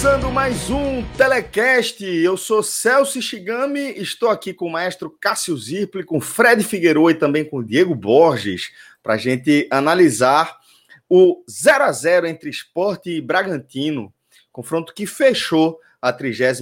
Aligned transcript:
Começando 0.00 0.30
mais 0.30 0.70
um 0.70 1.02
Telecast. 1.16 2.04
Eu 2.04 2.36
sou 2.36 2.62
Celso 2.62 3.20
Shigami, 3.20 3.94
estou 3.96 4.30
aqui 4.30 4.54
com 4.54 4.66
o 4.66 4.70
maestro 4.70 5.10
Cássio 5.10 5.56
Zirpli, 5.56 6.04
com 6.04 6.20
Fred 6.20 6.62
Figueiredo 6.62 7.10
e 7.10 7.14
também 7.14 7.44
com 7.44 7.64
Diego 7.64 7.96
Borges, 7.96 8.70
para 9.02 9.14
a 9.14 9.16
gente 9.16 9.66
analisar 9.72 10.56
o 11.10 11.42
0 11.50 11.82
a 11.82 11.90
0 11.90 12.28
entre 12.28 12.48
Esporte 12.48 13.10
e 13.10 13.20
Bragantino, 13.20 14.14
confronto 14.52 14.94
que 14.94 15.04
fechou 15.04 15.80
a 16.00 16.12
36 16.12 16.60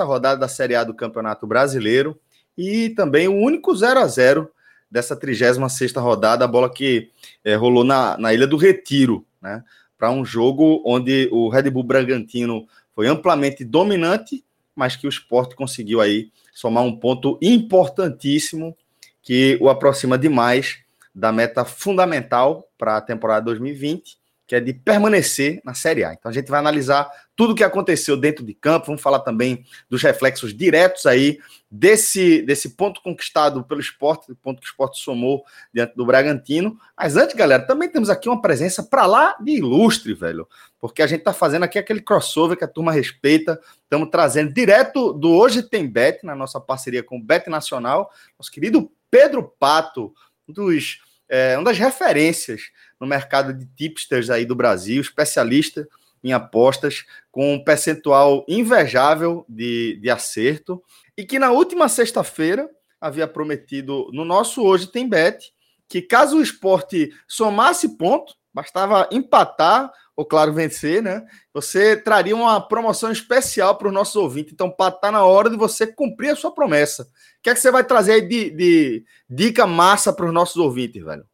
rodada 0.00 0.38
da 0.38 0.46
Série 0.46 0.74
A 0.74 0.84
do 0.84 0.92
Campeonato 0.92 1.46
Brasileiro 1.46 2.20
e 2.54 2.90
também 2.90 3.28
o 3.28 3.34
único 3.34 3.74
0 3.74 3.98
a 3.98 4.06
0 4.06 4.50
dessa 4.90 5.16
36 5.16 5.94
rodada, 5.96 6.44
a 6.44 6.48
bola 6.48 6.68
que 6.68 7.10
é, 7.42 7.54
rolou 7.54 7.82
na, 7.82 8.18
na 8.18 8.34
Ilha 8.34 8.46
do 8.46 8.58
Retiro, 8.58 9.24
né? 9.40 9.64
para 10.04 10.10
um 10.10 10.22
jogo 10.22 10.82
onde 10.84 11.30
o 11.32 11.48
Red 11.48 11.70
Bull 11.70 11.82
Bragantino 11.82 12.66
foi 12.94 13.06
amplamente 13.06 13.64
dominante, 13.64 14.44
mas 14.74 14.96
que 14.96 15.06
o 15.06 15.08
esporte 15.08 15.54
conseguiu 15.54 16.00
aí 16.00 16.30
somar 16.52 16.84
um 16.84 16.96
ponto 16.96 17.38
importantíssimo 17.42 18.76
que 19.22 19.58
o 19.60 19.68
aproxima 19.68 20.18
demais 20.18 20.78
da 21.14 21.32
meta 21.32 21.64
fundamental 21.64 22.68
para 22.76 22.96
a 22.96 23.00
temporada 23.00 23.46
2020, 23.46 24.18
que 24.54 24.58
é 24.58 24.60
de 24.60 24.72
permanecer 24.72 25.60
na 25.64 25.74
Série 25.74 26.04
A. 26.04 26.12
Então 26.12 26.30
a 26.30 26.32
gente 26.32 26.48
vai 26.48 26.60
analisar 26.60 27.10
tudo 27.34 27.52
o 27.52 27.54
que 27.56 27.64
aconteceu 27.64 28.16
dentro 28.16 28.44
de 28.44 28.54
campo, 28.54 28.86
vamos 28.86 29.02
falar 29.02 29.18
também 29.20 29.64
dos 29.90 30.00
reflexos 30.00 30.56
diretos 30.56 31.06
aí 31.06 31.40
desse, 31.68 32.42
desse 32.42 32.76
ponto 32.76 33.02
conquistado 33.02 33.64
pelo 33.64 33.80
esporte, 33.80 34.28
do 34.28 34.36
ponto 34.36 34.60
que 34.60 34.66
o 34.66 34.70
esporte 34.70 35.00
somou 35.00 35.42
diante 35.72 35.96
do 35.96 36.06
Bragantino. 36.06 36.78
Mas 36.96 37.16
antes, 37.16 37.34
galera, 37.34 37.66
também 37.66 37.88
temos 37.88 38.08
aqui 38.08 38.28
uma 38.28 38.40
presença 38.40 38.80
para 38.80 39.06
lá 39.06 39.36
de 39.40 39.56
ilustre, 39.56 40.14
velho, 40.14 40.48
porque 40.78 41.02
a 41.02 41.06
gente 41.08 41.20
está 41.20 41.32
fazendo 41.32 41.64
aqui 41.64 41.76
aquele 41.76 42.00
crossover 42.00 42.56
que 42.56 42.64
a 42.64 42.68
turma 42.68 42.92
respeita, 42.92 43.60
estamos 43.82 44.08
trazendo 44.08 44.52
direto 44.52 45.12
do 45.12 45.32
Hoje 45.32 45.64
Tem 45.64 45.88
Bet, 45.88 46.24
na 46.24 46.36
nossa 46.36 46.60
parceria 46.60 47.02
com 47.02 47.18
o 47.18 47.22
Bet 47.22 47.50
Nacional, 47.50 48.08
nosso 48.38 48.52
querido 48.52 48.88
Pedro 49.10 49.42
Pato, 49.58 50.14
um 50.48 50.52
dos, 50.52 50.98
é, 51.28 51.56
uma 51.56 51.64
das 51.64 51.78
referências 51.78 52.70
no 53.00 53.06
mercado 53.06 53.52
de 53.52 53.66
tipsters 53.66 54.30
aí 54.30 54.44
do 54.44 54.54
Brasil, 54.54 55.00
especialista 55.00 55.88
em 56.22 56.32
apostas, 56.32 57.04
com 57.30 57.54
um 57.54 57.62
percentual 57.62 58.44
invejável 58.48 59.44
de, 59.48 59.98
de 60.00 60.10
acerto, 60.10 60.82
e 61.16 61.24
que 61.24 61.38
na 61.38 61.50
última 61.50 61.88
sexta-feira 61.88 62.68
havia 63.00 63.28
prometido 63.28 64.10
no 64.12 64.24
nosso 64.24 64.62
Hoje 64.62 64.86
Tem 64.86 65.08
Bet 65.08 65.52
que 65.88 66.02
caso 66.02 66.38
o 66.38 66.42
esporte 66.42 67.12
somasse 67.28 67.96
ponto, 67.96 68.34
bastava 68.52 69.08
empatar 69.12 69.92
ou, 70.16 70.24
claro, 70.24 70.52
vencer, 70.52 71.02
né? 71.02 71.26
Você 71.52 71.96
traria 71.96 72.36
uma 72.36 72.60
promoção 72.60 73.10
especial 73.10 73.76
para 73.76 73.88
os 73.88 73.94
nossos 73.94 74.14
ouvintes. 74.14 74.52
Então, 74.52 74.68
está 74.68 75.10
na 75.10 75.24
hora 75.24 75.50
de 75.50 75.56
você 75.56 75.86
cumprir 75.86 76.30
a 76.30 76.36
sua 76.36 76.54
promessa. 76.54 77.02
O 77.02 77.06
que 77.42 77.50
é 77.50 77.54
que 77.54 77.60
você 77.60 77.70
vai 77.70 77.84
trazer 77.84 78.12
aí 78.12 78.28
de, 78.28 78.50
de 78.50 79.04
dica 79.28 79.66
massa 79.66 80.12
para 80.12 80.26
os 80.26 80.32
nossos 80.32 80.56
ouvintes, 80.56 81.02
velho? 81.02 81.26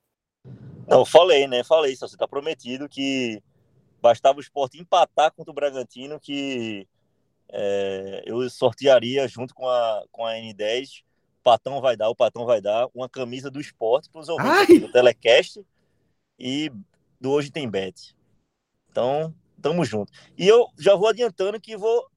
Não, 0.89 1.05
falei, 1.05 1.47
né? 1.47 1.63
Falei, 1.63 1.95
só 1.95 2.09
você 2.09 2.15
está 2.15 2.27
prometido 2.27 2.89
que 2.89 3.43
bastava 4.01 4.39
o 4.39 4.41
esporte 4.41 4.81
empatar 4.81 5.31
contra 5.33 5.51
o 5.51 5.55
Bragantino, 5.55 6.19
que 6.19 6.89
é, 7.51 8.23
eu 8.25 8.49
sortearia 8.49 9.29
junto 9.29 9.55
com 9.55 9.69
a, 9.69 10.05
com 10.11 10.25
a 10.25 10.33
N10. 10.33 11.03
O 11.41 11.43
Patão 11.43 11.81
vai 11.81 11.97
dar, 11.97 12.09
o 12.09 12.17
Patão 12.17 12.47
vai 12.47 12.63
dar 12.63 12.89
uma 12.95 13.09
camisa 13.09 13.51
do 13.51 13.61
esporte 13.61 14.09
para 14.09 14.21
os 14.23 14.29
ouvintes 14.29 14.81
do 14.81 14.91
Telecast 14.91 15.65
e 16.39 16.73
do 17.21 17.31
Hoje 17.31 17.51
Tem 17.51 17.69
Bet. 17.69 18.15
Então, 18.91 19.35
tamo 19.63 19.85
junto. 19.85 20.13
E 20.37 20.47
eu 20.47 20.67
já 20.79 20.95
vou 20.95 21.09
adiantando 21.09 21.61
que 21.61 21.77
vou 21.77 22.09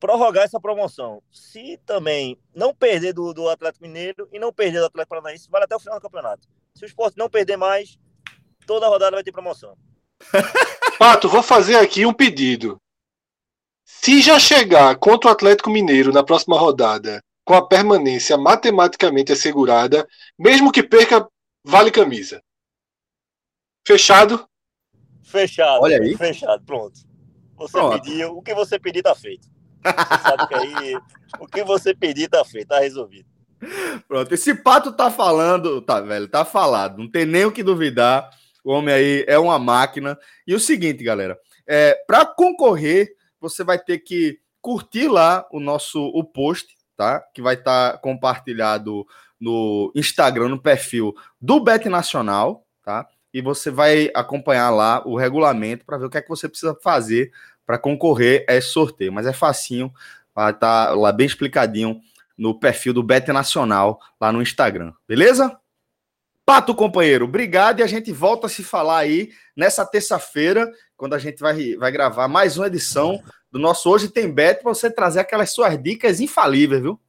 prorrogar 0.00 0.44
essa 0.44 0.60
promoção. 0.60 1.22
Se 1.30 1.78
também 1.84 2.38
não 2.54 2.74
perder 2.74 3.12
do, 3.12 3.32
do 3.32 3.48
Atlético 3.48 3.84
Mineiro 3.84 4.28
e 4.32 4.38
não 4.38 4.52
perder 4.52 4.80
do 4.80 4.86
Atlético 4.86 5.10
Paranaense, 5.10 5.50
vale 5.50 5.64
até 5.64 5.76
o 5.76 5.80
final 5.80 5.98
do 5.98 6.02
campeonato. 6.02 6.48
Se 6.74 6.84
o 6.84 6.86
esporte 6.86 7.18
não 7.18 7.28
perder 7.28 7.56
mais, 7.56 7.98
toda 8.66 8.88
rodada 8.88 9.16
vai 9.16 9.24
ter 9.24 9.32
promoção. 9.32 9.76
Pato, 10.98 11.28
vou 11.28 11.42
fazer 11.42 11.76
aqui 11.76 12.04
um 12.04 12.12
pedido. 12.12 12.80
Se 13.84 14.20
já 14.20 14.38
chegar 14.38 14.96
contra 14.96 15.30
o 15.30 15.32
Atlético 15.32 15.70
Mineiro 15.70 16.12
na 16.12 16.22
próxima 16.22 16.58
rodada 16.58 17.22
com 17.44 17.54
a 17.54 17.66
permanência 17.66 18.36
matematicamente 18.36 19.32
assegurada, 19.32 20.06
mesmo 20.38 20.70
que 20.70 20.82
perca, 20.82 21.26
vale 21.64 21.90
camisa. 21.90 22.42
Fechado? 23.86 24.47
Fechado. 25.28 25.82
Olha 25.82 26.00
aí. 26.00 26.16
Fechado, 26.16 26.62
pronto. 26.64 27.00
Você 27.56 27.72
pronto. 27.72 28.02
pediu, 28.02 28.36
o 28.36 28.42
que 28.42 28.54
você 28.54 28.78
pedir 28.78 29.02
tá 29.02 29.14
feito. 29.14 29.48
Você 29.84 30.22
sabe 30.22 30.48
que 30.48 30.54
aí, 30.54 30.98
o 31.38 31.46
que 31.46 31.62
você 31.64 31.94
pedir 31.94 32.28
tá 32.28 32.44
feito, 32.44 32.68
tá 32.68 32.80
resolvido. 32.80 33.28
Pronto, 34.06 34.32
esse 34.32 34.54
pato 34.54 34.92
tá 34.92 35.10
falando, 35.10 35.82
tá, 35.82 36.00
velho, 36.00 36.28
tá 36.28 36.44
falado, 36.44 36.98
não 36.98 37.10
tem 37.10 37.26
nem 37.26 37.44
o 37.44 37.52
que 37.52 37.62
duvidar. 37.62 38.30
O 38.64 38.72
homem 38.72 38.94
aí 38.94 39.24
é 39.26 39.38
uma 39.38 39.58
máquina. 39.58 40.18
E 40.46 40.54
o 40.54 40.60
seguinte, 40.60 41.02
galera, 41.02 41.38
é, 41.66 41.94
para 42.06 42.24
concorrer, 42.24 43.08
você 43.40 43.64
vai 43.64 43.78
ter 43.78 43.98
que 43.98 44.38
curtir 44.60 45.08
lá 45.08 45.46
o 45.52 45.60
nosso 45.60 46.00
o 46.00 46.24
post, 46.24 46.76
tá? 46.96 47.20
Que 47.34 47.42
vai 47.42 47.54
estar 47.54 47.92
tá 47.92 47.98
compartilhado 47.98 49.06
no 49.40 49.92
Instagram, 49.94 50.48
no 50.48 50.60
perfil 50.60 51.14
do 51.40 51.60
Bet 51.60 51.88
Nacional, 51.88 52.66
tá? 52.84 53.06
E 53.38 53.40
você 53.40 53.70
vai 53.70 54.10
acompanhar 54.16 54.68
lá 54.70 55.00
o 55.06 55.16
regulamento 55.16 55.84
para 55.84 55.96
ver 55.96 56.06
o 56.06 56.10
que 56.10 56.18
é 56.18 56.22
que 56.22 56.28
você 56.28 56.48
precisa 56.48 56.76
fazer 56.82 57.30
para 57.64 57.78
concorrer 57.78 58.44
a 58.48 58.54
esse 58.54 58.70
sorteio. 58.70 59.12
Mas 59.12 59.28
é 59.28 59.32
facinho, 59.32 59.92
vai 60.34 60.50
estar 60.50 60.88
tá 60.88 60.92
lá 60.92 61.12
bem 61.12 61.24
explicadinho 61.24 62.00
no 62.36 62.58
perfil 62.58 62.92
do 62.92 63.00
Bet 63.00 63.28
Nacional 63.28 64.00
lá 64.20 64.32
no 64.32 64.42
Instagram, 64.42 64.92
beleza? 65.06 65.56
Pato, 66.44 66.74
companheiro, 66.74 67.26
obrigado 67.26 67.78
e 67.78 67.82
a 67.84 67.86
gente 67.86 68.10
volta 68.10 68.48
a 68.48 68.50
se 68.50 68.64
falar 68.64 68.98
aí 68.98 69.30
nessa 69.56 69.86
terça-feira, 69.86 70.68
quando 70.96 71.14
a 71.14 71.18
gente 71.20 71.38
vai, 71.38 71.76
vai 71.76 71.92
gravar 71.92 72.26
mais 72.26 72.58
uma 72.58 72.66
edição 72.66 73.22
do 73.52 73.58
nosso 73.60 73.88
Hoje 73.88 74.08
Tem 74.08 74.28
Bet, 74.28 74.64
para 74.64 74.74
você 74.74 74.90
trazer 74.90 75.20
aquelas 75.20 75.52
suas 75.52 75.80
dicas 75.80 76.18
infalíveis, 76.18 76.82
viu? 76.82 77.00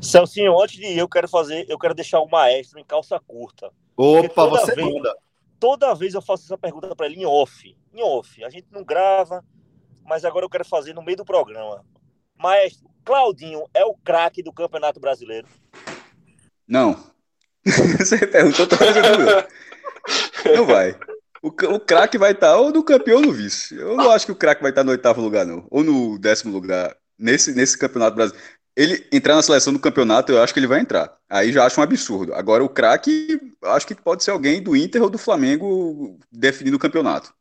Celcinho, 0.00 0.60
antes 0.60 0.78
de 0.78 0.84
ir, 0.84 0.98
eu 0.98 1.08
quero 1.08 1.28
fazer, 1.28 1.64
eu 1.68 1.78
quero 1.78 1.94
deixar 1.94 2.18
o 2.18 2.28
maestro 2.28 2.80
em 2.80 2.84
calça 2.84 3.20
curta. 3.20 3.70
Opa, 3.96 4.46
você 4.46 4.74
vez, 4.74 4.92
manda. 4.92 5.14
Toda 5.58 5.94
vez 5.94 6.14
eu 6.14 6.22
faço 6.22 6.44
essa 6.44 6.58
pergunta 6.58 6.94
para 6.94 7.06
ele 7.06 7.20
em 7.20 7.26
off. 7.26 7.76
Em 7.92 8.02
off. 8.02 8.44
A 8.44 8.50
gente 8.50 8.66
não 8.70 8.84
grava, 8.84 9.44
mas 10.04 10.24
agora 10.24 10.44
eu 10.44 10.50
quero 10.50 10.64
fazer 10.64 10.94
no 10.94 11.02
meio 11.02 11.16
do 11.16 11.24
programa. 11.24 11.84
Maestro, 12.36 12.88
Claudinho 13.04 13.64
é 13.72 13.84
o 13.84 13.94
craque 13.94 14.42
do 14.42 14.52
Campeonato 14.52 15.00
Brasileiro? 15.00 15.48
Não. 16.66 16.98
Você 17.98 18.26
perguntou, 18.26 18.66
tô 18.66 18.76
fazendo 18.76 19.06
Não 20.54 20.66
vai. 20.66 20.96
O, 21.42 21.48
o 21.48 21.80
craque 21.80 22.18
vai 22.18 22.32
estar 22.32 22.52
tá 22.52 22.60
ou 22.60 22.72
no 22.72 22.82
campeão 22.82 23.18
ou 23.18 23.26
no 23.26 23.32
vice. 23.32 23.76
Eu 23.76 23.96
não 23.96 24.10
acho 24.10 24.26
que 24.26 24.32
o 24.32 24.36
craque 24.36 24.62
vai 24.62 24.70
estar 24.70 24.80
tá 24.82 24.84
no 24.84 24.90
oitavo 24.90 25.20
lugar, 25.20 25.46
não. 25.46 25.66
Ou 25.70 25.82
no 25.82 26.18
décimo 26.18 26.52
lugar. 26.52 26.96
Nesse, 27.18 27.54
nesse 27.54 27.78
campeonato 27.78 28.14
brasileiro. 28.14 28.46
Ele 28.76 29.06
entrar 29.10 29.34
na 29.34 29.42
seleção 29.42 29.72
do 29.72 29.78
campeonato, 29.78 30.30
eu 30.30 30.42
acho 30.42 30.52
que 30.52 30.60
ele 30.60 30.66
vai 30.66 30.80
entrar. 30.80 31.16
Aí 31.30 31.50
já 31.50 31.64
acho 31.64 31.80
um 31.80 31.82
absurdo. 31.82 32.34
Agora, 32.34 32.62
o 32.62 32.68
craque, 32.68 33.40
acho 33.64 33.86
que 33.86 33.94
pode 33.94 34.22
ser 34.22 34.32
alguém 34.32 34.62
do 34.62 34.76
Inter 34.76 35.02
ou 35.02 35.08
do 35.08 35.16
Flamengo 35.16 36.18
definindo 36.30 36.76
o 36.76 36.80
campeonato. 36.80 37.34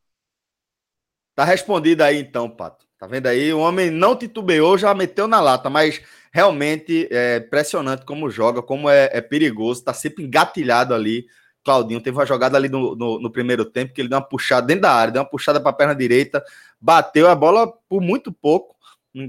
Tá 1.35 1.43
respondido 1.43 2.03
aí 2.03 2.19
então, 2.19 2.49
Pato. 2.49 2.85
Tá 2.97 3.05
vendo 3.05 3.27
aí? 3.27 3.53
O 3.53 3.59
homem 3.59 3.91
não 3.91 4.15
titubeou, 4.15 4.77
já 4.77 4.93
meteu 4.93 5.27
na 5.27 5.41
lata, 5.41 5.69
mas 5.69 6.01
realmente 6.31 7.09
é 7.11 7.37
impressionante 7.37 8.05
como 8.05 8.29
joga, 8.29 8.61
como 8.61 8.89
é, 8.89 9.09
é 9.11 9.19
perigoso, 9.19 9.81
está 9.81 9.93
sempre 9.93 10.23
engatilhado 10.23 10.93
ali 10.93 11.25
Claudinho 11.65 11.99
teve 11.99 12.15
uma 12.15 12.27
jogada 12.27 12.55
ali 12.55 12.69
no, 12.69 12.95
no, 12.95 13.19
no, 13.19 13.31
primeiro 13.31 13.65
tempo 13.65 13.91
que 13.91 13.99
ele 13.99 14.07
deu 14.07 14.19
uma 14.19 14.23
puxada 14.23 14.67
dentro 14.67 14.83
da 14.83 14.93
área, 14.93 15.11
deu 15.11 15.23
uma 15.23 15.27
puxada 15.27 15.59
para 15.59 15.71
a 15.71 15.73
perna 15.73 15.95
direita, 15.95 16.43
bateu 16.79 17.27
a 17.27 17.33
bola 17.33 17.67
por 17.89 17.99
muito 17.99 18.31
pouco, 18.31 18.74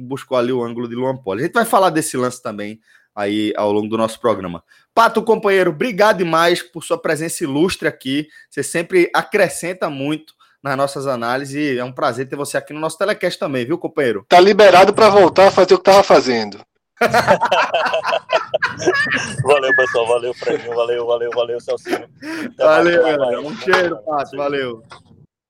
buscou 0.07 0.37
ali 0.37 0.53
o 0.53 0.63
ângulo 0.63 0.89
de 0.89 0.95
Luan 0.95 1.17
Poli. 1.17 1.43
A 1.43 1.47
gente 1.47 1.55
vai 1.55 1.65
falar 1.65 1.91
desse 1.91 2.17
lance 2.17 2.43
também 2.43 2.81
aí 3.15 3.53
ao 3.57 3.73
longo 3.73 3.89
do 3.89 3.97
nosso 3.97 4.21
programa. 4.21 4.63
Pato, 4.95 5.23
companheiro, 5.23 5.71
obrigado 5.71 6.19
demais 6.19 6.63
por 6.63 6.85
sua 6.85 7.01
presença 7.01 7.45
ilustre 7.45 7.89
aqui. 7.89 8.29
Você 8.51 8.63
sempre 8.63 9.11
acrescenta 9.15 9.89
muito 9.89 10.35
nas 10.63 10.77
nossas 10.77 11.07
análises. 11.07 11.79
É 11.79 11.85
um 11.85 11.93
prazer 11.93 12.29
ter 12.29 12.37
você 12.37 12.59
aqui 12.59 12.73
no 12.73 12.81
nosso 12.81 12.99
telecast 12.99 13.39
também, 13.39 13.65
viu, 13.65 13.79
companheiro? 13.79 14.27
Tá 14.29 14.41
liberado 14.41 14.93
para 14.93 15.09
voltar 15.09 15.49
a 15.49 15.51
fazer 15.51 15.75
o 15.75 15.79
que 15.79 15.85
tava 15.85 16.03
fazendo. 16.03 16.61
valeu, 19.43 19.77
pessoal. 19.77 20.09
Valeu, 20.09 20.35
Fredinho. 20.35 20.75
Valeu, 20.75 21.07
valeu, 21.07 21.31
valeu, 21.31 21.61
Celcinho. 21.61 22.09
valeu, 22.57 23.03
galera. 23.03 23.41
Um 23.41 23.55
cheiro, 23.57 23.99
Pato. 23.99 24.37
Valeu. 24.37 24.83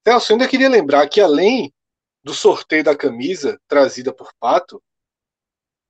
Celso, 0.06 0.32
ainda 0.32 0.48
queria 0.48 0.68
lembrar 0.68 1.08
que 1.08 1.20
além 1.20 1.72
do 2.26 2.34
sorteio 2.34 2.82
da 2.82 2.96
camisa 2.96 3.56
trazida 3.68 4.12
por 4.12 4.34
Pato, 4.40 4.82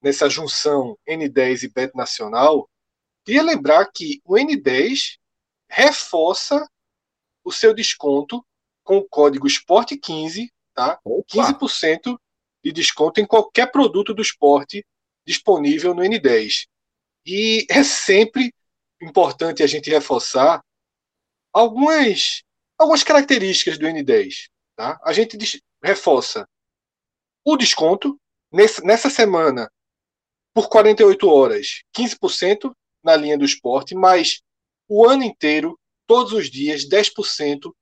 nessa 0.02 0.28
junção 0.28 0.94
N10 1.08 1.62
e 1.62 1.68
Bet 1.70 1.96
Nacional, 1.96 2.68
queria 3.24 3.42
lembrar 3.42 3.90
que 3.90 4.20
o 4.22 4.34
N10 4.34 5.16
reforça 5.66 6.68
o 7.42 7.50
seu 7.50 7.72
desconto 7.72 8.46
com 8.84 8.98
o 8.98 9.08
código 9.08 9.46
Esporte15, 9.46 10.50
tá? 10.74 11.00
Opa. 11.02 11.54
15% 11.58 12.18
de 12.62 12.70
desconto 12.70 13.18
em 13.18 13.26
qualquer 13.26 13.72
produto 13.72 14.12
do 14.12 14.20
esporte 14.20 14.84
disponível 15.26 15.94
no 15.94 16.02
N10. 16.02 16.66
E 17.24 17.66
é 17.70 17.82
sempre 17.82 18.52
importante 19.00 19.62
a 19.62 19.66
gente 19.66 19.88
reforçar 19.88 20.62
algumas, 21.50 22.42
algumas 22.76 23.02
características 23.02 23.78
do 23.78 23.86
N10. 23.86 24.50
Tá? 24.76 25.00
A 25.02 25.14
gente 25.14 25.38
reforça 25.86 26.48
o 27.44 27.56
desconto. 27.56 28.18
Nessa, 28.52 28.82
nessa 28.82 29.10
semana, 29.10 29.70
por 30.54 30.68
48 30.68 31.28
horas, 31.28 31.82
15% 31.96 32.72
na 33.02 33.16
linha 33.16 33.36
do 33.36 33.44
esporte, 33.44 33.94
mas 33.94 34.40
o 34.88 35.06
ano 35.06 35.22
inteiro, 35.24 35.78
todos 36.06 36.32
os 36.32 36.50
dias, 36.50 36.88
10% 36.88 37.72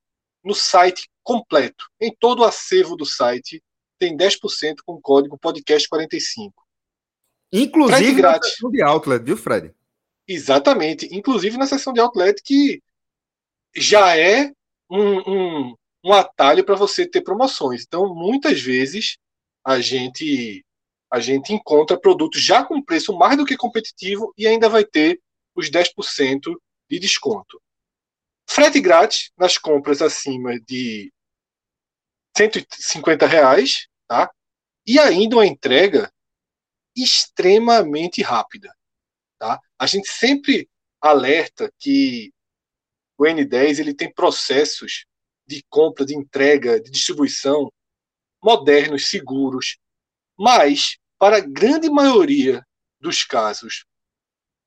no 0.43 0.55
site 0.55 1.09
completo. 1.23 1.87
Em 2.01 2.15
todo 2.19 2.41
o 2.41 2.45
acervo 2.45 2.97
do 2.97 3.06
site, 3.06 3.62
tem 3.99 4.17
10% 4.17 4.77
com 4.85 4.95
o 4.95 5.00
código 5.00 5.39
podcast45. 5.39 6.53
Inclusive 7.53 8.21
na 8.21 8.43
seção 8.43 8.71
de 8.71 8.83
outlet, 8.83 9.25
viu, 9.25 9.37
Fred? 9.37 9.73
Exatamente. 10.27 11.09
Inclusive 11.15 11.57
na 11.57 11.67
seção 11.67 11.93
de 11.93 12.00
outlet, 12.00 12.43
que 12.43 12.83
já 13.75 14.17
é 14.17 14.53
um, 14.91 15.19
um, 15.19 15.77
um 16.05 16.12
atalho 16.12 16.65
para 16.65 16.77
você 16.77 17.09
ter 17.09 17.23
promoções. 17.23 17.83
Então, 17.83 18.15
muitas 18.15 18.61
vezes, 18.61 19.17
a 19.65 19.81
gente 19.81 20.65
a 21.11 21.21
gente 21.21 21.53
encontra 21.53 21.99
produtos 21.99 22.43
já 22.43 22.65
com 22.65 22.83
preço 22.83 23.17
mais 23.17 23.37
do 23.37 23.45
que 23.47 23.56
competitivo 23.56 24.35
e 24.37 24.49
ainda 24.49 24.69
vai 24.69 24.85
ter 24.85 25.21
os 25.55 25.71
10% 25.71 26.56
de 26.91 26.99
desconto. 26.99 27.62
Frete 28.51 28.81
grátis 28.81 29.31
nas 29.39 29.56
compras 29.56 30.03
acima 30.03 30.59
de 30.61 31.12
150 32.37 33.27
reais, 33.27 33.87
tá? 34.09 34.29
E 34.85 34.99
ainda 34.99 35.37
uma 35.37 35.47
entrega 35.47 36.12
extremamente 36.97 38.21
rápida. 38.21 38.75
Tá? 39.39 39.61
A 39.79 39.87
gente 39.87 40.09
sempre 40.09 40.69
alerta 41.00 41.73
que 41.79 42.33
o 43.17 43.25
N10 43.25 43.79
ele 43.79 43.95
tem 43.95 44.12
processos 44.12 45.07
de 45.46 45.64
compra, 45.69 46.05
de 46.05 46.17
entrega, 46.17 46.81
de 46.81 46.91
distribuição 46.91 47.70
modernos, 48.43 49.08
seguros, 49.08 49.79
mas 50.38 50.99
para 51.19 51.38
a 51.38 51.41
grande 51.41 51.88
maioria 51.88 52.64
dos 53.00 53.25
casos 53.25 53.85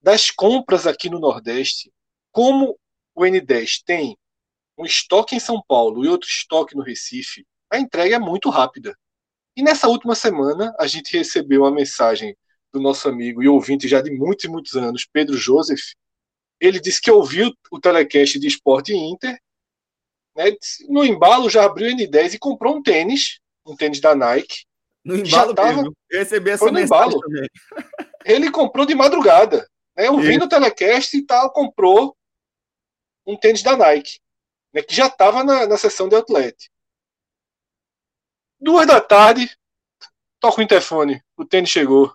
das 0.01 0.31
compras 0.31 0.87
aqui 0.87 1.09
no 1.09 1.19
Nordeste, 1.19 1.91
como 2.31 2.77
o 3.13 3.21
N10 3.23 3.81
tem 3.85 4.17
um 4.77 4.85
estoque 4.85 5.35
em 5.35 5.39
São 5.39 5.61
Paulo 5.67 6.05
e 6.05 6.07
outro 6.07 6.29
estoque 6.29 6.75
no 6.75 6.83
Recife, 6.83 7.45
a 7.69 7.79
entrega 7.79 8.15
é 8.15 8.19
muito 8.19 8.49
rápida. 8.49 8.97
E 9.55 9.63
nessa 9.63 9.87
última 9.87 10.13
semana, 10.13 10.73
a 10.79 10.85
gente 10.85 11.17
recebeu 11.17 11.61
uma 11.63 11.71
mensagem 11.71 12.37
do 12.71 12.79
nosso 12.79 13.09
amigo 13.09 13.41
e 13.41 13.47
ouvinte 13.47 13.87
já 13.87 14.01
de 14.01 14.11
muitos 14.11 14.45
e 14.45 14.47
muitos 14.47 14.75
anos, 14.75 15.07
Pedro 15.11 15.35
Joseph. 15.35 15.93
Ele 16.59 16.79
disse 16.79 17.01
que 17.01 17.09
ouviu 17.09 17.51
o 17.71 17.79
telecast 17.79 18.39
de 18.39 18.47
Esporte 18.47 18.93
Inter, 18.93 19.37
né, 20.37 20.55
no 20.87 21.03
embalo 21.03 21.49
já 21.49 21.65
abriu 21.65 21.87
o 21.87 21.97
N10 21.97 22.35
e 22.35 22.39
comprou 22.39 22.75
um 22.75 22.83
tênis, 22.83 23.39
um 23.65 23.75
tênis 23.75 23.99
da 23.99 24.13
Nike. 24.13 24.65
No 25.03 25.17
embalo 25.17 25.55
tava, 25.55 25.73
mesmo. 25.73 25.93
Eu 26.11 26.19
recebi 26.19 26.51
essa 26.51 26.71
mensagem 26.71 27.19
também. 27.19 27.49
Ele 28.23 28.51
comprou 28.51 28.85
de 28.85 28.93
madrugada, 28.93 29.67
né, 29.95 30.11
ouvindo 30.11 30.45
o 30.45 30.49
telecast 30.49 31.17
e 31.17 31.25
tal, 31.25 31.51
comprou 31.51 32.15
um 33.25 33.35
tênis 33.35 33.63
da 33.63 33.75
Nike, 33.75 34.19
né, 34.71 34.83
que 34.83 34.93
já 34.93 35.07
estava 35.07 35.43
na, 35.43 35.65
na 35.65 35.77
sessão 35.77 36.07
de 36.07 36.15
outlet. 36.15 36.69
Duas 38.59 38.85
da 38.85 39.01
tarde, 39.01 39.49
toca 40.39 40.61
o 40.61 40.63
interfone. 40.63 41.21
O 41.35 41.45
tênis 41.45 41.69
chegou. 41.69 42.13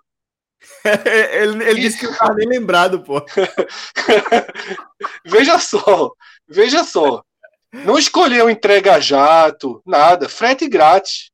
ele, 1.32 1.64
ele 1.64 1.80
disse 1.80 1.98
que 1.98 2.04
não 2.04 2.12
estava 2.12 2.34
nem 2.34 2.48
lembrado, 2.48 3.02
pô. 3.02 3.24
veja 5.26 5.58
só, 5.58 6.12
veja 6.46 6.84
só. 6.84 7.24
Não 7.72 7.98
escolheu 7.98 8.50
entrega 8.50 9.00
jato, 9.00 9.82
nada. 9.86 10.28
Frete 10.28 10.68
grátis. 10.68 11.30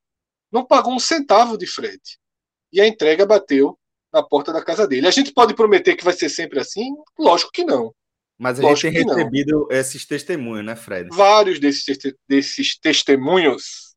Não 0.53 0.65
pagou 0.65 0.95
um 0.95 0.99
centavo 0.99 1.59
de 1.59 1.67
frete. 1.67 2.19
E 2.73 2.81
a 2.81 2.87
entrega 2.87 3.27
bateu 3.27 3.79
na 4.13 4.23
porta 4.23 4.53
da 4.53 4.65
casa 4.65 4.87
dele. 4.87 5.09
A 5.09 5.11
gente 5.11 5.33
pode 5.33 5.55
prometer 5.55 5.97
que 5.97 6.05
vai 6.05 6.15
ser 6.15 6.29
sempre 6.29 6.61
assim? 6.61 6.95
Lógico 7.19 7.51
que 7.53 7.65
não. 7.65 7.93
Mas 8.39 8.59
a 8.61 8.63
Lógico 8.63 8.93
gente 8.93 9.05
tem 9.05 9.15
recebido 9.15 9.67
não. 9.69 9.77
esses 9.77 10.07
testemunhos, 10.07 10.65
né, 10.65 10.77
Fred? 10.77 11.09
Vários 11.11 11.59
desses, 11.59 11.99
desses 12.29 12.79
testemunhos 12.79 13.89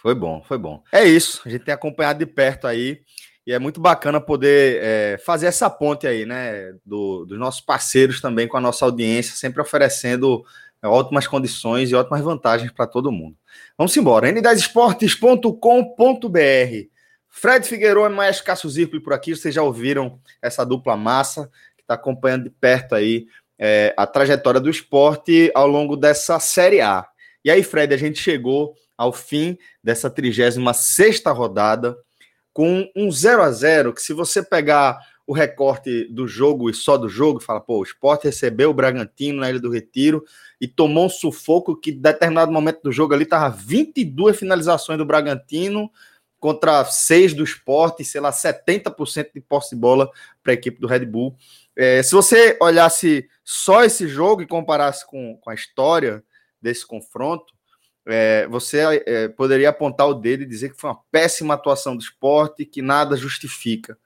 foi 0.00 0.14
bom, 0.14 0.42
foi 0.42 0.56
bom. 0.56 0.82
É 0.90 1.04
isso, 1.04 1.42
a 1.44 1.50
gente 1.50 1.64
tem 1.64 1.74
acompanhado 1.74 2.18
de 2.18 2.26
perto 2.26 2.66
aí 2.66 3.02
e 3.46 3.52
é 3.52 3.58
muito 3.58 3.80
bacana 3.80 4.20
poder 4.20 4.80
é, 4.82 5.18
fazer 5.24 5.46
essa 5.46 5.70
ponte 5.70 6.06
aí, 6.06 6.26
né, 6.26 6.74
do, 6.84 7.24
dos 7.24 7.38
nossos 7.38 7.60
parceiros 7.60 8.20
também 8.20 8.46
com 8.46 8.56
a 8.56 8.60
nossa 8.60 8.84
audiência, 8.84 9.34
sempre 9.34 9.62
oferecendo 9.62 10.44
é, 10.82 10.86
ótimas 10.86 11.26
condições 11.26 11.90
e 11.90 11.94
ótimas 11.94 12.20
vantagens 12.20 12.70
para 12.70 12.86
todo 12.86 13.10
mundo. 13.10 13.36
Vamos 13.76 13.96
embora, 13.96 14.30
n10esportes.com.br. 14.30 16.90
Fred 17.28 17.66
Figueiredo 17.66 18.06
e 18.06 18.08
mais 18.08 18.40
Cássio 18.40 18.68
Zirpoli 18.68 19.02
por 19.02 19.12
aqui, 19.12 19.34
vocês 19.34 19.54
já 19.54 19.62
ouviram 19.62 20.20
essa 20.42 20.64
dupla 20.64 20.96
massa 20.96 21.48
que 21.76 21.82
está 21.82 21.94
acompanhando 21.94 22.44
de 22.44 22.50
perto 22.50 22.94
aí 22.94 23.26
é, 23.58 23.94
a 23.96 24.06
trajetória 24.06 24.60
do 24.60 24.70
esporte 24.70 25.50
ao 25.54 25.66
longo 25.66 25.96
dessa 25.96 26.38
Série 26.40 26.80
A. 26.80 27.06
E 27.44 27.50
aí, 27.50 27.62
Fred, 27.62 27.94
a 27.94 27.96
gente 27.96 28.18
chegou 28.18 28.74
ao 28.96 29.12
fim 29.12 29.56
dessa 29.82 30.10
36 30.10 30.56
rodada, 31.26 31.96
com 32.52 32.90
um 32.96 33.10
0 33.10 33.42
a 33.42 33.50
0 33.50 33.94
que 33.94 34.02
se 34.02 34.12
você 34.12 34.42
pegar 34.42 34.98
o 35.26 35.32
recorte 35.32 36.12
do 36.12 36.26
jogo 36.26 36.68
e 36.68 36.74
só 36.74 36.96
do 36.96 37.08
jogo, 37.08 37.38
fala, 37.38 37.60
pô, 37.60 37.78
o 37.78 37.84
Sport 37.84 38.24
recebeu 38.24 38.70
o 38.70 38.74
Bragantino 38.74 39.38
na 39.38 39.48
Ilha 39.48 39.60
do 39.60 39.70
Retiro 39.70 40.24
e 40.60 40.66
tomou 40.66 41.06
um 41.06 41.08
sufoco 41.08 41.76
que, 41.76 41.92
em 41.92 42.00
determinado 42.00 42.50
momento 42.50 42.82
do 42.82 42.90
jogo 42.90 43.14
ali, 43.14 43.24
tava 43.24 43.48
22 43.48 44.36
finalizações 44.36 44.98
do 44.98 45.04
Bragantino 45.04 45.88
contra 46.40 46.84
6 46.84 47.34
do 47.34 47.44
Sport, 47.44 48.02
sei 48.02 48.20
lá, 48.20 48.32
70% 48.32 49.28
de 49.32 49.40
posse 49.40 49.70
de 49.70 49.80
bola 49.80 50.10
para 50.42 50.52
a 50.52 50.54
equipe 50.54 50.80
do 50.80 50.88
Red 50.88 51.04
Bull. 51.04 51.36
É, 51.76 52.02
se 52.02 52.12
você 52.12 52.58
olhasse 52.60 53.28
só 53.44 53.84
esse 53.84 54.08
jogo 54.08 54.42
e 54.42 54.48
comparasse 54.48 55.06
com, 55.06 55.36
com 55.40 55.50
a 55.50 55.54
história 55.54 56.24
desse 56.60 56.84
confronto, 56.84 57.54
é, 58.06 58.46
você 58.48 59.02
é, 59.06 59.28
poderia 59.28 59.68
apontar 59.68 60.08
o 60.08 60.14
dedo 60.14 60.42
e 60.42 60.46
dizer 60.46 60.70
que 60.70 60.80
foi 60.80 60.90
uma 60.90 61.00
péssima 61.10 61.54
atuação 61.54 61.96
do 61.96 62.02
esporte, 62.02 62.64
que 62.64 62.82
nada 62.82 63.16
justifica. 63.16 63.96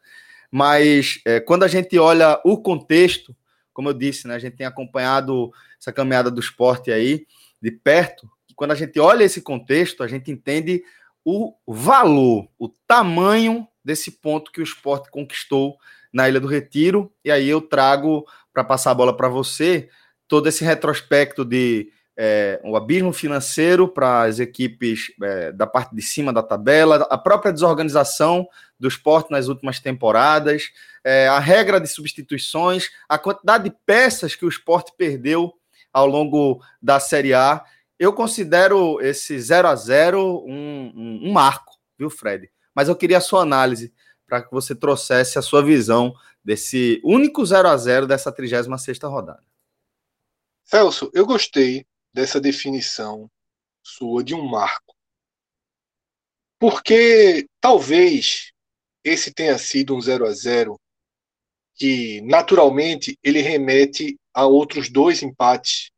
Mas 0.50 1.20
é, 1.24 1.40
quando 1.40 1.64
a 1.64 1.68
gente 1.68 1.98
olha 1.98 2.40
o 2.44 2.56
contexto, 2.58 3.34
como 3.72 3.88
eu 3.88 3.94
disse, 3.94 4.28
né, 4.28 4.34
a 4.34 4.38
gente 4.38 4.56
tem 4.56 4.66
acompanhado 4.66 5.52
essa 5.80 5.92
caminhada 5.92 6.30
do 6.30 6.40
esporte 6.40 6.92
aí 6.92 7.26
de 7.60 7.70
perto, 7.70 8.28
e 8.48 8.54
quando 8.54 8.70
a 8.70 8.76
gente 8.76 8.98
olha 9.00 9.24
esse 9.24 9.40
contexto, 9.40 10.02
a 10.02 10.08
gente 10.08 10.30
entende 10.30 10.82
o 11.24 11.54
valor, 11.66 12.48
o 12.58 12.68
tamanho 12.68 13.66
desse 13.84 14.10
ponto 14.10 14.52
que 14.52 14.60
o 14.60 14.64
esporte 14.64 15.10
conquistou 15.10 15.76
na 16.12 16.28
Ilha 16.28 16.38
do 16.38 16.46
Retiro. 16.46 17.12
E 17.24 17.30
aí 17.30 17.48
eu 17.48 17.60
trago 17.60 18.24
para 18.52 18.62
passar 18.62 18.92
a 18.92 18.94
bola 18.94 19.16
para 19.16 19.28
você 19.28 19.88
todo 20.28 20.48
esse 20.48 20.64
retrospecto 20.64 21.44
de 21.44 21.90
é, 22.16 22.60
o 22.62 22.76
abismo 22.76 23.12
financeiro 23.12 23.88
para 23.88 24.22
as 24.22 24.38
equipes 24.38 25.12
é, 25.22 25.52
da 25.52 25.66
parte 25.66 25.94
de 25.94 26.02
cima 26.02 26.32
da 26.32 26.42
tabela, 26.42 27.06
a 27.10 27.18
própria 27.18 27.52
desorganização 27.52 28.48
do 28.78 28.86
esporte 28.86 29.30
nas 29.30 29.48
últimas 29.48 29.80
temporadas, 29.80 30.70
é, 31.02 31.26
a 31.28 31.38
regra 31.38 31.80
de 31.80 31.88
substituições, 31.88 32.90
a 33.08 33.18
quantidade 33.18 33.64
de 33.64 33.76
peças 33.84 34.34
que 34.34 34.44
o 34.44 34.48
esporte 34.48 34.92
perdeu 34.96 35.52
ao 35.92 36.06
longo 36.06 36.62
da 36.80 37.00
Série 37.00 37.34
A. 37.34 37.64
Eu 37.98 38.12
considero 38.12 39.00
esse 39.00 39.38
0 39.38 39.68
a 39.68 39.74
0 39.74 40.44
um, 40.46 40.92
um, 40.94 41.28
um 41.28 41.32
marco, 41.32 41.74
viu, 41.98 42.10
Fred? 42.10 42.50
Mas 42.74 42.88
eu 42.88 42.96
queria 42.96 43.18
a 43.18 43.20
sua 43.20 43.42
análise 43.42 43.92
para 44.26 44.42
que 44.42 44.50
você 44.50 44.74
trouxesse 44.74 45.38
a 45.38 45.42
sua 45.42 45.62
visão 45.62 46.14
desse 46.44 47.00
único 47.04 47.44
0 47.44 47.68
a 47.68 47.76
0 47.76 48.06
dessa 48.06 48.32
36 48.32 48.98
rodada. 49.02 49.42
Celso, 50.64 51.10
eu 51.12 51.26
gostei 51.26 51.86
dessa 52.14 52.40
definição 52.40 53.28
sua 53.82 54.22
de 54.22 54.34
um 54.34 54.48
marco. 54.48 54.94
Porque 56.58 57.46
talvez 57.60 58.52
esse 59.02 59.34
tenha 59.34 59.58
sido 59.58 59.94
um 59.94 60.00
0 60.00 60.26
a 60.26 60.32
0 60.32 60.80
que 61.74 62.20
naturalmente 62.22 63.18
ele 63.22 63.40
remete 63.40 64.16
a 64.32 64.46
outros 64.46 64.88
dois 64.88 65.22
empates 65.22 65.90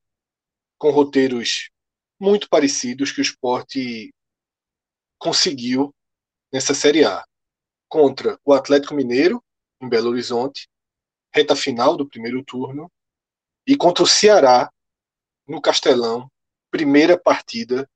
com 0.78 0.90
roteiros 0.90 1.70
muito 2.18 2.48
parecidos 2.48 3.12
que 3.12 3.20
o 3.20 3.22
esporte 3.22 4.12
conseguiu 5.18 5.94
nessa 6.52 6.74
Série 6.74 7.04
A. 7.04 7.22
Contra 7.88 8.38
o 8.44 8.52
Atlético 8.52 8.94
Mineiro, 8.94 9.42
em 9.80 9.88
Belo 9.88 10.10
Horizonte, 10.10 10.68
reta 11.32 11.54
final 11.54 11.96
do 11.96 12.08
primeiro 12.08 12.42
turno, 12.42 12.90
e 13.66 13.76
contra 13.76 14.02
o 14.02 14.06
Ceará, 14.06 14.70
no 15.46 15.60
Castelão, 15.60 16.30
primeira 16.70 17.18
partida 17.18 17.88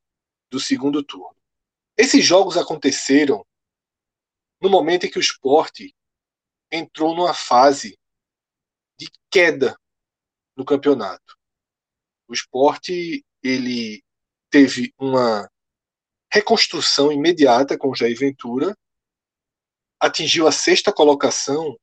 do 0.51 0.61
segundo 0.61 1.03
turno. 1.03 1.37
Esses 1.97 2.25
jogos 2.25 2.57
aconteceram 2.57 3.45
no 4.61 4.69
momento 4.69 5.07
em 5.07 5.11
que 5.11 5.19
o 5.19 5.21
esporte 5.21 5.95
entrou 6.71 7.15
numa 7.15 7.35
fase 7.35 7.99
de 8.99 9.11
queda 9.31 9.79
no 10.57 10.65
campeonato. 10.65 11.37
O 12.29 12.35
esporte 12.35 13.25
ele 13.43 14.05
teve 14.51 14.93
uma 14.99 15.51
reconstrução 16.33 17.11
imediata 17.11 17.77
com 17.77 17.95
Jair 17.95 18.17
Ventura, 18.17 18.77
atingiu 19.99 20.47
a 20.47 20.53
sexta 20.53 20.93
colocação 20.93 21.79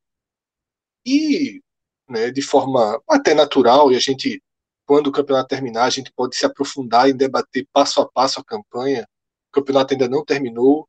e, 1.05 1.61
né, 2.07 2.31
de 2.31 2.41
forma 2.41 3.01
até 3.07 3.33
natural, 3.33 3.91
e 3.91 3.95
a 3.95 3.99
gente, 3.99 4.41
quando 4.87 5.07
o 5.07 5.11
campeonato 5.11 5.49
terminar, 5.49 5.83
a 5.83 5.89
gente 5.89 6.11
pode 6.13 6.37
se 6.37 6.45
aprofundar 6.45 7.09
em 7.09 7.15
debater 7.15 7.67
passo 7.73 7.99
a 7.99 8.09
passo 8.09 8.39
a 8.39 8.43
campanha. 8.43 9.05
O 9.49 9.51
campeonato 9.51 9.93
ainda 9.93 10.07
não 10.07 10.23
terminou, 10.23 10.87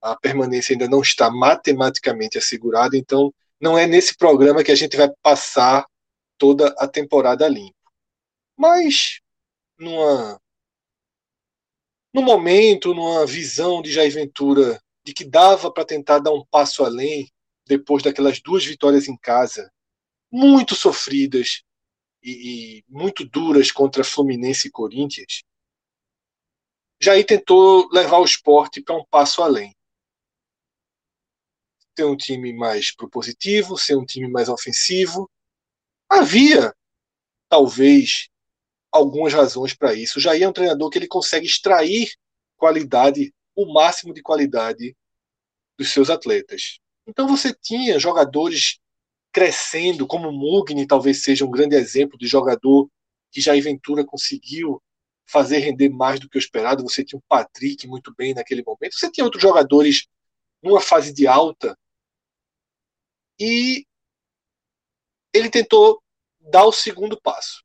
a 0.00 0.16
permanência 0.16 0.72
ainda 0.72 0.88
não 0.88 1.02
está 1.02 1.28
matematicamente 1.30 2.38
assegurada, 2.38 2.96
então 2.96 3.34
não 3.60 3.76
é 3.76 3.86
nesse 3.88 4.16
programa 4.16 4.62
que 4.62 4.70
a 4.70 4.74
gente 4.76 4.96
vai 4.96 5.10
passar 5.20 5.84
toda 6.38 6.68
a 6.78 6.86
temporada 6.86 7.48
limpo. 7.48 7.74
Mas 8.56 9.20
numa 9.76 10.40
no 12.12 12.22
momento, 12.22 12.94
numa 12.94 13.26
visão 13.26 13.82
de 13.82 13.92
Jair 13.92 14.12
Ventura 14.12 14.80
de 15.04 15.12
que 15.12 15.24
dava 15.24 15.72
para 15.72 15.84
tentar 15.84 16.20
dar 16.20 16.32
um 16.32 16.44
passo 16.48 16.84
além 16.84 17.28
depois 17.66 18.04
daquelas 18.04 18.40
duas 18.40 18.64
vitórias 18.64 19.08
em 19.08 19.16
casa, 19.16 19.68
muito 20.30 20.76
sofridas 20.76 21.64
e, 22.24 22.78
e 22.78 22.84
muito 22.88 23.24
duras 23.24 23.70
contra 23.70 24.02
Fluminense 24.02 24.68
e 24.68 24.70
Corinthians, 24.70 25.42
Jair 27.00 27.26
tentou 27.26 27.88
levar 27.92 28.18
o 28.18 28.24
esporte 28.24 28.82
para 28.82 28.96
um 28.96 29.04
passo 29.04 29.42
além. 29.42 29.76
Ter 31.94 32.04
um 32.04 32.16
time 32.16 32.52
mais 32.52 32.94
propositivo, 32.94 33.76
ser 33.76 33.96
um 33.96 34.06
time 34.06 34.26
mais 34.26 34.48
ofensivo. 34.48 35.30
Havia, 36.08 36.74
talvez, 37.48 38.28
algumas 38.90 39.32
razões 39.32 39.74
para 39.74 39.92
isso. 39.92 40.18
Jair 40.18 40.42
é 40.42 40.48
um 40.48 40.52
treinador 40.52 40.88
que 40.88 40.98
ele 40.98 41.06
consegue 41.06 41.46
extrair 41.46 42.10
qualidade, 42.56 43.34
o 43.54 43.72
máximo 43.72 44.14
de 44.14 44.22
qualidade 44.22 44.96
dos 45.78 45.90
seus 45.92 46.08
atletas. 46.08 46.78
Então 47.06 47.28
você 47.28 47.52
tinha 47.52 47.98
jogadores 47.98 48.78
crescendo, 49.34 50.06
como 50.06 50.30
Mugni 50.30 50.86
talvez 50.86 51.24
seja 51.24 51.44
um 51.44 51.50
grande 51.50 51.74
exemplo 51.74 52.16
de 52.16 52.24
jogador 52.24 52.88
que 53.32 53.40
Jair 53.40 53.60
Ventura 53.64 54.06
conseguiu 54.06 54.80
fazer 55.26 55.58
render 55.58 55.88
mais 55.88 56.20
do 56.20 56.28
que 56.28 56.38
o 56.38 56.38
esperado. 56.38 56.84
Você 56.84 57.04
tinha 57.04 57.18
o 57.18 57.24
Patrick 57.28 57.84
muito 57.88 58.14
bem 58.14 58.32
naquele 58.32 58.62
momento. 58.62 58.94
Você 58.94 59.10
tinha 59.10 59.24
outros 59.24 59.42
jogadores 59.42 60.06
numa 60.62 60.80
fase 60.80 61.12
de 61.12 61.26
alta. 61.26 61.76
E 63.40 63.84
ele 65.32 65.50
tentou 65.50 66.00
dar 66.38 66.64
o 66.64 66.72
segundo 66.72 67.20
passo. 67.20 67.64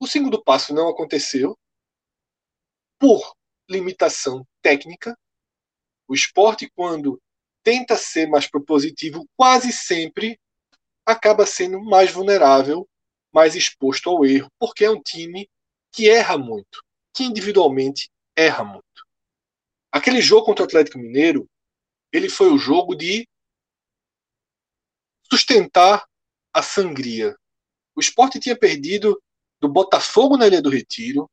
O 0.00 0.06
segundo 0.06 0.42
passo 0.42 0.72
não 0.72 0.88
aconteceu 0.88 1.58
por 2.98 3.36
limitação 3.68 4.42
técnica. 4.62 5.14
O 6.08 6.14
esporte, 6.14 6.70
quando 6.74 7.20
tenta 7.62 7.94
ser 7.94 8.26
mais 8.26 8.48
propositivo, 8.48 9.28
quase 9.36 9.70
sempre 9.70 10.40
acaba 11.08 11.46
sendo 11.46 11.80
mais 11.80 12.10
vulnerável, 12.10 12.86
mais 13.32 13.54
exposto 13.56 14.10
ao 14.10 14.26
erro, 14.26 14.52
porque 14.58 14.84
é 14.84 14.90
um 14.90 15.00
time 15.00 15.48
que 15.90 16.10
erra 16.10 16.36
muito, 16.36 16.84
que 17.14 17.24
individualmente 17.24 18.10
erra 18.36 18.62
muito. 18.62 18.84
Aquele 19.90 20.20
jogo 20.20 20.44
contra 20.44 20.64
o 20.64 20.66
Atlético 20.66 20.98
Mineiro, 20.98 21.48
ele 22.12 22.28
foi 22.28 22.52
o 22.52 22.58
jogo 22.58 22.94
de 22.94 23.26
sustentar 25.30 26.06
a 26.52 26.62
sangria. 26.62 27.34
O 27.96 28.00
esporte 28.00 28.38
tinha 28.38 28.56
perdido 28.56 29.18
do 29.58 29.68
Botafogo 29.68 30.36
na 30.36 30.46
Ilha 30.46 30.60
do 30.60 30.68
Retiro. 30.68 31.28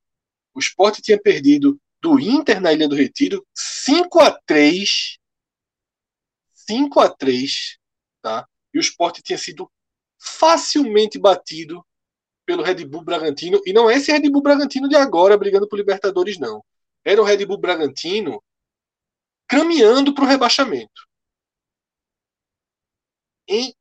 O 0.53 0.60
esporte 0.60 1.01
tinha 1.01 1.22
perdido 1.22 1.77
do 2.01 2.17
Inter 2.17 2.62
na 2.62 2.72
Ilha 2.72 2.88
do 2.88 2.96
Retiro 2.96 3.46
5 3.53 4.22
a 4.22 4.32
3 4.46 5.17
5 6.53 7.00
a 7.00 7.10
3 7.10 7.77
tá? 8.22 8.48
E 8.75 8.77
o 8.77 8.82
esporte 8.82 9.24
tinha 9.24 9.38
sido 9.38 9.72
facilmente 10.20 11.17
batido 11.17 11.86
pelo 12.46 12.62
Red 12.62 12.84
Bull 12.86 13.05
Bragantino. 13.05 13.62
E 13.65 13.72
não 13.72 13.89
é 13.89 13.96
esse 13.96 14.12
Red 14.12 14.29
Bull 14.29 14.41
Bragantino 14.41 14.89
de 14.89 14.98
agora 14.98 15.38
brigando 15.38 15.65
por 15.65 15.77
Libertadores, 15.77 16.38
não. 16.38 16.62
Era 17.05 17.22
o 17.22 17.24
Red 17.24 17.46
Bull 17.46 17.58
Bragantino 17.58 18.44
caminhando 19.48 20.13
para 20.13 20.25
o 20.25 20.27
rebaixamento. 20.27 21.08
Em 23.48 23.74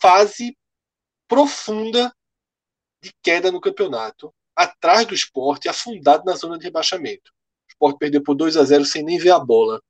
fase 0.00 0.56
profunda 1.28 2.10
de 3.02 3.12
queda 3.22 3.52
no 3.52 3.60
campeonato, 3.60 4.34
atrás 4.56 5.06
do 5.06 5.14
esporte, 5.14 5.68
afundado 5.68 6.24
na 6.24 6.34
zona 6.34 6.56
de 6.56 6.64
rebaixamento. 6.64 7.30
O 7.30 7.72
esporte 7.72 7.98
perdeu 7.98 8.22
por 8.22 8.34
2 8.34 8.56
a 8.56 8.64
0 8.64 8.86
sem 8.86 9.02
nem 9.02 9.18
ver 9.18 9.32
a 9.32 9.38
bola 9.38 9.82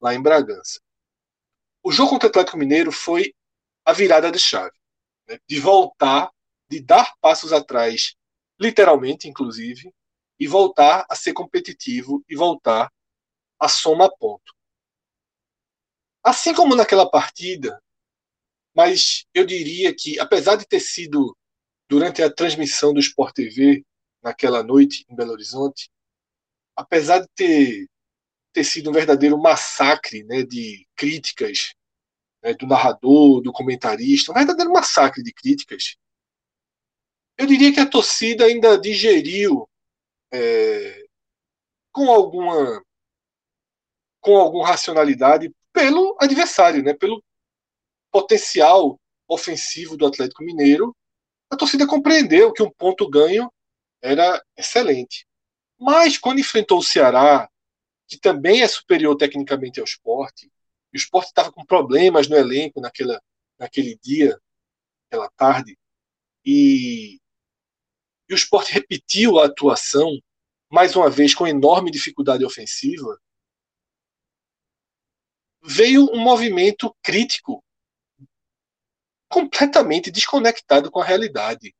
lá 0.00 0.12
em 0.12 0.20
Bragança. 0.20 0.80
O 1.84 1.92
jogo 1.92 2.10
contra 2.10 2.26
o 2.26 2.30
Atlético 2.30 2.56
Mineiro 2.56 2.90
foi 2.90 3.32
a 3.84 3.92
virada 3.92 4.30
de 4.30 4.38
chave, 4.38 4.76
né? 5.28 5.38
de 5.48 5.60
voltar, 5.60 6.30
de 6.68 6.80
dar 6.80 7.14
passos 7.20 7.52
atrás, 7.52 8.14
literalmente, 8.58 9.28
inclusive, 9.28 9.92
e 10.38 10.46
voltar 10.46 11.06
a 11.08 11.14
ser 11.14 11.32
competitivo 11.32 12.24
e 12.28 12.36
voltar 12.36 12.90
a 13.58 13.68
soma 13.68 14.10
ponto. 14.16 14.52
Assim 16.22 16.54
como 16.54 16.74
naquela 16.74 17.08
partida, 17.08 17.80
mas 18.74 19.26
eu 19.34 19.44
diria 19.44 19.94
que, 19.94 20.18
apesar 20.18 20.56
de 20.56 20.66
ter 20.66 20.80
sido 20.80 21.36
durante 21.88 22.22
a 22.22 22.32
transmissão 22.32 22.92
do 22.92 23.00
Sport 23.00 23.34
TV 23.34 23.84
naquela 24.22 24.62
noite 24.62 25.04
em 25.08 25.14
Belo 25.14 25.32
Horizonte, 25.32 25.90
apesar 26.76 27.20
de 27.20 27.28
ter, 27.34 27.86
ter 28.52 28.64
sido 28.64 28.90
um 28.90 28.92
verdadeiro 28.92 29.38
massacre 29.38 30.24
né, 30.24 30.42
de 30.42 30.86
críticas 30.96 31.74
né, 32.42 32.54
do 32.54 32.66
narrador, 32.66 33.40
do 33.40 33.52
comentarista, 33.52 34.32
um 34.32 34.34
verdadeiro 34.34 34.72
massacre 34.72 35.22
de 35.22 35.32
críticas, 35.32 35.96
eu 37.38 37.46
diria 37.46 37.72
que 37.72 37.80
a 37.80 37.88
torcida 37.88 38.44
ainda 38.44 38.78
digeriu 38.78 39.68
é, 40.32 41.04
com 41.92 42.10
alguma 42.10 42.82
com 44.20 44.36
alguma 44.36 44.68
racionalidade 44.68 45.52
pelo 45.72 46.16
adversário, 46.20 46.82
né, 46.82 46.94
pelo 46.94 47.22
potencial 48.10 49.00
ofensivo 49.26 49.96
do 49.96 50.06
Atlético 50.06 50.44
Mineiro 50.44 50.94
a 51.52 51.56
torcida 51.56 51.86
compreendeu 51.86 52.50
que 52.50 52.62
um 52.62 52.70
ponto 52.70 53.06
ganho 53.06 53.52
era 54.00 54.42
excelente. 54.56 55.26
Mas 55.78 56.16
quando 56.16 56.40
enfrentou 56.40 56.78
o 56.78 56.82
Ceará, 56.82 57.46
que 58.08 58.18
também 58.18 58.62
é 58.62 58.68
superior 58.68 59.14
tecnicamente 59.16 59.78
ao 59.78 59.84
esporte, 59.84 60.50
e 60.92 60.96
o 60.96 60.98
esporte 60.98 61.28
estava 61.28 61.50
com 61.50 61.64
problemas 61.64 62.28
no 62.28 62.36
elenco 62.36 62.80
naquela, 62.80 63.20
naquele 63.58 63.98
dia, 64.02 64.38
naquela 65.04 65.30
tarde, 65.30 65.76
e, 66.44 67.20
e 68.28 68.32
o 68.32 68.36
esporte 68.36 68.72
repetiu 68.72 69.38
a 69.38 69.46
atuação, 69.46 70.18
mais 70.70 70.94
uma 70.96 71.08
vez 71.08 71.34
com 71.34 71.46
enorme 71.46 71.90
dificuldade 71.90 72.44
ofensiva, 72.44 73.18
veio 75.62 76.10
um 76.12 76.18
movimento 76.18 76.94
crítico 77.02 77.64
completamente 79.28 80.10
desconectado 80.10 80.90
com 80.90 81.00
a 81.00 81.04
realidade. 81.04 81.74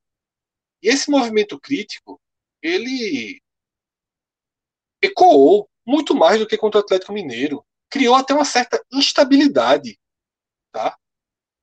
E 0.81 0.89
esse 0.89 1.11
movimento 1.11 1.61
crítico, 1.61 2.21
ele 2.63 3.43
ecoou 5.03 5.69
muito 5.85 6.15
mais 6.15 6.39
do 6.39 6.47
que 6.47 6.57
contra 6.57 6.81
o 6.81 6.83
Atlético 6.83 7.13
Mineiro. 7.13 7.65
Criou 7.93 8.15
até 8.15 8.33
uma 8.33 8.45
certa 8.45 8.83
instabilidade. 8.91 10.01
Tá? 10.73 10.99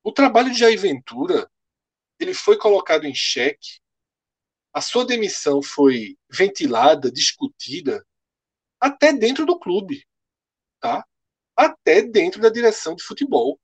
O 0.03 0.11
trabalho 0.11 0.51
de 0.51 0.59
Jair 0.59 0.79
Ventura 0.79 1.49
ele 2.19 2.33
foi 2.33 2.57
colocado 2.57 3.05
em 3.05 3.15
xeque, 3.15 3.79
a 4.73 4.81
sua 4.81 5.05
demissão 5.05 5.61
foi 5.61 6.17
ventilada, 6.29 7.11
discutida, 7.11 8.05
até 8.79 9.11
dentro 9.11 9.45
do 9.45 9.57
clube. 9.57 10.05
Tá? 10.79 11.05
Até 11.55 12.01
dentro 12.01 12.41
da 12.41 12.49
direção 12.49 12.95
de 12.95 13.03
futebol. 13.03 13.59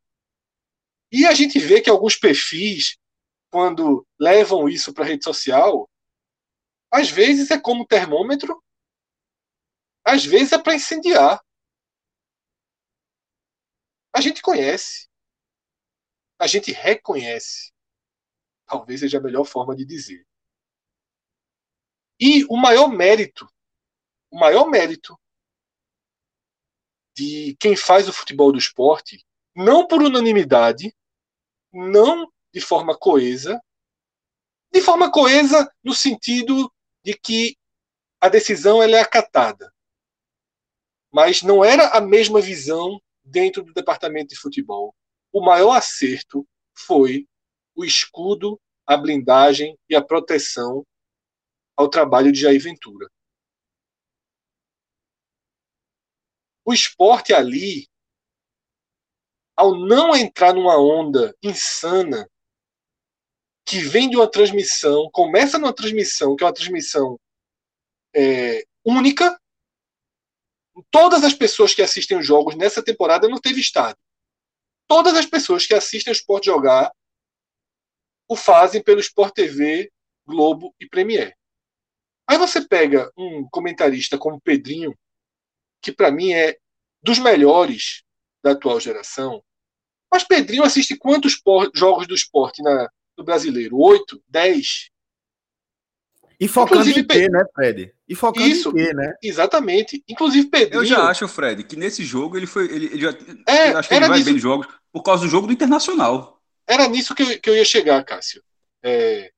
E 1.11 1.25
a 1.25 1.33
gente 1.33 1.59
vê 1.59 1.81
que 1.81 1.89
alguns 1.89 2.15
perfis, 2.15 2.97
quando 3.51 4.05
levam 4.19 4.67
isso 4.67 4.93
para 4.93 5.03
a 5.03 5.07
rede 5.07 5.23
social, 5.23 5.87
às 6.91 7.09
vezes 7.09 7.51
é 7.51 7.59
como 7.59 7.85
termômetro, 7.85 8.61
às 10.03 10.25
vezes 10.25 10.53
é 10.53 10.57
para 10.57 10.75
incendiar. 10.75 11.41
A 14.15 14.21
gente 14.21 14.41
conhece. 14.41 15.09
A 16.39 16.47
gente 16.47 16.71
reconhece. 16.71 17.73
Talvez 18.65 19.01
seja 19.01 19.17
a 19.17 19.21
melhor 19.21 19.43
forma 19.43 19.75
de 19.75 19.85
dizer. 19.85 20.25
E 22.17 22.45
o 22.45 22.55
maior 22.55 22.87
mérito, 22.87 23.45
o 24.31 24.39
maior 24.39 24.69
mérito 24.69 25.19
de 27.13 27.57
quem 27.59 27.75
faz 27.75 28.07
o 28.07 28.13
futebol 28.13 28.53
do 28.53 28.57
esporte, 28.57 29.21
não 29.53 29.85
por 29.85 30.01
unanimidade, 30.01 30.95
não 31.73 32.31
de 32.53 32.61
forma 32.61 32.97
coesa, 32.97 33.61
de 34.71 34.81
forma 34.81 35.11
coesa 35.11 35.69
no 35.83 35.93
sentido 35.93 36.73
de 37.03 37.17
que 37.17 37.57
a 38.21 38.29
decisão 38.29 38.81
ela 38.81 38.95
é 38.95 39.01
acatada. 39.01 39.73
Mas 41.11 41.41
não 41.41 41.65
era 41.65 41.89
a 41.89 41.99
mesma 41.99 42.39
visão 42.39 43.01
dentro 43.25 43.63
do 43.63 43.73
departamento 43.73 44.29
de 44.29 44.39
futebol. 44.39 44.95
O 45.33 45.43
maior 45.43 45.73
acerto 45.73 46.47
foi 46.73 47.27
o 47.75 47.83
escudo, 47.83 48.59
a 48.85 48.95
blindagem 48.95 49.77
e 49.89 49.95
a 49.95 50.03
proteção 50.03 50.85
ao 51.75 51.89
trabalho 51.89 52.31
de 52.31 52.39
Jair 52.39 52.61
Ventura. 52.61 53.09
O 56.63 56.73
esporte 56.73 57.33
ali 57.33 57.87
ao 59.55 59.75
não 59.75 60.15
entrar 60.15 60.53
numa 60.53 60.77
onda 60.77 61.35
insana 61.41 62.29
que 63.65 63.79
vem 63.79 64.09
de 64.09 64.15
uma 64.15 64.29
transmissão, 64.29 65.09
começa 65.11 65.57
numa 65.57 65.73
transmissão, 65.73 66.35
que 66.35 66.43
é 66.43 66.47
uma 66.47 66.53
transmissão 66.53 67.19
é, 68.15 68.63
única. 68.85 69.39
Todas 70.91 71.23
as 71.23 71.33
pessoas 71.33 71.73
que 71.73 71.81
assistem 71.81 72.17
os 72.17 72.25
jogos 72.25 72.55
nessa 72.55 72.83
temporada 72.83 73.27
não 73.27 73.39
teve 73.39 73.61
estádio. 73.61 74.01
Todas 74.87 75.15
as 75.15 75.25
pessoas 75.25 75.65
que 75.65 75.73
assistem 75.73 76.11
o 76.11 76.15
Sport 76.15 76.45
jogar 76.45 76.91
o 78.27 78.35
fazem 78.35 78.83
pelo 78.83 78.99
Sport 78.99 79.33
TV, 79.33 79.91
Globo 80.25 80.73
e 80.79 80.87
Premier. 80.87 81.35
Aí 82.27 82.37
você 82.37 82.59
pega 82.59 83.11
um 83.15 83.47
comentarista 83.49 84.17
como 84.17 84.41
Pedrinho, 84.41 84.97
que 85.81 85.91
para 85.91 86.11
mim 86.11 86.33
é 86.33 86.57
dos 87.01 87.19
melhores 87.19 88.03
da 88.43 88.51
atual 88.51 88.79
geração. 88.79 89.43
Mas 90.11 90.23
Pedrinho 90.23 90.63
assiste 90.63 90.97
quantos 90.97 91.39
jogos 91.73 92.07
do 92.07 92.15
esporte 92.15 92.63
na, 92.63 92.89
no 93.17 93.23
brasileiro? 93.23 93.77
Oito? 93.77 94.23
Dez? 94.27 94.89
E 96.39 96.47
focando 96.47 96.81
Inclusive, 96.81 97.01
em 97.01 97.07
quê, 97.07 97.29
né, 97.29 97.45
Fred? 97.53 97.95
E 98.07 98.15
focando 98.15 98.47
Isso, 98.47 98.69
em 98.69 98.73
quê, 98.73 98.93
né? 98.93 99.13
Exatamente. 99.23 100.03
Inclusive, 100.07 100.47
Pedrinho. 100.47 100.81
Eu 100.81 100.85
já 100.85 101.09
acho, 101.09 101.27
Fred, 101.27 101.63
que 101.63 101.75
nesse 101.75 102.03
jogo 102.03 102.37
ele 102.37 102.47
foi. 102.47 102.65
Ele, 102.65 102.87
ele 102.87 103.01
já, 103.01 103.09
é, 103.47 103.69
acho 103.69 103.87
que 103.87 103.95
ele 103.95 104.07
vai 104.07 104.17
nisso... 104.17 104.31
bem 104.31 104.39
jogos 104.39 104.67
por 104.91 105.01
causa 105.01 105.23
do 105.23 105.29
jogo 105.29 105.47
do 105.47 105.53
Internacional. 105.53 106.41
Era 106.67 106.87
nisso 106.87 107.15
que 107.15 107.23
eu, 107.23 107.39
que 107.39 107.49
eu 107.49 107.55
ia 107.55 107.65
chegar, 107.65 108.03
Cássio. 108.03 108.43
É... 108.83 109.31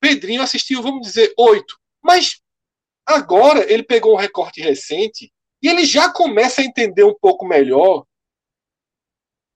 Pedrinho 0.00 0.42
assistiu, 0.42 0.82
vamos 0.82 1.06
dizer, 1.06 1.32
oito. 1.38 1.78
Mas 2.02 2.40
agora 3.06 3.70
ele 3.72 3.82
pegou 3.82 4.14
um 4.14 4.18
recorte 4.18 4.60
recente 4.60 5.32
e 5.62 5.68
ele 5.68 5.84
já 5.84 6.12
começa 6.12 6.60
a 6.60 6.64
entender 6.64 7.04
um 7.04 7.14
pouco 7.14 7.46
melhor 7.46 8.04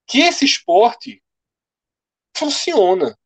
que 0.07 0.19
esse 0.19 0.45
esporte 0.45 1.21
funciona. 2.35 3.17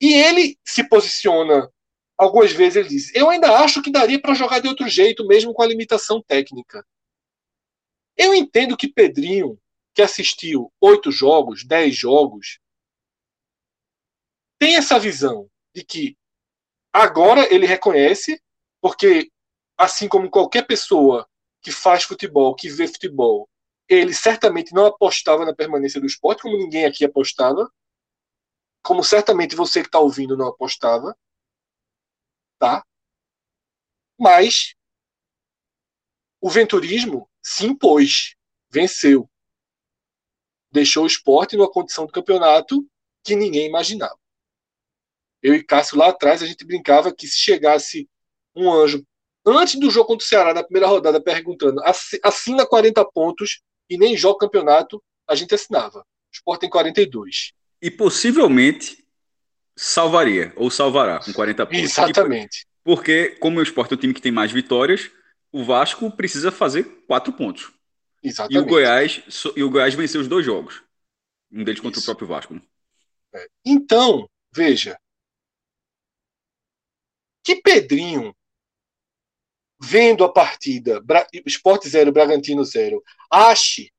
E 0.00 0.12
ele 0.12 0.58
se 0.64 0.86
posiciona 0.86 1.70
algumas 2.16 2.52
vezes 2.52 2.76
ele 2.76 2.88
diz: 2.88 3.14
"Eu 3.14 3.30
ainda 3.30 3.58
acho 3.58 3.82
que 3.82 3.90
daria 3.90 4.20
para 4.20 4.34
jogar 4.34 4.60
de 4.60 4.68
outro 4.68 4.88
jeito 4.88 5.26
mesmo 5.26 5.52
com 5.52 5.62
a 5.62 5.66
limitação 5.66 6.22
técnica". 6.22 6.84
Eu 8.16 8.34
entendo 8.34 8.76
que 8.76 8.88
Pedrinho, 8.88 9.58
que 9.94 10.02
assistiu 10.02 10.72
oito 10.80 11.10
jogos, 11.10 11.64
dez 11.64 11.96
jogos, 11.96 12.58
tem 14.58 14.76
essa 14.76 14.98
visão 14.98 15.48
de 15.74 15.84
que 15.84 16.16
agora 16.92 17.52
ele 17.52 17.66
reconhece, 17.66 18.40
porque 18.80 19.30
assim 19.76 20.08
como 20.08 20.30
qualquer 20.30 20.66
pessoa 20.66 21.28
que 21.60 21.72
faz 21.72 22.04
futebol, 22.04 22.54
que 22.54 22.68
vê 22.68 22.86
futebol, 22.86 23.48
ele 23.88 24.14
certamente 24.14 24.72
não 24.72 24.86
apostava 24.86 25.44
na 25.44 25.54
permanência 25.54 26.00
do 26.00 26.06
esporte, 26.06 26.42
como 26.42 26.56
ninguém 26.56 26.84
aqui 26.84 27.04
apostava, 27.04 27.70
como 28.82 29.02
certamente 29.02 29.56
você 29.56 29.80
que 29.80 29.88
está 29.88 29.98
ouvindo 29.98 30.36
não 30.36 30.48
apostava, 30.48 31.16
tá? 32.58 32.84
Mas 34.18 34.74
o 36.40 36.48
venturismo 36.48 37.28
se 37.42 37.66
impôs, 37.66 38.36
venceu, 38.70 39.28
deixou 40.70 41.04
o 41.04 41.06
esporte 41.06 41.56
numa 41.56 41.70
condição 41.70 42.06
do 42.06 42.12
campeonato 42.12 42.86
que 43.22 43.36
ninguém 43.36 43.66
imaginava. 43.66 44.18
Eu 45.42 45.54
e 45.54 45.62
Cássio 45.62 45.98
lá 45.98 46.08
atrás 46.08 46.42
a 46.42 46.46
gente 46.46 46.64
brincava 46.64 47.14
que 47.14 47.26
se 47.26 47.38
chegasse 47.38 48.08
um 48.54 48.72
anjo 48.72 49.04
antes 49.46 49.78
do 49.78 49.90
jogo 49.90 50.06
contra 50.08 50.24
o 50.24 50.28
Ceará, 50.28 50.54
na 50.54 50.64
primeira 50.64 50.86
rodada, 50.86 51.20
perguntando: 51.20 51.82
assina 52.22 52.66
40 52.66 53.04
pontos 53.10 53.60
e 53.88 53.98
nem 53.98 54.16
joga 54.16 54.38
campeonato, 54.38 55.02
a 55.28 55.34
gente 55.34 55.54
assinava. 55.54 56.00
O 56.00 56.04
Sport 56.32 56.60
tem 56.60 56.70
42. 56.70 57.52
E 57.82 57.90
possivelmente 57.90 59.03
salvaria, 59.76 60.52
ou 60.56 60.70
salvará, 60.70 61.20
com 61.20 61.32
40 61.32 61.66
pontos. 61.66 61.80
Exatamente. 61.80 62.66
Porque, 62.82 63.30
como 63.40 63.58
o 63.58 63.62
Sport 63.62 63.92
é 63.92 63.94
o 63.94 63.98
time 63.98 64.14
que 64.14 64.20
tem 64.20 64.32
mais 64.32 64.52
vitórias, 64.52 65.10
o 65.50 65.64
Vasco 65.64 66.10
precisa 66.10 66.52
fazer 66.52 66.84
4 67.06 67.32
pontos. 67.32 67.72
Exatamente. 68.22 68.56
E 68.56 68.58
o 68.58 68.66
Goiás, 68.66 69.22
e 69.56 69.62
o 69.62 69.70
Goiás 69.70 69.94
venceu 69.94 70.20
os 70.20 70.28
dois 70.28 70.44
jogos. 70.44 70.82
Um 71.50 71.62
deles 71.62 71.80
contra 71.80 71.98
Isso. 71.98 72.10
o 72.10 72.12
próprio 72.12 72.28
Vasco. 72.28 72.54
Né? 72.54 72.62
É. 73.34 73.46
Então, 73.64 74.28
veja. 74.54 74.98
Que 77.44 77.56
Pedrinho 77.56 78.34
vendo 79.80 80.24
a 80.24 80.32
partida 80.32 81.00
Bra 81.00 81.26
Sport 81.46 81.86
0, 81.86 82.10
Bragantino 82.12 82.64
0, 82.64 83.02
ache 83.30 83.92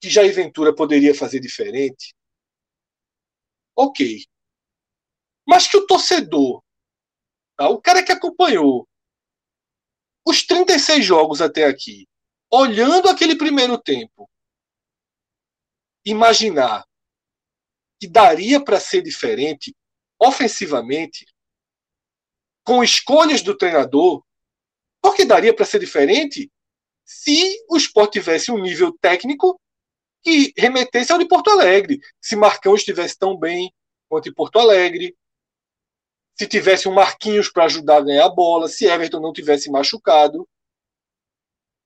que 0.00 0.08
Jair 0.08 0.34
Ventura 0.34 0.74
poderia 0.74 1.14
fazer 1.14 1.40
diferente, 1.40 2.14
ok. 3.76 4.24
Mas 5.46 5.66
que 5.66 5.76
o 5.76 5.86
torcedor, 5.86 6.62
tá, 7.56 7.68
o 7.68 7.80
cara 7.80 8.02
que 8.02 8.12
acompanhou 8.12 8.86
os 10.26 10.46
36 10.46 11.04
jogos 11.04 11.40
até 11.40 11.64
aqui, 11.64 12.06
olhando 12.52 13.08
aquele 13.08 13.36
primeiro 13.36 13.80
tempo, 13.80 14.30
imaginar 16.04 16.84
que 18.00 18.08
daria 18.08 18.62
para 18.62 18.80
ser 18.80 19.02
diferente 19.02 19.74
ofensivamente, 20.18 21.26
com 22.64 22.84
escolhas 22.84 23.42
do 23.42 23.56
treinador, 23.56 24.22
porque 25.02 25.24
daria 25.24 25.54
para 25.54 25.64
ser 25.64 25.78
diferente 25.78 26.50
se 27.04 27.64
o 27.68 27.76
esporte 27.76 28.12
tivesse 28.12 28.52
um 28.52 28.58
nível 28.58 28.96
técnico 28.98 29.60
que 30.22 30.52
remetesse 30.56 31.12
ao 31.12 31.18
de 31.18 31.26
Porto 31.26 31.50
Alegre. 31.50 32.00
Se 32.20 32.36
Marcão 32.36 32.74
estivesse 32.74 33.18
tão 33.18 33.36
bem 33.36 33.72
quanto 34.08 34.28
em 34.28 34.34
Porto 34.34 34.58
Alegre, 34.58 35.16
se 36.38 36.46
tivesse 36.46 36.88
um 36.88 36.94
Marquinhos 36.94 37.50
para 37.50 37.64
ajudar 37.64 37.98
a 37.98 38.00
ganhar 38.00 38.26
a 38.26 38.30
bola, 38.30 38.68
se 38.68 38.86
Everton 38.86 39.20
não 39.20 39.32
tivesse 39.32 39.70
machucado. 39.70 40.48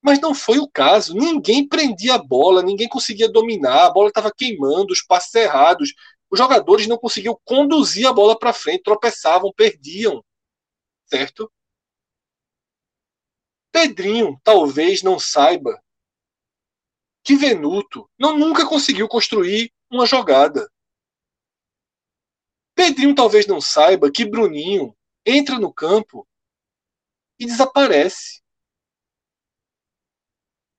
Mas 0.02 0.20
não 0.20 0.34
foi 0.34 0.58
o 0.58 0.68
caso. 0.68 1.14
Ninguém 1.14 1.66
prendia 1.66 2.14
a 2.14 2.22
bola, 2.22 2.62
ninguém 2.62 2.88
conseguia 2.88 3.28
dominar, 3.28 3.86
a 3.86 3.90
bola 3.90 4.08
estava 4.08 4.30
queimando, 4.34 4.92
os 4.92 5.02
passes 5.02 5.34
errados. 5.34 5.92
Os 6.30 6.38
jogadores 6.38 6.86
não 6.86 6.98
conseguiam 6.98 7.38
conduzir 7.44 8.06
a 8.06 8.12
bola 8.12 8.38
para 8.38 8.52
frente, 8.52 8.82
tropeçavam, 8.82 9.52
perdiam 9.56 10.22
certo? 11.06 11.50
Pedrinho 13.70 14.40
talvez 14.42 15.02
não 15.02 15.18
saiba 15.18 15.80
que 17.24 17.34
Venuto 17.34 18.08
não 18.18 18.38
nunca 18.38 18.68
conseguiu 18.68 19.08
construir 19.08 19.72
uma 19.90 20.04
jogada. 20.04 20.70
Pedrinho 22.74 23.14
talvez 23.14 23.46
não 23.46 23.60
saiba 23.60 24.10
que 24.12 24.26
Bruninho 24.26 24.94
entra 25.24 25.58
no 25.58 25.72
campo 25.72 26.28
e 27.38 27.46
desaparece. 27.46 28.42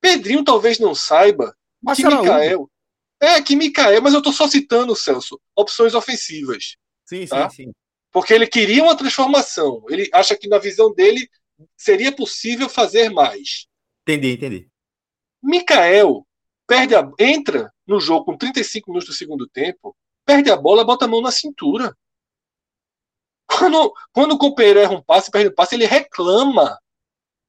Pedrinho 0.00 0.44
talvez 0.44 0.78
não 0.78 0.94
saiba 0.94 1.56
Mas 1.82 1.96
que 1.96 2.06
Mikael. 2.06 2.70
É, 3.18 3.42
que 3.42 3.56
Mikael, 3.56 4.02
mas 4.02 4.14
eu 4.14 4.22
tô 4.22 4.30
só 4.30 4.46
citando, 4.46 4.94
Celso, 4.94 5.40
opções 5.56 5.94
ofensivas. 5.94 6.76
Sim, 7.04 7.26
Tá? 7.26 7.48
sim, 7.50 7.64
sim. 7.64 7.72
Porque 8.12 8.32
ele 8.32 8.46
queria 8.46 8.82
uma 8.82 8.96
transformação. 8.96 9.84
Ele 9.88 10.08
acha 10.12 10.36
que 10.36 10.48
na 10.48 10.58
visão 10.58 10.92
dele 10.92 11.28
seria 11.76 12.14
possível 12.14 12.68
fazer 12.68 13.10
mais. 13.10 13.66
Entendi, 14.02 14.32
entendi. 14.32 14.70
Mikael 15.42 16.26
perde 16.66 16.94
a, 16.94 17.08
entra 17.18 17.72
no 17.86 18.00
jogo 18.00 18.24
com 18.24 18.36
35 18.36 18.90
minutos 18.90 19.08
do 19.08 19.14
segundo 19.14 19.46
tempo, 19.46 19.96
perde 20.24 20.50
a 20.50 20.56
bola, 20.56 20.84
bota 20.84 21.04
a 21.04 21.08
mão 21.08 21.20
na 21.20 21.30
cintura. 21.30 21.96
Quando, 23.46 23.94
quando 24.12 24.32
o 24.32 24.38
companheiro 24.38 24.80
erra 24.80 24.92
um 24.92 25.02
passe, 25.02 25.30
perde 25.30 25.50
um 25.50 25.54
passe, 25.54 25.74
ele 25.74 25.86
reclama. 25.86 26.78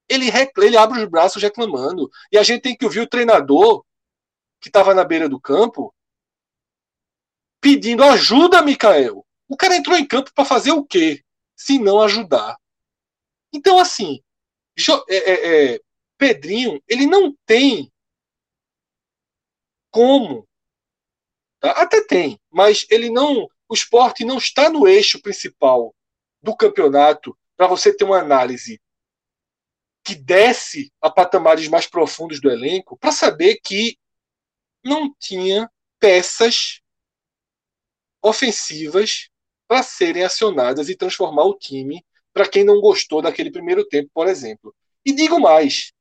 Ele, 0.08 0.30
reclama, 0.30 0.68
ele 0.68 0.78
abre 0.78 1.04
os 1.04 1.10
braços 1.10 1.42
reclamando. 1.42 2.10
E 2.32 2.38
a 2.38 2.44
gente 2.44 2.62
tem 2.62 2.78
que 2.78 2.86
ouvir 2.86 3.02
o 3.02 3.10
treinador, 3.10 3.84
que 4.62 4.70
estava 4.70 4.94
na 4.94 5.04
beira 5.04 5.28
do 5.28 5.40
campo, 5.40 5.94
pedindo 7.60 8.04
ajuda, 8.04 8.62
Mikael. 8.62 9.26
O 9.50 9.58
cara 9.58 9.76
entrou 9.76 9.98
em 9.98 10.06
campo 10.06 10.32
para 10.34 10.46
fazer 10.46 10.72
o 10.72 10.86
quê? 10.86 11.24
Se 11.56 11.80
não 11.80 12.02
ajudar. 12.02 12.58
Então, 13.52 13.80
assim, 13.80 14.22
é, 15.10 15.16
é, 15.16 15.74
é, 15.74 15.82
Pedrinho, 16.18 16.82
ele 16.88 17.06
não 17.06 17.36
tem 17.46 17.92
como. 19.98 20.48
tá? 21.60 21.72
Até 21.72 22.06
tem, 22.06 22.40
mas 22.52 22.86
ele 22.88 23.10
não. 23.10 23.50
O 23.68 23.74
esporte 23.74 24.24
não 24.24 24.38
está 24.38 24.70
no 24.70 24.88
eixo 24.88 25.20
principal 25.20 25.92
do 26.40 26.56
campeonato 26.56 27.36
para 27.56 27.66
você 27.66 27.92
ter 27.92 28.04
uma 28.04 28.20
análise 28.20 28.80
que 30.06 30.14
desce 30.14 30.94
a 31.02 31.10
patamares 31.10 31.68
mais 31.68 31.88
profundos 31.88 32.40
do 32.40 32.52
elenco 32.52 32.96
para 32.96 33.12
saber 33.12 33.60
que 33.64 33.98
não 34.84 35.12
tinha 35.20 35.68
peças 36.00 36.80
ofensivas 38.22 39.30
para 39.68 39.82
serem 39.82 40.24
acionadas 40.24 40.90
e 40.90 40.96
transformar 40.96 41.46
o 41.46 41.58
time 41.58 42.06
para 42.32 42.48
quem 42.48 42.64
não 42.64 42.80
gostou 42.80 43.20
daquele 43.20 43.50
primeiro 43.50 43.84
tempo, 43.84 44.12
por 44.14 44.28
exemplo. 44.28 44.76
E 45.04 45.12
digo 45.12 45.40
mais. 45.40 45.92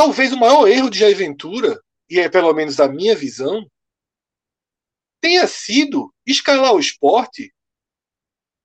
Talvez 0.00 0.32
o 0.32 0.38
maior 0.38 0.66
erro 0.66 0.88
de 0.88 0.98
Jair 0.98 1.14
Ventura, 1.14 1.78
e 2.08 2.18
é 2.18 2.26
pelo 2.26 2.54
menos 2.54 2.80
a 2.80 2.88
minha 2.88 3.14
visão, 3.14 3.70
tenha 5.20 5.46
sido 5.46 6.10
escalar 6.26 6.72
o 6.72 6.80
esporte 6.80 7.54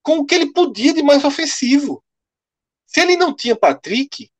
com 0.02 0.16
o 0.16 0.24
que 0.24 0.34
ele 0.34 0.50
podia 0.50 0.94
de 0.94 1.02
mais 1.02 1.24
ofensivo. 1.24 2.02
Se 2.86 3.02
ele 3.02 3.18
não 3.18 3.36
tinha 3.36 3.54
Patrick, 3.54 4.30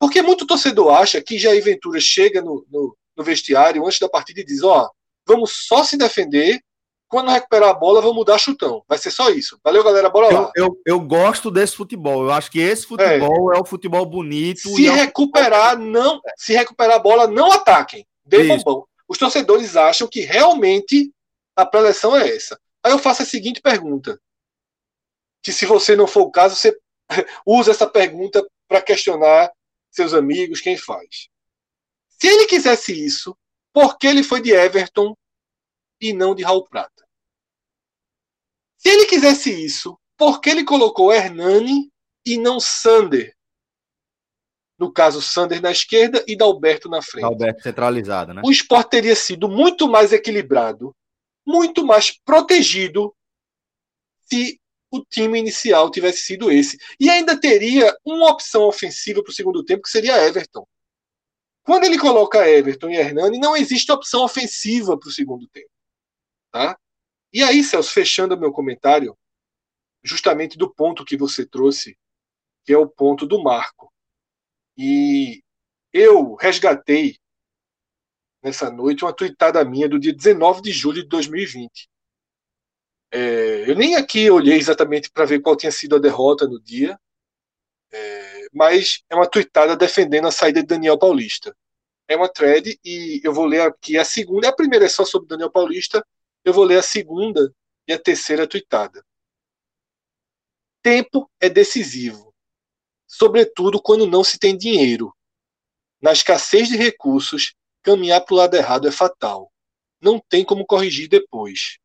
porque 0.00 0.20
muito 0.20 0.48
torcedor 0.48 0.92
acha 0.94 1.22
que 1.22 1.38
Jair 1.38 1.62
Ventura 1.62 2.00
chega 2.00 2.42
no, 2.42 2.66
no, 2.68 2.98
no 3.16 3.22
vestiário 3.22 3.86
antes 3.86 4.00
da 4.00 4.08
partida 4.08 4.40
e 4.40 4.44
diz: 4.44 4.64
Ó, 4.64 4.90
vamos 5.24 5.64
só 5.64 5.84
se 5.84 5.96
defender. 5.96 6.60
Quando 7.10 7.28
recuperar 7.32 7.70
a 7.70 7.74
bola, 7.74 8.00
vamos 8.00 8.24
dar 8.24 8.38
chutão. 8.38 8.84
Vai 8.88 8.96
ser 8.96 9.10
só 9.10 9.30
isso. 9.30 9.58
Valeu, 9.64 9.82
galera. 9.82 10.08
Bora 10.08 10.32
lá. 10.32 10.52
Eu, 10.54 10.66
eu, 10.66 10.80
eu 10.86 11.00
gosto 11.00 11.50
desse 11.50 11.74
futebol. 11.74 12.22
Eu 12.22 12.30
acho 12.30 12.48
que 12.48 12.60
esse 12.60 12.86
futebol 12.86 13.52
é, 13.52 13.58
o 13.58 13.64
futebol 13.64 14.06
bonito. 14.06 14.60
Se 14.60 14.82
e 14.82 14.86
é 14.86 14.92
o- 14.92 14.94
recuperar, 14.94 15.76
não. 15.76 16.20
Se 16.36 16.52
recuperar 16.52 16.96
a 16.96 17.00
bola, 17.00 17.26
não 17.26 17.50
ataquem. 17.50 18.06
Dê 18.24 18.42
Isso. 18.42 18.64
bombão. 18.64 18.86
Os 19.08 19.18
torcedores 19.18 19.76
acham 19.76 20.06
que 20.06 20.20
realmente 20.20 21.12
a 21.56 21.66
preleção 21.66 22.16
é 22.16 22.28
essa. 22.28 22.56
Aí 22.80 22.92
eu 22.92 22.98
faço 22.98 23.22
a 23.22 23.26
seguinte 23.26 23.60
pergunta. 23.60 24.16
Que 25.42 25.52
se 25.52 25.66
você 25.66 25.96
não 25.96 26.06
for 26.06 26.22
o 26.22 26.30
caso, 26.30 26.54
você 26.54 26.78
usa 27.44 27.72
essa 27.72 27.88
pergunta 27.88 28.46
para 28.68 28.80
questionar 28.80 29.50
seus 29.90 30.14
amigos, 30.14 30.60
quem 30.60 30.76
faz. 30.76 31.28
Se 32.08 32.28
ele 32.28 32.46
quisesse 32.46 32.92
isso, 33.04 33.36
por 33.72 33.98
que 33.98 34.06
ele 34.06 34.22
foi 34.22 34.40
de 34.40 34.52
Everton 34.52 35.16
e 36.00 36.12
não 36.12 36.34
de 36.34 36.42
Raul 36.42 36.64
Prata? 36.64 37.06
Se 38.76 38.88
ele 38.88 39.06
quisesse 39.06 39.50
isso, 39.50 39.98
por 40.16 40.40
que 40.40 40.50
ele 40.50 40.64
colocou 40.64 41.12
Hernani 41.12 41.90
e 42.24 42.38
não 42.38 42.58
Sander? 42.58 43.36
No 44.78 44.90
caso, 44.90 45.20
Sander 45.20 45.60
na 45.60 45.70
esquerda 45.70 46.24
e 46.26 46.34
Dalberto 46.34 46.88
na 46.88 47.02
frente. 47.02 47.24
Alberto 47.24 47.62
centralizado, 47.62 48.32
né? 48.32 48.40
O 48.44 48.50
esporte 48.50 48.90
teria 48.90 49.14
sido 49.14 49.48
muito 49.48 49.86
mais 49.86 50.12
equilibrado, 50.12 50.96
muito 51.46 51.84
mais 51.84 52.18
protegido 52.24 53.14
se 54.22 54.58
o 54.90 55.04
time 55.04 55.38
inicial 55.38 55.90
tivesse 55.90 56.22
sido 56.22 56.50
esse. 56.50 56.78
E 56.98 57.10
ainda 57.10 57.38
teria 57.38 57.94
uma 58.04 58.30
opção 58.30 58.62
ofensiva 58.62 59.22
para 59.22 59.30
o 59.30 59.34
segundo 59.34 59.62
tempo, 59.62 59.82
que 59.82 59.90
seria 59.90 60.26
Everton. 60.26 60.66
Quando 61.62 61.84
ele 61.84 61.98
coloca 61.98 62.48
Everton 62.48 62.88
e 62.90 62.96
Hernani, 62.96 63.38
não 63.38 63.56
existe 63.56 63.92
opção 63.92 64.24
ofensiva 64.24 64.98
para 64.98 65.08
o 65.08 65.12
segundo 65.12 65.46
tempo. 65.48 65.70
Tá? 66.50 66.78
E 67.32 67.42
aí, 67.42 67.62
Celso, 67.62 67.92
fechando 67.92 68.38
meu 68.38 68.52
comentário, 68.52 69.16
justamente 70.02 70.58
do 70.58 70.72
ponto 70.72 71.04
que 71.04 71.16
você 71.16 71.46
trouxe, 71.46 71.96
que 72.64 72.72
é 72.72 72.78
o 72.78 72.88
ponto 72.88 73.26
do 73.26 73.42
marco. 73.42 73.92
E 74.76 75.42
eu 75.92 76.34
resgatei 76.34 77.18
nessa 78.42 78.70
noite 78.70 79.04
uma 79.04 79.12
tuitada 79.12 79.64
minha 79.64 79.88
do 79.88 79.98
dia 79.98 80.14
19 80.14 80.62
de 80.62 80.72
julho 80.72 81.02
de 81.02 81.08
2020. 81.08 81.88
É, 83.12 83.70
eu 83.70 83.74
nem 83.74 83.96
aqui 83.96 84.30
olhei 84.30 84.56
exatamente 84.56 85.10
para 85.10 85.24
ver 85.24 85.40
qual 85.40 85.56
tinha 85.56 85.72
sido 85.72 85.96
a 85.96 85.98
derrota 85.98 86.46
no 86.46 86.60
dia, 86.60 86.98
é, 87.92 88.46
mas 88.52 89.02
é 89.08 89.14
uma 89.14 89.28
tuitada 89.28 89.76
defendendo 89.76 90.28
a 90.28 90.32
saída 90.32 90.60
de 90.60 90.66
Daniel 90.66 90.98
Paulista. 90.98 91.54
É 92.08 92.16
uma 92.16 92.28
thread 92.28 92.78
e 92.84 93.20
eu 93.22 93.32
vou 93.32 93.46
ler 93.46 93.62
aqui 93.62 93.98
a 93.98 94.04
segunda. 94.04 94.48
A 94.48 94.54
primeira 94.54 94.84
é 94.84 94.88
só 94.88 95.04
sobre 95.04 95.28
Daniel 95.28 95.50
Paulista, 95.50 96.04
eu 96.44 96.52
vou 96.52 96.64
ler 96.64 96.78
a 96.78 96.82
segunda 96.82 97.54
e 97.86 97.92
a 97.92 97.98
terceira 97.98 98.46
tuitada. 98.46 99.04
Tempo 100.82 101.30
é 101.38 101.48
decisivo, 101.48 102.34
sobretudo 103.06 103.80
quando 103.82 104.06
não 104.06 104.24
se 104.24 104.38
tem 104.38 104.56
dinheiro. 104.56 105.14
Na 106.00 106.12
escassez 106.12 106.68
de 106.68 106.76
recursos, 106.76 107.54
caminhar 107.82 108.24
para 108.24 108.34
o 108.34 108.36
lado 108.36 108.56
errado 108.56 108.88
é 108.88 108.92
fatal. 108.92 109.52
Não 110.00 110.18
tem 110.18 110.44
como 110.44 110.64
corrigir 110.64 111.08
depois. 111.08 111.78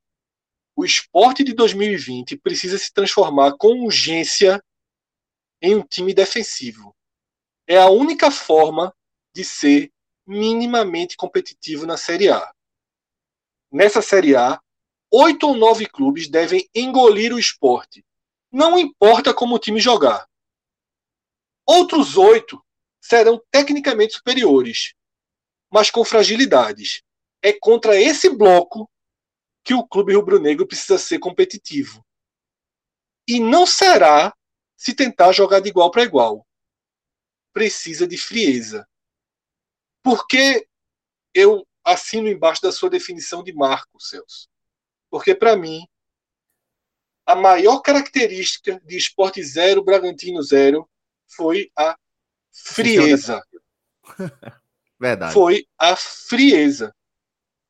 O 0.76 0.86
esporte 0.86 1.44
de 1.44 1.54
2020 1.54 2.38
precisa 2.38 2.78
se 2.78 2.94
transformar 2.94 3.56
com 3.58 3.84
urgência 3.84 4.64
em 5.62 5.76
um 5.76 5.82
time 5.82 6.14
defensivo. 6.14 6.96
É 7.68 7.78
a 7.78 7.90
única 7.90 8.30
forma 8.30 8.94
de 9.34 9.44
ser 9.44 9.92
minimamente 10.26 11.18
competitivo 11.18 11.86
na 11.86 11.98
Série 11.98 12.30
A. 12.30 12.55
Nessa 13.76 14.02
Série 14.02 14.38
A, 14.38 14.58
oito 15.12 15.50
ou 15.50 15.58
nove 15.58 15.86
clubes 15.86 16.30
devem 16.30 16.66
engolir 16.74 17.34
o 17.34 17.38
esporte. 17.38 18.06
Não 18.50 18.80
importa 18.80 19.34
como 19.34 19.54
o 19.54 19.60
time 19.60 19.82
jogar. 19.82 20.26
Outros 21.66 22.16
oito 22.16 22.66
serão 23.02 23.38
tecnicamente 23.52 24.14
superiores, 24.14 24.94
mas 25.70 25.92
com 25.92 26.06
fragilidades. 26.06 27.04
É 27.42 27.52
contra 27.52 28.00
esse 28.00 28.30
bloco 28.30 28.90
que 29.62 29.74
o 29.74 29.86
clube 29.86 30.16
rubro-negro 30.16 30.66
precisa 30.66 30.98
ser 30.98 31.20
competitivo. 31.20 32.02
E 33.28 33.42
não 33.42 33.66
será 33.66 34.34
se 34.78 34.96
tentar 34.96 35.34
jogar 35.34 35.60
de 35.60 35.68
igual 35.68 35.92
para 35.92 36.04
igual. 36.04 36.48
Precisa 37.52 38.08
de 38.08 38.18
frieza. 38.18 38.88
Porque 40.02 40.66
eu 41.34 41.68
assino 41.86 42.28
embaixo 42.28 42.62
da 42.62 42.72
sua 42.72 42.90
definição 42.90 43.44
de 43.44 43.54
marco, 43.54 44.02
Celso. 44.02 44.50
Porque, 45.10 45.36
para 45.36 45.56
mim, 45.56 45.88
a 47.26 47.36
maior 47.36 47.80
característica 47.80 48.82
de 48.84 48.98
Esporte 48.98 49.44
Zero, 49.44 49.84
Bragantino 49.84 50.42
Zero, 50.42 50.90
foi 51.28 51.72
a 51.78 51.96
frieza. 52.52 53.42
Verdade. 55.00 55.34
Foi 55.34 55.68
a 55.78 55.96
frieza. 55.96 56.94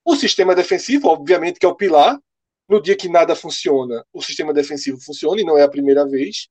O 0.04 0.16
sistema 0.16 0.56
defensivo, 0.56 1.10
obviamente, 1.10 1.60
que 1.60 1.66
é 1.66 1.70
o 1.70 1.76
pilar. 1.76 2.20
No 2.68 2.82
dia 2.82 2.96
que 2.96 3.08
nada 3.08 3.36
funciona, 3.36 4.04
o 4.12 4.24
sistema 4.24 4.52
defensivo 4.52 5.00
funciona, 5.00 5.40
e 5.40 5.44
não 5.44 5.56
é 5.56 5.62
a 5.62 5.70
primeira 5.70 6.04
vez. 6.08 6.48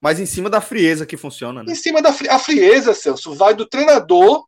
Mas 0.00 0.20
em 0.20 0.26
cima 0.26 0.48
da 0.48 0.60
frieza 0.60 1.04
que 1.04 1.16
funciona, 1.16 1.64
né? 1.64 1.72
Em 1.72 1.74
cima 1.74 2.00
da 2.00 2.12
fri 2.12 2.28
a 2.28 2.38
frieza, 2.38 2.94
Celso, 2.94 3.34
vai 3.34 3.52
do 3.52 3.66
treinador 3.66 4.46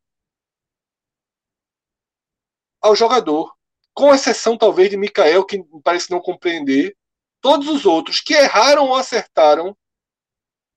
ao 2.81 2.95
jogador. 2.95 3.55
Com 3.95 4.15
exceção, 4.15 4.57
talvez, 4.57 4.91
de 4.91 4.97
Mikael, 4.97 5.45
que 5.45 5.63
parece 5.83 6.11
não 6.11 6.21
compreender. 6.21 6.97
Todos 7.41 7.69
os 7.69 7.87
outros 7.87 8.21
que 8.21 8.35
erraram 8.35 8.87
ou 8.87 8.97
acertaram, 8.97 9.77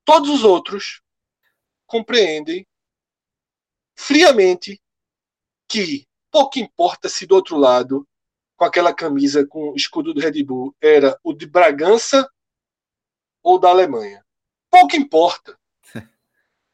todos 0.03 0.29
os 0.29 0.43
outros 0.43 1.01
compreendem 1.85 2.67
friamente 3.95 4.81
que 5.67 6.07
pouco 6.31 6.59
importa 6.59 7.09
se 7.09 7.25
do 7.25 7.35
outro 7.35 7.57
lado 7.57 8.07
com 8.55 8.65
aquela 8.65 8.93
camisa 8.93 9.45
com 9.45 9.71
o 9.71 9.75
escudo 9.75 10.13
do 10.13 10.21
Red 10.21 10.43
Bull 10.43 10.75
era 10.79 11.19
o 11.23 11.33
de 11.33 11.45
Bragança 11.45 12.29
ou 13.41 13.59
da 13.59 13.69
Alemanha. 13.69 14.23
Pouco 14.69 14.95
importa. 14.95 15.59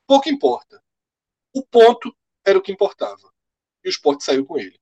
Pouco 0.06 0.30
importa. 0.30 0.84
O 1.54 1.66
ponto 1.66 2.16
era 2.46 2.58
o 2.58 2.62
que 2.62 2.72
importava. 2.72 3.34
E 3.84 3.88
o 3.88 3.90
esporte 3.90 4.24
saiu 4.24 4.46
com 4.46 4.58
ele. 4.58 4.80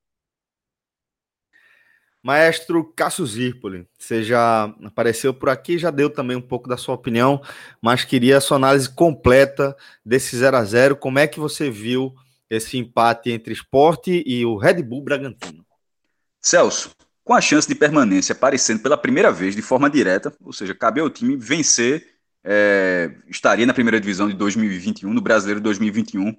Maestro 2.25 2.83
Cássio 2.83 3.23
Zirpoli, 3.23 3.87
você 3.99 4.23
já 4.23 4.63
apareceu 4.83 5.31
por 5.31 5.47
aqui, 5.47 5.77
já 5.77 5.91
deu 5.91 6.09
também 6.09 6.35
um 6.35 6.41
pouco 6.41 6.67
da 6.67 6.75
sua 6.75 6.95
opinião, 6.95 7.39
mas 7.79 8.03
queria 8.03 8.39
a 8.39 8.41
sua 8.41 8.57
análise 8.57 8.89
completa 8.89 9.77
desse 10.03 10.35
0 10.35 10.57
a 10.57 10.63
0 10.63 10.95
Como 10.95 11.19
é 11.19 11.27
que 11.27 11.39
você 11.39 11.69
viu 11.69 12.15
esse 12.49 12.79
empate 12.79 13.29
entre 13.29 13.53
esporte 13.53 14.23
e 14.25 14.43
o 14.43 14.57
Red 14.57 14.81
Bull 14.81 15.03
Bragantino? 15.03 15.63
Celso, 16.41 16.95
com 17.23 17.35
a 17.35 17.41
chance 17.41 17.67
de 17.67 17.75
permanência 17.75 18.33
aparecendo 18.33 18.81
pela 18.81 18.97
primeira 18.97 19.31
vez 19.31 19.55
de 19.55 19.61
forma 19.61 19.87
direta, 19.87 20.33
ou 20.43 20.51
seja, 20.51 20.73
cabe 20.73 21.01
ao 21.01 21.11
time 21.11 21.37
vencer, 21.37 22.07
é, 22.43 23.11
estaria 23.27 23.67
na 23.67 23.73
primeira 23.73 23.99
divisão 23.99 24.27
de 24.27 24.33
2021, 24.33 25.13
no 25.13 25.21
Brasileiro 25.21 25.59
de 25.59 25.65
2021 25.65 26.35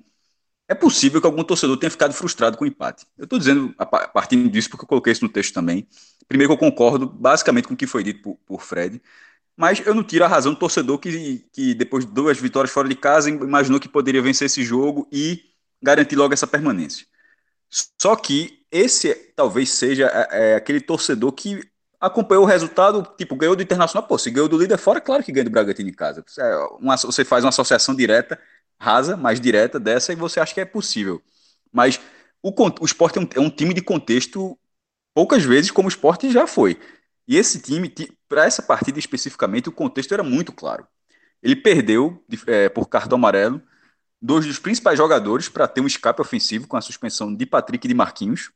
é 0.69 0.75
possível 0.75 1.21
que 1.21 1.27
algum 1.27 1.45
torcedor 1.45 1.77
tenha 1.77 1.91
ficado 1.91 2.13
frustrado 2.13 2.57
com 2.57 2.65
o 2.65 2.67
empate. 2.67 3.07
Eu 3.17 3.25
estou 3.25 3.39
dizendo 3.39 3.75
a 3.79 3.87
partir 3.87 4.37
disso 4.49 4.69
porque 4.69 4.85
eu 4.85 4.89
coloquei 4.89 5.13
isso 5.13 5.25
no 5.25 5.31
texto 5.31 5.55
também. 5.55 5.87
Primeiro 6.29 6.57
que 6.57 6.65
eu 6.65 6.71
concordo 6.71 7.07
basicamente 7.07 7.69
com 7.69 7.75
o 7.75 7.77
que 7.77 7.87
foi 7.87 8.03
dito 8.03 8.21
por, 8.23 8.37
por 8.45 8.63
Fred, 8.63 9.01
mas 9.57 9.81
eu 9.87 9.95
não 9.95 10.03
tiro 10.03 10.25
a 10.25 10.29
razão 10.29 10.53
do 10.53 10.59
torcedor 10.59 10.99
que, 10.99 11.47
que 11.53 11.75
depois 11.75 12.05
de 12.05 12.13
duas 12.13 12.39
vitórias 12.39 12.73
fora 12.73 12.89
de 12.89 12.97
casa 12.97 13.31
imaginou 13.31 13.81
que 13.81 13.89
poderia 13.89 14.21
vencer 14.21 14.47
esse 14.47 14.63
jogo 14.65 15.09
e 15.13 15.41
garantir 15.81 16.17
logo 16.17 16.35
essa 16.35 16.47
permanência. 16.47 17.07
Só 18.01 18.17
que 18.17 18.65
esse 18.71 19.15
talvez 19.35 19.71
seja 19.71 20.07
é, 20.07 20.53
é, 20.53 20.55
aquele 20.57 20.81
torcedor 20.81 21.33
que 21.33 21.61
acompanhou 22.01 22.45
o 22.45 22.47
resultado, 22.47 23.07
tipo, 23.17 23.35
ganhou 23.37 23.57
do 23.57 23.63
Internacional, 23.63 24.07
pô, 24.07 24.19
se 24.19 24.31
ganhou 24.31 24.49
do 24.49 24.59
líder 24.59 24.79
fora, 24.79 25.01
claro 25.01 25.23
que 25.23 25.33
ganha 25.33 25.45
do 25.45 25.51
Bragantino 25.51 25.89
em 25.89 25.95
casa. 25.95 26.25
É 26.39 26.97
você 27.05 27.25
faz 27.25 27.45
uma 27.45 27.51
associação 27.51 27.95
direta 27.95 28.39
rasa, 28.79 29.17
mais 29.17 29.41
direta 29.41 29.79
dessa, 29.81 30.13
e 30.13 30.17
você 30.17 30.41
acha 30.41 30.55
que 30.55 30.61
é 30.61 30.65
possível. 30.65 31.23
Mas 31.73 32.01
o, 32.43 32.53
o 32.81 32.85
esporte 32.85 33.19
é 33.19 33.23
um, 33.23 33.29
é 33.37 33.41
um 33.41 33.51
time 33.51 33.75
de 33.75 33.83
contexto 33.83 34.59
poucas 35.15 35.43
vezes 35.43 35.71
como 35.71 35.89
o 35.89 35.91
esporte 35.91 36.31
já 36.31 36.47
foi. 36.47 36.79
E 37.27 37.37
esse 37.37 37.61
time, 37.61 37.93
para 38.29 38.45
essa 38.45 38.63
partida 38.63 38.99
especificamente, 38.99 39.69
o 39.69 39.73
contexto 39.73 40.13
era 40.13 40.23
muito 40.23 40.53
claro. 40.53 40.87
Ele 41.43 41.57
perdeu 41.57 42.25
é, 42.47 42.69
por 42.69 42.89
cartão 42.89 43.17
amarelo 43.17 43.61
dois 44.21 44.47
dos 44.47 44.59
principais 44.59 44.97
jogadores 44.99 45.49
para 45.49 45.69
ter 45.69 45.81
um 45.81 45.87
escape 45.87 46.21
ofensivo 46.21 46.67
com 46.67 46.77
a 46.77 46.81
suspensão 46.81 47.35
de 47.35 47.47
Patrick 47.47 47.87
e 47.87 47.89
de 47.89 47.95
Marquinhos. 47.95 48.51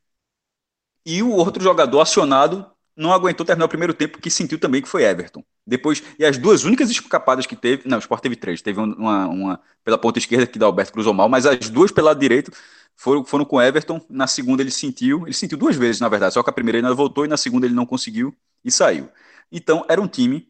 E 1.05 1.23
o 1.23 1.31
outro 1.31 1.63
jogador 1.63 2.01
acionado 2.01 2.71
não 2.97 3.13
aguentou 3.13 3.47
terminar 3.47 3.67
o 3.67 3.69
primeiro 3.69 3.95
tempo, 3.95 4.21
que 4.21 4.31
sentiu 4.31 4.59
também 4.59 4.83
que 4.83 4.89
foi 4.89 5.05
Everton. 5.05 5.45
Depois, 5.71 6.03
e 6.19 6.25
as 6.25 6.37
duas 6.37 6.65
únicas 6.65 6.91
escapadas 6.91 7.47
que 7.47 7.55
teve, 7.55 7.89
não, 7.89 7.97
o 7.97 8.01
Sport 8.01 8.21
teve 8.21 8.35
três, 8.35 8.61
teve 8.61 8.81
uma, 8.81 9.29
uma 9.29 9.61
pela 9.85 9.97
ponta 9.97 10.19
esquerda 10.19 10.45
que 10.47 10.59
da 10.59 10.67
Alberto 10.67 10.93
cruzou 10.93 11.15
mal, 11.15 11.29
mas 11.29 11.47
as 11.47 11.71
duas 11.71 11.93
pelo 11.93 12.09
lado 12.09 12.19
direito 12.19 12.51
foram, 12.97 13.25
foram 13.25 13.45
com 13.45 13.63
Everton, 13.63 14.05
na 14.11 14.27
segunda 14.27 14.63
ele 14.63 14.71
sentiu, 14.73 15.23
ele 15.27 15.33
sentiu 15.33 15.57
duas 15.57 15.77
vezes 15.77 16.01
na 16.01 16.09
verdade, 16.09 16.35
só 16.35 16.43
que 16.43 16.51
a 16.51 16.53
primeira 16.53 16.79
ele 16.79 16.89
não 16.89 16.97
voltou 16.97 17.25
e 17.25 17.29
na 17.29 17.37
segunda 17.37 17.67
ele 17.67 17.75
não 17.75 17.87
conseguiu 17.87 18.37
e 18.65 18.71
saiu. 18.71 19.09
Então, 19.53 19.85
era 19.89 20.01
um 20.01 20.09
time 20.09 20.49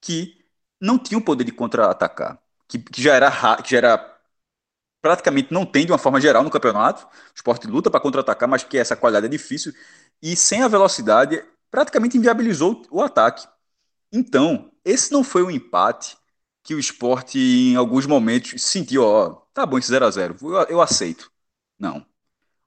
que 0.00 0.36
não 0.80 0.98
tinha 0.98 1.18
o 1.18 1.22
poder 1.24 1.44
de 1.44 1.52
contra-atacar, 1.52 2.40
que, 2.68 2.78
que, 2.80 3.00
já 3.02 3.14
era 3.14 3.30
que 3.62 3.70
já 3.70 3.78
era 3.78 4.16
praticamente 5.00 5.52
não 5.52 5.64
tem 5.64 5.86
de 5.86 5.92
uma 5.92 5.98
forma 5.98 6.20
geral 6.20 6.42
no 6.42 6.50
campeonato. 6.50 7.06
O 7.06 7.08
esporte 7.36 7.68
luta 7.68 7.88
para 7.90 8.00
contra-atacar, 8.00 8.48
mas 8.48 8.64
que 8.64 8.76
essa 8.76 8.96
qualidade 8.96 9.26
é 9.26 9.28
difícil. 9.28 9.72
E 10.20 10.34
sem 10.34 10.62
a 10.62 10.68
velocidade, 10.68 11.44
praticamente 11.70 12.18
inviabilizou 12.18 12.82
o 12.90 13.00
ataque. 13.00 13.46
Então, 14.16 14.72
esse 14.82 15.12
não 15.12 15.22
foi 15.22 15.42
um 15.42 15.50
empate 15.50 16.16
que 16.62 16.74
o 16.74 16.78
esporte, 16.78 17.38
em 17.38 17.76
alguns 17.76 18.06
momentos, 18.06 18.62
sentiu, 18.62 19.04
ó, 19.04 19.28
tá 19.52 19.66
bom 19.66 19.76
esse 19.76 19.92
0x0, 19.92 20.66
eu, 20.70 20.80
aceito. 20.80 21.30
Não. 21.78 22.04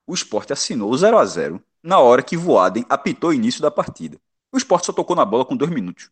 O 0.05 0.13
esporte 0.13 0.53
assinou 0.53 0.91
o 0.91 0.95
0x0 0.95 1.59
na 1.81 1.97
hora 1.99 2.21
que 2.21 2.37
Voaden 2.37 2.85
apitou 2.87 3.31
o 3.31 3.33
início 3.33 3.61
da 3.63 3.71
partida. 3.71 4.21
O 4.51 4.57
esporte 4.57 4.85
só 4.85 4.93
tocou 4.93 5.15
na 5.15 5.25
bola 5.25 5.43
com 5.43 5.57
dois 5.57 5.71
minutos. 5.71 6.11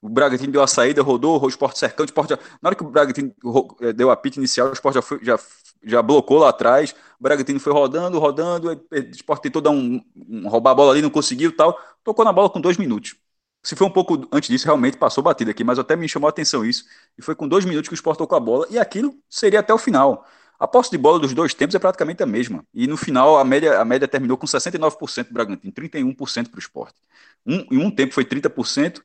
O 0.00 0.08
Bragantino 0.08 0.52
deu 0.52 0.62
a 0.62 0.68
saída, 0.68 1.02
rodou, 1.02 1.42
o 1.42 1.48
esporte 1.48 1.78
cercando, 1.80 2.06
o 2.06 2.10
esporte 2.10 2.30
já, 2.30 2.38
na 2.62 2.68
hora 2.68 2.76
que 2.76 2.84
o 2.84 2.88
Bragantino 2.88 3.34
eh, 3.80 3.92
deu 3.92 4.10
a 4.10 4.12
apito 4.12 4.38
inicial, 4.38 4.68
o 4.68 4.72
esporte 4.72 4.94
já, 4.94 5.02
foi, 5.02 5.24
já, 5.24 5.38
já 5.82 6.02
blocou 6.02 6.38
lá 6.38 6.50
atrás, 6.50 6.94
o 7.18 7.22
Bragantino 7.22 7.58
foi 7.58 7.72
rodando, 7.72 8.18
rodando, 8.20 8.68
o 8.70 8.96
esporte 9.10 9.42
tentou 9.42 9.60
dar 9.60 9.70
um, 9.70 10.00
um, 10.14 10.48
roubar 10.48 10.70
a 10.70 10.74
bola 10.76 10.92
ali, 10.92 11.02
não 11.02 11.10
conseguiu 11.10 11.54
tal, 11.56 11.76
tocou 12.04 12.24
na 12.24 12.32
bola 12.32 12.48
com 12.48 12.60
dois 12.60 12.76
minutos. 12.76 13.16
Se 13.68 13.76
foi 13.76 13.86
um 13.86 13.90
pouco 13.90 14.26
antes 14.32 14.48
disso, 14.48 14.64
realmente 14.64 14.96
passou 14.96 15.22
batida 15.22 15.50
aqui, 15.50 15.62
mas 15.62 15.78
até 15.78 15.94
me 15.94 16.08
chamou 16.08 16.26
a 16.26 16.30
atenção 16.30 16.64
isso. 16.64 16.86
E 17.18 17.20
foi 17.20 17.34
com 17.34 17.46
dois 17.46 17.66
minutos 17.66 17.86
que 17.86 17.92
o 17.92 17.96
Sport 17.96 18.16
tocou 18.16 18.34
a 18.34 18.40
bola, 18.40 18.66
e 18.70 18.78
aquilo 18.78 19.14
seria 19.28 19.60
até 19.60 19.74
o 19.74 19.76
final. 19.76 20.26
A 20.58 20.66
posse 20.66 20.90
de 20.90 20.96
bola 20.96 21.18
dos 21.18 21.34
dois 21.34 21.52
tempos 21.52 21.74
é 21.74 21.78
praticamente 21.78 22.22
a 22.22 22.26
mesma. 22.26 22.64
E 22.72 22.86
no 22.86 22.96
final, 22.96 23.36
a 23.36 23.44
média, 23.44 23.78
a 23.78 23.84
média 23.84 24.08
terminou 24.08 24.38
com 24.38 24.46
69% 24.46 25.24
para 25.24 25.30
o 25.30 25.34
Bragantino, 25.34 25.70
31% 25.70 26.48
para 26.48 26.56
o 26.56 26.60
Sport. 26.60 26.94
Um, 27.46 27.66
em 27.70 27.76
um 27.76 27.90
tempo 27.90 28.14
foi 28.14 28.24
30%, 28.24 29.02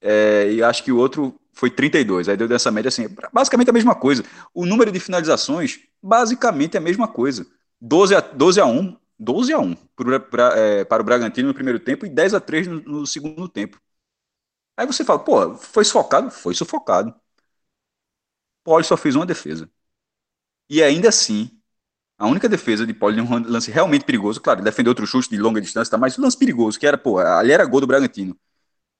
é, 0.00 0.50
e 0.50 0.60
acho 0.60 0.82
que 0.82 0.90
o 0.90 0.96
outro 0.96 1.38
foi 1.52 1.70
32%. 1.70 2.30
Aí 2.30 2.36
deu 2.36 2.48
dessa 2.48 2.72
média 2.72 2.88
assim, 2.88 3.06
basicamente 3.32 3.70
a 3.70 3.72
mesma 3.72 3.94
coisa. 3.94 4.24
O 4.52 4.66
número 4.66 4.90
de 4.90 4.98
finalizações, 4.98 5.78
basicamente 6.02 6.76
a 6.76 6.80
mesma 6.80 7.06
coisa. 7.06 7.46
12 7.80 8.16
a, 8.16 8.20
12 8.20 8.60
a 8.60 8.66
1 8.66 8.96
12 9.18 9.52
a 9.52 9.58
1 9.58 9.74
para, 9.96 10.20
para, 10.20 10.58
é, 10.58 10.84
para 10.84 11.02
o 11.02 11.06
Bragantino 11.06 11.48
no 11.48 11.54
primeiro 11.54 11.80
tempo 11.80 12.06
e 12.06 12.08
10 12.08 12.34
a 12.34 12.40
3 12.40 12.66
no, 12.66 12.80
no, 12.82 13.06
segundo 13.06 13.48
tempo. 13.48 13.80
Aí 14.76 14.86
você 14.86 15.04
fala, 15.04 15.18
pô, 15.24 15.56
foi 15.56 15.84
sufocado? 15.84 16.30
Foi 16.30 16.54
sufocado. 16.54 17.14
Poli 18.62 18.84
só 18.84 18.96
fez 18.96 19.14
uma 19.16 19.26
defesa. 19.26 19.70
E 20.68 20.82
ainda 20.82 21.08
assim, 21.08 21.50
a 22.18 22.26
única 22.26 22.48
defesa 22.48 22.86
de 22.86 22.94
Poli 22.94 23.20
um 23.20 23.38
lance 23.48 23.70
realmente 23.70 24.04
perigoso, 24.04 24.40
claro, 24.40 24.62
defendeu 24.62 24.90
outro 24.92 25.06
chute 25.06 25.30
de 25.30 25.38
longa 25.38 25.60
distância, 25.60 25.90
tá, 25.92 25.98
mas 25.98 26.18
o 26.18 26.22
lance 26.22 26.38
perigoso, 26.38 26.78
que 26.80 26.86
era, 26.86 26.98
pô, 26.98 27.18
ali 27.18 27.52
era 27.52 27.66
gol 27.66 27.80
do 27.80 27.86
Bragantino, 27.86 28.38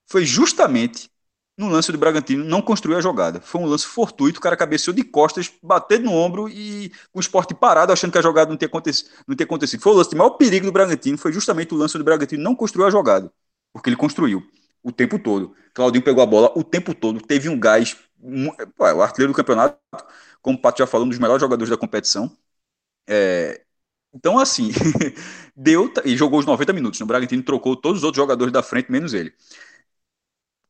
foi 0.06 0.24
justamente 0.26 1.10
no 1.56 1.68
lance 1.68 1.92
do 1.92 1.98
Bragantino, 1.98 2.44
não 2.44 2.60
construiu 2.60 2.98
a 2.98 3.00
jogada. 3.00 3.40
Foi 3.40 3.60
um 3.60 3.66
lance 3.66 3.86
fortuito, 3.86 4.38
o 4.38 4.42
cara 4.42 4.56
cabeceou 4.56 4.94
de 4.94 5.04
costas, 5.04 5.52
batendo 5.62 6.04
no 6.06 6.12
ombro 6.12 6.48
e 6.48 6.92
o 7.12 7.20
esporte 7.20 7.54
parado, 7.54 7.92
achando 7.92 8.10
que 8.12 8.18
a 8.18 8.22
jogada 8.22 8.50
não 8.50 8.56
tinha, 8.56 8.66
acontecido, 8.68 9.10
não 9.26 9.36
tinha 9.36 9.44
acontecido. 9.44 9.80
Foi 9.80 9.92
o 9.92 9.96
lance 9.96 10.10
de 10.10 10.16
maior 10.16 10.30
perigo 10.30 10.66
do 10.66 10.72
Bragantino, 10.72 11.16
foi 11.16 11.32
justamente 11.32 11.72
o 11.72 11.76
lance 11.76 11.96
do 11.96 12.04
Bragantino 12.04 12.42
não 12.42 12.54
construiu 12.56 12.86
a 12.86 12.90
jogada, 12.90 13.32
porque 13.72 13.88
ele 13.88 13.96
construiu 13.96 14.42
o 14.82 14.90
tempo 14.92 15.18
todo. 15.18 15.54
Claudinho 15.72 16.04
pegou 16.04 16.22
a 16.22 16.26
bola 16.26 16.52
o 16.56 16.64
tempo 16.64 16.94
todo, 16.94 17.20
teve 17.20 17.48
um 17.48 17.58
gás. 17.58 17.96
o 18.78 19.00
artilheiro 19.02 19.32
do 19.32 19.36
campeonato, 19.36 19.78
como 20.42 20.58
o 20.58 20.60
Pato 20.60 20.78
já 20.78 20.86
falou, 20.86 21.06
um 21.06 21.10
dos 21.10 21.18
melhores 21.18 21.40
jogadores 21.40 21.70
da 21.70 21.76
competição. 21.76 22.30
É, 23.08 23.62
então, 24.14 24.38
assim, 24.38 24.70
deu 25.56 25.92
e 26.04 26.16
jogou 26.16 26.38
os 26.38 26.46
90 26.46 26.72
minutos. 26.72 27.00
O 27.00 27.06
Bragantino 27.06 27.42
trocou 27.42 27.76
todos 27.76 27.98
os 28.00 28.04
outros 28.04 28.22
jogadores 28.22 28.52
da 28.52 28.62
frente, 28.62 28.90
menos 28.90 29.14
ele 29.14 29.32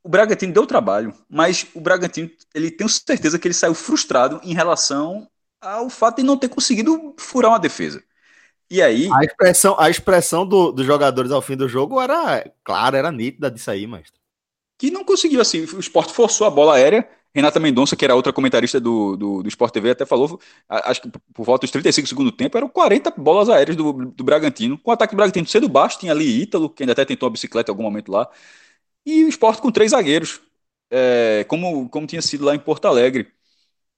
o 0.04 0.08
Bragantino 0.08 0.52
deu 0.52 0.66
trabalho, 0.66 1.14
mas 1.30 1.66
o 1.74 1.80
Bragantino, 1.80 2.30
ele 2.54 2.70
tem 2.70 2.86
certeza 2.86 3.38
que 3.38 3.48
ele 3.48 3.54
saiu 3.54 3.74
frustrado 3.74 4.38
em 4.44 4.52
relação 4.52 5.26
ao 5.58 5.88
fato 5.88 6.16
de 6.16 6.22
não 6.22 6.36
ter 6.36 6.50
conseguido 6.50 7.14
furar 7.18 7.50
uma 7.50 7.58
defesa. 7.58 8.04
E 8.70 8.82
aí. 8.82 9.08
A 9.10 9.24
expressão, 9.24 9.76
a 9.78 9.88
expressão 9.88 10.46
do, 10.46 10.70
dos 10.72 10.84
jogadores 10.84 11.30
ao 11.30 11.40
fim 11.40 11.56
do 11.56 11.66
jogo 11.66 12.00
era 12.00 12.44
clara, 12.62 12.98
era 12.98 13.10
nítida 13.10 13.50
disso 13.50 13.70
aí, 13.70 13.86
mestre. 13.86 14.20
Que 14.78 14.90
não 14.90 15.04
conseguiu, 15.04 15.40
assim. 15.40 15.64
O 15.64 15.80
esporte 15.80 16.12
forçou 16.12 16.46
a 16.46 16.50
bola 16.50 16.74
aérea. 16.74 17.08
Renata 17.34 17.58
Mendonça, 17.58 17.96
que 17.96 18.04
era 18.04 18.14
outra 18.14 18.32
comentarista 18.32 18.78
do, 18.78 19.16
do, 19.16 19.42
do 19.42 19.48
Sport 19.48 19.72
TV, 19.72 19.90
até 19.90 20.06
falou, 20.06 20.38
acho 20.68 21.02
que 21.02 21.10
por 21.32 21.44
volta 21.44 21.62
dos 21.62 21.72
35 21.72 22.06
segundos 22.06 22.30
do 22.30 22.36
tempo, 22.36 22.56
eram 22.56 22.68
40 22.68 23.10
bolas 23.16 23.48
aéreas 23.48 23.76
do, 23.76 23.92
do 23.92 24.22
Bragantino. 24.22 24.78
Com 24.78 24.90
o 24.90 24.94
ataque 24.94 25.14
do 25.14 25.16
Bragantino 25.16 25.46
sendo 25.48 25.68
baixo, 25.68 25.98
tinha 25.98 26.12
ali 26.12 26.42
Ítalo, 26.42 26.70
que 26.70 26.84
ainda 26.84 26.92
até 26.92 27.04
tentou 27.04 27.26
a 27.26 27.30
bicicleta 27.30 27.70
em 27.70 27.72
algum 27.72 27.82
momento 27.82 28.12
lá. 28.12 28.28
E 29.06 29.24
o 29.24 29.28
esporte 29.28 29.60
com 29.62 29.70
três 29.70 29.90
zagueiros, 29.90 30.40
é, 30.90 31.44
como, 31.48 31.88
como 31.88 32.06
tinha 32.06 32.22
sido 32.22 32.44
lá 32.44 32.54
em 32.54 32.58
Porto 32.58 32.86
Alegre. 32.86 33.28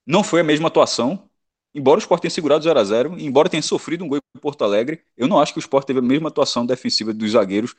Não 0.05 0.23
foi 0.23 0.41
a 0.41 0.43
mesma 0.43 0.67
atuação, 0.69 1.29
embora 1.75 1.97
o 1.97 1.99
esporte 1.99 2.23
tenha 2.23 2.31
segurado 2.31 2.63
0 2.63 2.79
a 2.79 2.83
0 2.83 3.19
embora 3.19 3.49
tenha 3.49 3.61
sofrido 3.61 4.03
um 4.05 4.07
gol 4.07 4.19
em 4.35 4.39
Porto 4.39 4.63
Alegre, 4.63 5.01
eu 5.17 5.27
não 5.27 5.39
acho 5.39 5.53
que 5.53 5.59
o 5.59 5.61
esporte 5.61 5.87
teve 5.87 5.99
a 5.99 6.01
mesma 6.01 6.29
atuação 6.29 6.65
defensiva 6.65 7.13
dos 7.13 7.31
zagueiros, 7.31 7.75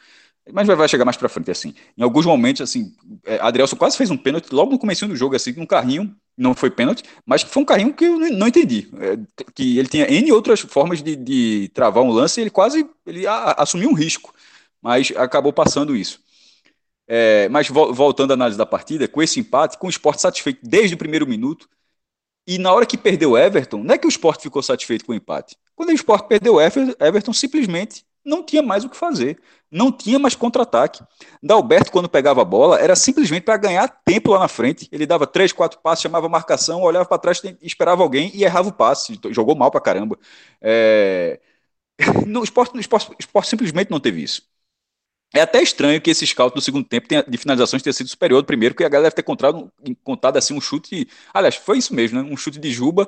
mas 0.53 0.67
vai, 0.67 0.89
chegar 0.89 1.05
mais 1.05 1.17
para 1.17 1.29
frente, 1.29 1.51
assim. 1.51 1.75
Em 1.97 2.03
alguns 2.03 2.25
momentos, 2.25 2.63
assim, 2.63 2.95
é, 3.25 3.39
Adrielson 3.41 3.77
quase 3.77 3.97
fez 3.97 4.11
um 4.11 4.17
pênalti 4.17 4.51
logo 4.53 4.73
no 4.73 4.79
começo 4.79 5.07
do 5.07 5.17
jogo, 5.17 5.37
assim, 5.37 5.55
um 5.59 5.67
carrinho, 5.67 6.15
não 6.37 6.55
foi 6.55 6.71
pênalti, 6.71 7.03
mas 7.27 7.43
foi 7.43 7.63
um 7.63 7.67
carrinho 7.67 7.93
que 7.93 8.05
eu 8.05 8.19
não 8.19 8.49
entendi. 8.49 8.89
É, 9.01 9.19
que 9.55 9.79
ele 9.79 9.89
tinha 9.89 10.11
N 10.11 10.33
outras 10.33 10.61
formas 10.61 11.03
de, 11.03 11.17
de 11.17 11.71
travar 11.75 12.03
um 12.03 12.11
lance 12.11 12.41
ele 12.41 12.51
quase 12.51 12.89
ele 13.07 13.27
a, 13.27 13.53
assumiu 13.59 13.91
um 13.91 13.95
risco, 13.95 14.33
mas 14.81 15.13
acabou 15.17 15.53
passando 15.53 15.95
isso. 15.97 16.21
É, 17.09 17.49
mas 17.49 17.69
voltando 17.69 18.33
à 18.33 18.35
análise 18.35 18.59
da 18.59 18.67
partida, 18.67 19.09
com 19.09 19.23
esse 19.23 19.41
empate, 19.41 19.79
com 19.79 19.87
o 19.87 19.91
esporte 19.91 20.21
satisfeito 20.21 20.61
desde 20.63 20.95
o 20.95 20.99
primeiro 20.99 21.27
minuto, 21.27 21.67
e 22.47 22.59
na 22.59 22.73
hora 22.73 22.87
que 22.87 22.99
perdeu 22.99 23.33
o 23.33 23.39
Everton, 23.39 23.83
não 23.83 23.95
é 23.95 23.99
que 23.99 24.07
o 24.07 24.09
esporte 24.09 24.43
ficou 24.43 24.63
satisfeito 24.63 25.05
com 25.05 25.13
o 25.13 25.15
empate. 25.15 25.57
Quando 25.75 25.91
o 25.91 25.93
esporte 25.93 26.29
perdeu 26.29 26.55
o 26.55 26.61
Everton, 26.61 27.33
simplesmente 27.33 28.05
não 28.25 28.43
tinha 28.43 28.63
mais 28.63 28.85
o 28.85 28.91
que 28.91 28.97
fazer. 28.97 29.41
Não 29.71 29.91
tinha 29.91 30.19
mais 30.19 30.35
contra-ataque. 30.35 31.03
Dalberto, 31.43 31.91
quando 31.91 32.09
pegava 32.09 32.43
a 32.43 32.45
bola, 32.45 32.79
era 32.79 32.95
simplesmente 32.97 33.45
para 33.45 33.57
ganhar 33.57 33.89
tempo 34.05 34.33
lá 34.33 34.41
na 34.41 34.49
frente. 34.49 34.89
Ele 34.93 35.07
dava 35.07 35.27
três, 35.27 35.53
quatro 35.53 35.79
passes, 35.81 36.03
chamava 36.03 36.29
marcação, 36.29 36.83
olhava 36.83 37.07
para 37.07 37.19
trás, 37.19 37.43
esperava 37.63 38.03
alguém 38.03 38.31
e 38.35 38.45
errava 38.45 38.69
o 38.69 38.73
passe. 38.73 39.19
Jogou 39.31 39.55
mal 39.55 39.71
para 39.71 39.81
caramba. 39.81 40.19
É... 40.61 41.41
No 42.27 42.45
esporte, 42.45 42.75
no 42.75 42.81
esporte, 42.81 43.11
esporte 43.19 43.49
simplesmente 43.49 43.91
não 43.91 43.99
teve 44.01 44.23
isso. 44.23 44.43
É 45.35 45.43
até 45.43 45.63
estranho 45.63 46.01
que 46.01 46.11
esse 46.11 46.27
scout 46.27 46.55
do 46.55 46.61
segundo 46.61 46.87
tempo 46.87 47.07
tenha, 47.07 47.23
de 47.23 47.37
finalizações 47.37 47.83
tenha 47.83 47.93
sido 47.93 48.09
superior 48.09 48.41
do 48.41 48.47
primeiro, 48.47 48.75
porque 48.75 48.85
a 48.85 48.89
galera 48.89 49.11
deve 49.11 49.17
ter 49.17 49.23
contado, 49.23 49.71
contado 50.03 50.39
assim 50.39 50.55
um 50.55 50.61
chute. 50.61 51.07
Aliás, 51.35 51.57
foi 51.57 51.79
isso 51.79 51.95
mesmo, 51.95 52.23
né? 52.23 52.31
Um 52.31 52.37
chute 52.37 52.59
de 52.59 52.71
Juba, 52.73 53.07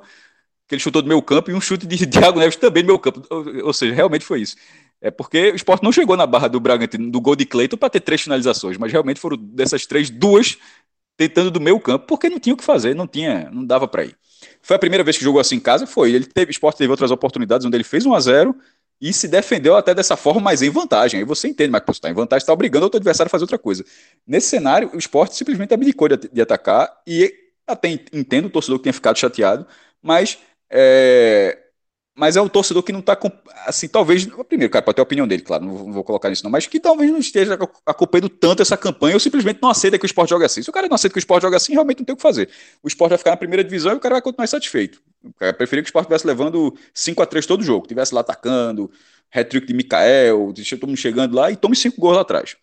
que 0.68 0.74
ele 0.74 0.82
chutou 0.82 1.02
do 1.02 1.08
meu 1.08 1.22
campo, 1.22 1.50
e 1.50 1.54
um 1.54 1.60
chute 1.60 1.86
de 1.86 2.06
Thiago 2.06 2.38
Neves 2.38 2.56
também 2.56 2.82
do 2.82 2.88
meu 2.88 2.98
campo. 2.98 3.22
Ou, 3.30 3.66
ou 3.66 3.72
seja, 3.72 3.94
realmente 3.94 4.24
foi 4.24 4.42
isso. 4.42 4.56
É 5.00 5.10
porque 5.10 5.50
o 5.52 5.56
esporte 5.56 5.82
não 5.82 5.92
chegou 5.92 6.16
na 6.16 6.26
barra 6.26 6.48
do 6.48 6.60
Bragantino, 6.60 7.10
do 7.10 7.20
gol 7.20 7.34
de 7.36 7.46
Cleiton, 7.46 7.76
para 7.78 7.90
ter 7.90 8.00
três 8.00 8.20
finalizações, 8.22 8.76
mas 8.76 8.92
realmente 8.92 9.18
foram 9.20 9.36
dessas 9.38 9.86
três, 9.86 10.10
duas 10.10 10.58
tentando 11.16 11.50
do 11.50 11.60
meu 11.60 11.78
campo, 11.80 12.06
porque 12.06 12.28
não 12.30 12.40
tinha 12.40 12.54
o 12.54 12.56
que 12.56 12.64
fazer, 12.64 12.94
não 12.94 13.06
tinha, 13.06 13.50
não 13.50 13.64
dava 13.64 13.88
para 13.88 14.04
ir. 14.04 14.16
Foi 14.62 14.76
a 14.76 14.78
primeira 14.78 15.04
vez 15.04 15.18
que 15.18 15.24
jogou 15.24 15.40
assim 15.40 15.56
em 15.56 15.60
casa? 15.60 15.86
Foi. 15.86 16.12
Ele 16.12 16.26
teve, 16.26 16.50
o 16.50 16.52
esporte 16.52 16.78
teve 16.78 16.90
outras 16.90 17.10
oportunidades 17.10 17.66
onde 17.66 17.76
ele 17.76 17.84
fez 17.84 18.06
1 18.06 18.14
a 18.14 18.20
0 18.20 18.56
e 19.00 19.12
se 19.12 19.26
defendeu 19.26 19.76
até 19.76 19.94
dessa 19.94 20.16
forma, 20.16 20.40
mas 20.40 20.60
em 20.60 20.68
vantagem. 20.68 21.20
Aí 21.20 21.24
você 21.24 21.48
entende, 21.48 21.70
mas 21.70 21.82
está 21.88 22.10
em 22.10 22.14
vantagem, 22.14 22.42
está 22.42 22.52
obrigando 22.52 22.84
o 22.84 22.86
outro 22.86 22.98
adversário 22.98 23.28
a 23.28 23.30
fazer 23.30 23.44
outra 23.44 23.58
coisa. 23.58 23.84
Nesse 24.26 24.48
cenário, 24.48 24.90
o 24.92 24.98
esporte 24.98 25.34
simplesmente 25.34 25.72
abdicou 25.72 26.08
de, 26.08 26.28
de 26.30 26.40
atacar 26.40 27.00
e 27.06 27.32
até 27.66 27.88
entendo 28.12 28.46
o 28.46 28.50
torcedor 28.50 28.78
que 28.78 28.84
tenha 28.84 28.92
ficado 28.92 29.18
chateado, 29.18 29.66
mas 30.02 30.38
é, 30.68 31.56
mas 32.20 32.36
é 32.36 32.42
um 32.42 32.50
torcedor 32.50 32.82
que 32.82 32.92
não 32.92 33.00
está 33.00 33.18
assim, 33.64 33.88
talvez, 33.88 34.26
primeiro, 34.46 34.70
cara, 34.70 34.84
pode 34.84 34.96
ter 34.96 35.00
a 35.00 35.04
opinião 35.04 35.26
dele, 35.26 35.40
claro, 35.40 35.64
não 35.64 35.90
vou 35.90 36.04
colocar 36.04 36.28
nisso 36.28 36.44
não, 36.44 36.50
mas 36.50 36.66
que 36.66 36.78
talvez 36.78 37.10
não 37.10 37.18
esteja 37.18 37.58
acompanhando 37.86 38.28
tanto 38.28 38.60
essa 38.60 38.76
campanha, 38.76 39.14
ou 39.14 39.20
simplesmente 39.20 39.58
não 39.62 39.70
aceita 39.70 39.98
que 39.98 40.04
o 40.04 40.06
esporte 40.06 40.28
joga 40.28 40.44
assim. 40.44 40.62
Se 40.62 40.68
o 40.68 40.72
cara 40.72 40.86
não 40.86 40.96
aceita 40.96 41.14
que 41.14 41.18
o 41.18 41.18
esporte 41.18 41.44
joga 41.44 41.56
assim, 41.56 41.72
realmente 41.72 42.00
não 42.00 42.04
tem 42.04 42.12
o 42.12 42.16
que 42.16 42.22
fazer. 42.22 42.50
O 42.82 42.88
esporte 42.88 43.08
vai 43.08 43.18
ficar 43.18 43.30
na 43.30 43.38
primeira 43.38 43.64
divisão 43.64 43.92
e 43.92 43.94
o 43.94 44.00
cara 44.00 44.16
vai 44.16 44.22
continuar 44.22 44.46
satisfeito. 44.48 45.00
O 45.24 45.32
cara 45.32 45.54
preferia 45.54 45.82
que 45.82 45.86
o 45.86 45.88
esporte 45.88 46.04
estivesse 46.04 46.26
levando 46.26 46.76
5 46.92 47.22
a 47.22 47.24
3 47.24 47.46
todo 47.46 47.64
jogo, 47.64 47.86
estivesse 47.86 48.14
lá 48.14 48.20
atacando, 48.20 48.90
hat-trick 49.34 49.66
de 49.66 49.72
Mikael, 49.72 50.52
todo 50.78 50.88
mundo 50.88 50.98
chegando 50.98 51.34
lá 51.34 51.50
e 51.50 51.56
tome 51.56 51.74
5 51.74 51.98
gols 51.98 52.16
lá 52.16 52.20
atrás. 52.20 52.54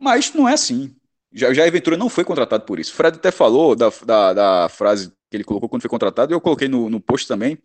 Mas 0.00 0.32
não 0.32 0.48
é 0.48 0.54
assim. 0.54 0.96
Já, 1.30 1.52
já 1.52 1.66
a 1.66 1.70
Ventura 1.70 1.98
não 1.98 2.08
foi 2.08 2.24
contratado 2.24 2.64
por 2.64 2.80
isso. 2.80 2.94
Fred 2.94 3.18
até 3.18 3.30
falou 3.30 3.76
da, 3.76 3.92
da, 4.06 4.32
da 4.32 4.68
frase 4.70 5.12
que 5.30 5.36
ele 5.36 5.44
colocou 5.44 5.68
quando 5.68 5.82
foi 5.82 5.90
contratado, 5.90 6.32
e 6.32 6.34
eu 6.34 6.40
coloquei 6.40 6.68
no, 6.68 6.88
no 6.88 7.00
post 7.00 7.28
também, 7.28 7.58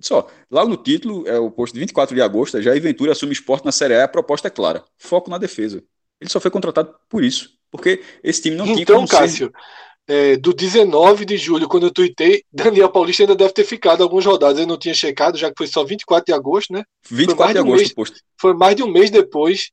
só, 0.00 0.28
lá 0.50 0.64
no 0.64 0.76
título, 0.76 1.26
é 1.28 1.38
o 1.38 1.50
posto 1.50 1.74
de 1.74 1.80
24 1.80 2.14
de 2.14 2.22
agosto, 2.22 2.60
já 2.60 2.72
Ventura 2.78 3.12
assume 3.12 3.32
esporte 3.32 3.64
na 3.64 3.72
Série 3.72 3.94
A, 3.94 4.04
a 4.04 4.08
proposta 4.08 4.48
é 4.48 4.50
clara: 4.50 4.84
foco 4.96 5.30
na 5.30 5.38
defesa. 5.38 5.82
Ele 6.20 6.30
só 6.30 6.40
foi 6.40 6.50
contratado 6.50 6.94
por 7.08 7.24
isso, 7.24 7.50
porque 7.70 8.02
esse 8.22 8.42
time 8.42 8.56
não 8.56 8.64
então, 8.64 8.76
tinha 8.76 8.86
como 8.86 9.04
Então, 9.04 9.18
Cássio, 9.18 9.52
ser... 10.08 10.32
é, 10.32 10.36
do 10.36 10.52
19 10.52 11.24
de 11.24 11.36
julho, 11.36 11.68
quando 11.68 11.86
eu 11.86 11.90
tuitei, 11.90 12.44
Daniel 12.52 12.90
Paulista 12.90 13.22
ainda 13.22 13.34
deve 13.34 13.52
ter 13.52 13.64
ficado 13.64 14.02
algumas 14.02 14.24
rodadas. 14.24 14.60
Eu 14.60 14.66
não 14.66 14.78
tinha 14.78 14.94
checado, 14.94 15.36
já 15.36 15.48
que 15.48 15.56
foi 15.58 15.66
só 15.66 15.84
24 15.84 16.26
de 16.26 16.32
agosto, 16.32 16.72
né? 16.72 16.84
24 17.10 17.54
de 17.54 17.58
um 17.58 17.62
agosto, 17.62 17.78
mês, 17.78 17.94
posto. 17.94 18.20
Foi 18.40 18.54
mais 18.54 18.76
de 18.76 18.82
um 18.82 18.90
mês 18.90 19.10
depois 19.10 19.70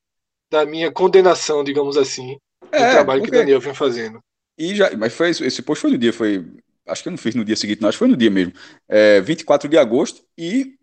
da 0.51 0.65
minha 0.65 0.91
condenação, 0.91 1.63
digamos 1.63 1.97
assim, 1.97 2.37
do 2.61 2.75
é, 2.75 2.91
trabalho 2.91 3.21
porque... 3.21 3.31
que 3.31 3.37
Daniel 3.37 3.59
vem 3.59 3.73
fazendo. 3.73 4.19
E 4.57 4.75
já, 4.75 4.95
mas 4.97 5.13
foi 5.13 5.29
esse 5.29 5.61
post 5.61 5.81
foi 5.81 5.91
no 5.91 5.97
dia, 5.97 6.11
foi 6.11 6.45
acho 6.89 7.03
que 7.03 7.09
eu 7.09 7.11
não 7.11 7.17
fiz 7.17 7.35
no 7.35 7.45
dia 7.45 7.55
seguinte, 7.55 7.81
não, 7.81 7.89
acho 7.89 7.97
que 7.97 7.99
foi 7.99 8.07
no 8.07 8.17
dia 8.17 8.29
mesmo, 8.29 8.53
é, 8.87 9.21
24 9.21 9.69
de 9.69 9.77
agosto, 9.77 10.23
e 10.37 10.75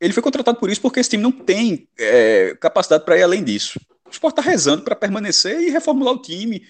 ele 0.00 0.12
foi 0.12 0.22
contratado 0.22 0.58
por 0.58 0.70
isso 0.70 0.80
porque 0.80 1.00
esse 1.00 1.10
time 1.10 1.22
não 1.22 1.32
tem 1.32 1.88
é, 1.98 2.54
capacidade 2.60 3.04
para 3.04 3.18
ir 3.18 3.22
além 3.22 3.42
disso. 3.42 3.80
O 4.06 4.10
Sport 4.10 4.38
está 4.38 4.42
rezando 4.42 4.82
para 4.82 4.94
permanecer 4.94 5.60
e 5.60 5.70
reformular 5.70 6.14
o 6.14 6.22
time, 6.22 6.62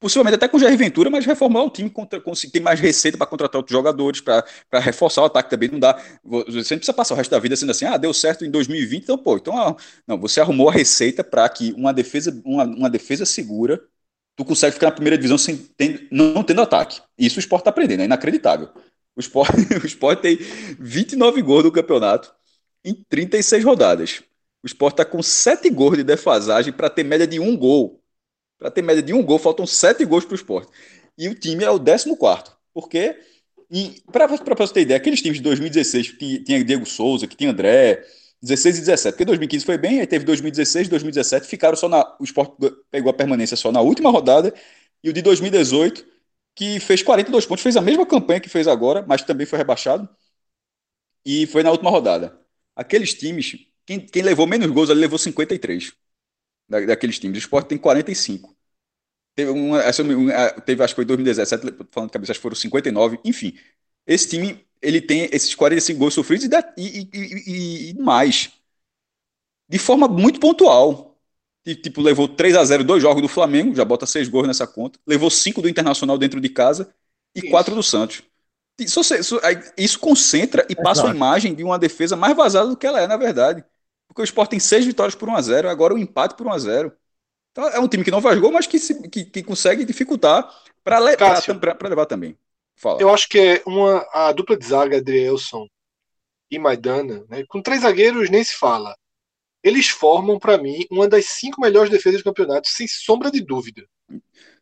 possivelmente 0.00 0.36
até 0.36 0.48
com 0.48 0.56
o 0.56 0.60
Jair 0.60 0.76
Ventura, 0.78 1.10
mas 1.10 1.26
reformular 1.26 1.66
o 1.66 1.70
time, 1.70 1.90
contra, 1.90 2.20
ter 2.20 2.60
mais 2.60 2.80
receita 2.80 3.18
para 3.18 3.26
contratar 3.26 3.58
outros 3.58 3.76
jogadores, 3.76 4.20
para 4.20 4.44
reforçar 4.80 5.22
o 5.22 5.24
ataque 5.24 5.50
também. 5.50 5.68
Não 5.68 5.78
dá. 5.78 6.00
Você 6.24 6.74
não 6.74 6.78
precisa 6.78 6.92
passar 6.94 7.14
o 7.14 7.16
resto 7.16 7.30
da 7.30 7.38
vida 7.38 7.56
sendo 7.56 7.70
assim, 7.70 7.84
ah, 7.84 7.96
deu 7.96 8.14
certo 8.14 8.44
em 8.44 8.50
2020, 8.50 9.02
então, 9.02 9.18
pô, 9.18 9.36
então, 9.36 9.56
ah, 9.58 9.76
não, 10.06 10.18
você 10.18 10.40
arrumou 10.40 10.68
a 10.68 10.72
receita 10.72 11.24
para 11.24 11.48
que 11.48 11.72
uma 11.72 11.92
defesa, 11.92 12.40
uma, 12.44 12.64
uma 12.64 12.90
defesa 12.90 13.26
segura 13.26 13.82
tu 14.38 14.44
consegue 14.44 14.74
ficar 14.74 14.86
na 14.86 14.92
primeira 14.92 15.18
divisão 15.18 15.36
sem 15.36 15.56
ter, 15.56 16.06
não 16.12 16.44
tendo 16.44 16.62
ataque. 16.62 17.02
Isso 17.18 17.38
o 17.38 17.40
esporte 17.40 17.62
está 17.62 17.70
aprendendo, 17.70 18.02
é 18.02 18.04
inacreditável. 18.04 18.68
O 19.16 19.20
esporte, 19.20 19.56
o 19.82 19.84
esporte 19.84 20.22
tem 20.22 20.38
29 20.78 21.42
gols 21.42 21.64
no 21.64 21.72
campeonato 21.72 22.32
em 22.84 22.94
36 23.08 23.64
rodadas. 23.64 24.22
O 24.62 24.66
esporte 24.68 24.94
está 24.94 25.04
com 25.04 25.20
7 25.20 25.68
gols 25.70 25.96
de 25.96 26.04
defasagem 26.04 26.72
para 26.72 26.88
ter 26.88 27.02
média 27.02 27.26
de 27.26 27.40
um 27.40 27.56
gol. 27.56 28.00
Para 28.56 28.70
ter 28.70 28.80
média 28.80 29.02
de 29.02 29.12
um 29.12 29.24
gol, 29.24 29.40
faltam 29.40 29.66
7 29.66 30.04
gols 30.04 30.24
para 30.24 30.34
o 30.34 30.36
esporte. 30.36 30.70
E 31.18 31.28
o 31.28 31.34
time 31.34 31.64
é 31.64 31.70
o 31.70 31.80
14. 31.80 32.16
Porque, 32.72 33.18
para 34.12 34.28
você 34.28 34.72
ter 34.72 34.82
ideia, 34.82 34.98
aqueles 34.98 35.20
times 35.20 35.38
de 35.38 35.42
2016 35.42 36.12
que 36.12 36.44
tinha 36.44 36.62
Diego 36.62 36.86
Souza, 36.86 37.26
que 37.26 37.36
tinha 37.36 37.50
André, 37.50 38.04
16 38.42 38.78
e 38.78 38.80
17, 38.80 39.14
porque 39.14 39.24
2015 39.24 39.64
foi 39.64 39.78
bem, 39.78 40.00
aí 40.00 40.06
teve 40.06 40.24
2016, 40.24 40.88
2017, 40.88 41.46
ficaram 41.46 41.76
só 41.76 41.88
na. 41.88 42.16
O 42.20 42.24
esporte 42.24 42.54
pegou 42.90 43.10
a 43.10 43.14
permanência 43.14 43.56
só 43.56 43.72
na 43.72 43.80
última 43.80 44.10
rodada, 44.10 44.54
e 45.02 45.10
o 45.10 45.12
de 45.12 45.22
2018, 45.22 46.06
que 46.54 46.80
fez 46.80 47.02
42 47.02 47.46
pontos, 47.46 47.62
fez 47.62 47.76
a 47.76 47.80
mesma 47.80 48.06
campanha 48.06 48.40
que 48.40 48.48
fez 48.48 48.68
agora, 48.68 49.04
mas 49.06 49.22
também 49.22 49.46
foi 49.46 49.58
rebaixado, 49.58 50.08
e 51.24 51.46
foi 51.46 51.62
na 51.62 51.70
última 51.70 51.90
rodada. 51.90 52.38
Aqueles 52.74 53.14
times, 53.14 53.56
quem, 53.86 54.00
quem 54.00 54.22
levou 54.22 54.46
menos 54.46 54.70
gols, 54.70 54.90
ele 54.90 55.00
levou 55.00 55.18
53 55.18 55.92
da, 56.68 56.80
daqueles 56.80 57.18
times. 57.18 57.38
O 57.38 57.40
esporte 57.40 57.68
tem 57.68 57.78
45. 57.78 58.56
Teve, 59.34 59.50
uma, 59.50 59.82
teve, 60.62 60.82
acho 60.82 60.94
que 60.94 60.96
foi 60.96 61.04
2017, 61.04 61.62
falando 61.92 62.10
de 62.10 62.12
cabeça, 62.12 62.32
acho 62.32 62.40
que 62.40 62.42
foram 62.42 62.56
59, 62.56 63.20
enfim. 63.24 63.58
Esse 64.06 64.28
time 64.30 64.67
ele 64.80 65.00
tem 65.00 65.28
esses 65.32 65.54
45 65.54 65.98
gols 65.98 66.14
sofridos 66.14 66.46
e, 66.46 66.50
e, 66.76 67.08
e, 67.12 67.90
e 67.90 67.94
mais. 67.94 68.50
De 69.68 69.78
forma 69.78 70.08
muito 70.08 70.40
pontual. 70.40 71.16
E, 71.66 71.74
tipo, 71.74 72.00
levou 72.00 72.26
3 72.26 72.56
a 72.56 72.64
0 72.64 72.82
dois 72.82 73.02
jogos 73.02 73.20
do 73.20 73.28
Flamengo, 73.28 73.74
já 73.74 73.84
bota 73.84 74.06
seis 74.06 74.28
gols 74.28 74.46
nessa 74.46 74.66
conta. 74.66 74.98
Levou 75.06 75.28
cinco 75.28 75.60
do 75.60 75.68
Internacional 75.68 76.16
dentro 76.16 76.40
de 76.40 76.48
casa 76.48 76.92
e 77.34 77.40
isso. 77.40 77.50
quatro 77.50 77.74
do 77.74 77.82
Santos. 77.82 78.22
Isso, 78.78 79.00
isso, 79.00 79.40
isso 79.76 79.98
concentra 79.98 80.64
e 80.68 80.76
passa 80.76 81.00
Exato. 81.00 81.08
a 81.08 81.14
imagem 81.14 81.54
de 81.54 81.64
uma 81.64 81.78
defesa 81.78 82.16
mais 82.16 82.36
vazada 82.36 82.68
do 82.68 82.76
que 82.76 82.86
ela 82.86 83.00
é, 83.00 83.06
na 83.06 83.16
verdade. 83.16 83.64
Porque 84.06 84.22
o 84.22 84.24
Sport 84.24 84.50
tem 84.50 84.60
seis 84.60 84.86
vitórias 84.86 85.14
por 85.14 85.28
1 85.28 85.34
a 85.34 85.42
0 85.42 85.68
agora 85.68 85.92
o 85.92 85.96
um 85.96 86.00
empate 86.00 86.36
por 86.36 86.46
1 86.46 86.52
a 86.52 86.58
0 86.58 86.92
Então 87.50 87.68
é 87.68 87.80
um 87.80 87.88
time 87.88 88.04
que 88.04 88.10
não 88.10 88.22
faz 88.22 88.38
gol, 88.38 88.52
mas 88.52 88.66
que, 88.66 88.78
se, 88.78 89.08
que, 89.08 89.24
que 89.24 89.42
consegue 89.42 89.84
dificultar 89.84 90.48
para 90.82 90.98
levar 91.00 92.06
também. 92.06 92.38
Fala. 92.78 93.00
Eu 93.00 93.12
acho 93.12 93.28
que 93.28 93.38
é 93.38 93.62
uma 93.66 94.06
a 94.12 94.32
dupla 94.32 94.56
de 94.56 94.64
zaga, 94.64 94.98
Adrielson 94.98 95.66
e 96.50 96.58
Maidana, 96.58 97.24
né, 97.28 97.44
com 97.48 97.60
três 97.60 97.82
zagueiros 97.82 98.30
nem 98.30 98.42
se 98.42 98.54
fala. 98.54 98.96
Eles 99.62 99.88
formam, 99.88 100.38
para 100.38 100.56
mim, 100.56 100.86
uma 100.90 101.08
das 101.08 101.26
cinco 101.26 101.60
melhores 101.60 101.90
defesas 101.90 102.20
do 102.20 102.24
campeonato, 102.24 102.68
sem 102.68 102.86
sombra 102.86 103.30
de 103.30 103.40
dúvida. 103.40 103.84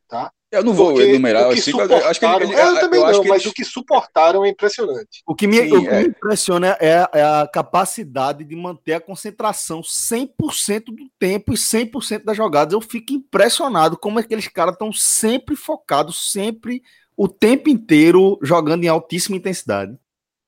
Tá? 0.09 0.33
Eu 0.51 0.65
não 0.65 0.73
vou 0.73 0.93
Porque 0.93 1.11
enumerar 1.11 1.55
cinco, 1.59 1.81
eu 1.81 2.07
acho 2.07 2.21
que 2.21 2.25
ele, 2.25 2.45
ele, 2.45 2.55
eu, 2.55 2.81
também 2.81 3.01
eu 3.01 3.13
não, 3.13 3.25
mas 3.25 3.43
eles... 3.43 3.47
o 3.47 3.53
que 3.53 3.65
suportaram 3.65 4.45
é 4.45 4.49
impressionante. 4.49 5.23
O 5.27 5.35
que 5.35 5.47
me, 5.47 5.57
Sim, 5.57 5.73
o 5.73 5.83
que 5.83 5.89
é. 5.89 6.03
me 6.03 6.09
impressiona 6.09 6.79
é, 6.81 7.07
é, 7.13 7.23
a 7.23 7.49
capacidade 7.53 8.45
de 8.45 8.57
manter 8.57 8.95
a 8.95 9.01
concentração 9.01 9.83
100% 9.83 10.85
do 10.87 11.11
tempo 11.19 11.53
e 11.53 11.57
100% 11.57 12.25
das 12.25 12.37
jogadas. 12.37 12.73
Eu 12.73 12.81
fico 12.81 13.13
impressionado 13.13 13.99
como 13.99 14.19
aqueles 14.19 14.49
caras 14.49 14.75
estão 14.75 14.93
sempre 14.93 15.57
focados, 15.57 16.33
sempre 16.33 16.81
o 17.17 17.29
tempo 17.29 17.69
inteiro 17.69 18.39
jogando 18.43 18.85
em 18.85 18.89
altíssima 18.89 19.37
intensidade. 19.37 19.97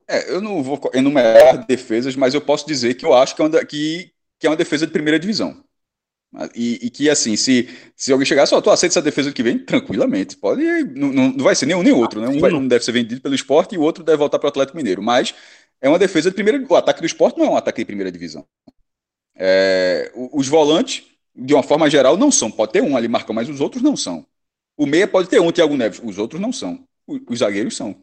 É, 0.06 0.30
eu 0.30 0.40
não 0.40 0.62
vou 0.62 0.80
enumerar 0.94 1.66
defesas, 1.66 2.16
mas 2.16 2.34
eu 2.34 2.40
posso 2.40 2.66
dizer 2.66 2.94
que 2.94 3.04
eu 3.04 3.14
acho 3.14 3.34
que 3.34 3.42
é 3.42 3.44
uma, 3.44 3.64
que, 3.64 4.10
que 4.38 4.46
é 4.46 4.50
uma 4.50 4.56
defesa 4.56 4.86
de 4.86 4.92
primeira 4.92 5.18
divisão. 5.18 5.62
E, 6.54 6.78
e, 6.82 6.90
que, 6.90 7.08
assim, 7.08 7.36
se, 7.36 7.68
se 7.96 8.12
alguém 8.12 8.26
chegar 8.26 8.44
só, 8.46 8.60
tu 8.60 8.70
aceita 8.70 8.92
essa 8.92 9.02
defesa 9.02 9.32
que 9.32 9.42
vem? 9.42 9.58
Tranquilamente. 9.58 10.36
Pode, 10.36 10.62
não, 10.94 11.10
não 11.10 11.44
vai 11.44 11.54
ser 11.54 11.64
nenhum 11.64 11.82
nem 11.82 11.92
outro, 11.92 12.20
né? 12.20 12.28
Um 12.28 12.38
vai, 12.38 12.50
não 12.50 12.66
deve 12.68 12.84
ser 12.84 12.92
vendido 12.92 13.20
pelo 13.20 13.34
esporte 13.34 13.74
e 13.74 13.78
o 13.78 13.80
outro 13.80 14.04
deve 14.04 14.18
voltar 14.18 14.38
para 14.38 14.46
o 14.46 14.50
Atlético 14.50 14.76
Mineiro. 14.76 15.02
Mas 15.02 15.34
é 15.80 15.88
uma 15.88 15.98
defesa 15.98 16.30
de 16.30 16.34
primeira 16.34 16.62
O 16.68 16.76
ataque 16.76 17.00
do 17.00 17.06
esporte 17.06 17.38
não 17.38 17.46
é 17.46 17.50
um 17.50 17.56
ataque 17.56 17.80
de 17.80 17.86
primeira 17.86 18.12
divisão. 18.12 18.46
É, 19.34 20.12
os 20.14 20.48
volantes, 20.48 21.04
de 21.34 21.54
uma 21.54 21.62
forma 21.62 21.88
geral, 21.88 22.16
não 22.16 22.30
são. 22.30 22.50
Pode 22.50 22.72
ter 22.72 22.82
um 22.82 22.96
ali 22.96 23.08
marcando, 23.08 23.36
mas 23.36 23.48
os 23.48 23.60
outros 23.60 23.82
não 23.82 23.96
são. 23.96 24.26
O 24.78 24.86
meia 24.86 25.08
pode 25.08 25.28
ter 25.28 25.40
um, 25.40 25.52
Thiago 25.52 25.76
Neves. 25.76 26.00
Os 26.02 26.18
outros 26.18 26.40
não 26.40 26.52
são. 26.52 26.86
Os 27.06 27.40
zagueiros 27.40 27.76
são. 27.76 27.96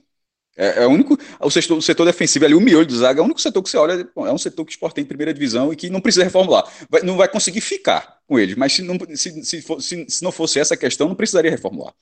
É, 0.57 0.83
é 0.83 0.87
o 0.87 0.89
único. 0.89 1.17
O 1.39 1.49
setor, 1.49 1.77
o 1.77 1.81
setor, 1.81 2.05
defensivo 2.05 2.45
ali, 2.45 2.53
o 2.53 2.61
miolho 2.61 2.85
do 2.85 2.95
zaga, 2.95 3.19
é 3.19 3.21
o 3.21 3.25
único 3.25 3.41
setor 3.41 3.63
que 3.63 3.69
você 3.69 3.77
olha. 3.77 4.07
é 4.15 4.31
um 4.31 4.37
setor 4.37 4.65
que 4.65 4.71
o 4.71 4.75
esporte 4.75 4.95
tem 4.95 5.03
em 5.03 5.07
primeira 5.07 5.33
divisão 5.33 5.71
e 5.73 5.75
que 5.75 5.89
não 5.89 6.01
precisa 6.01 6.25
reformular. 6.25 6.71
Vai, 6.89 7.01
não 7.01 7.17
vai 7.17 7.29
conseguir 7.29 7.61
ficar 7.61 8.19
com 8.27 8.37
eles, 8.37 8.55
mas 8.55 8.73
se 8.73 8.81
não, 8.81 8.97
se, 9.15 9.43
se, 9.43 9.61
for, 9.61 9.81
se, 9.81 10.05
se 10.09 10.23
não 10.23 10.31
fosse 10.31 10.59
essa 10.59 10.75
questão, 10.77 11.07
não 11.07 11.15
precisaria 11.15 11.51
reformular. 11.51 11.93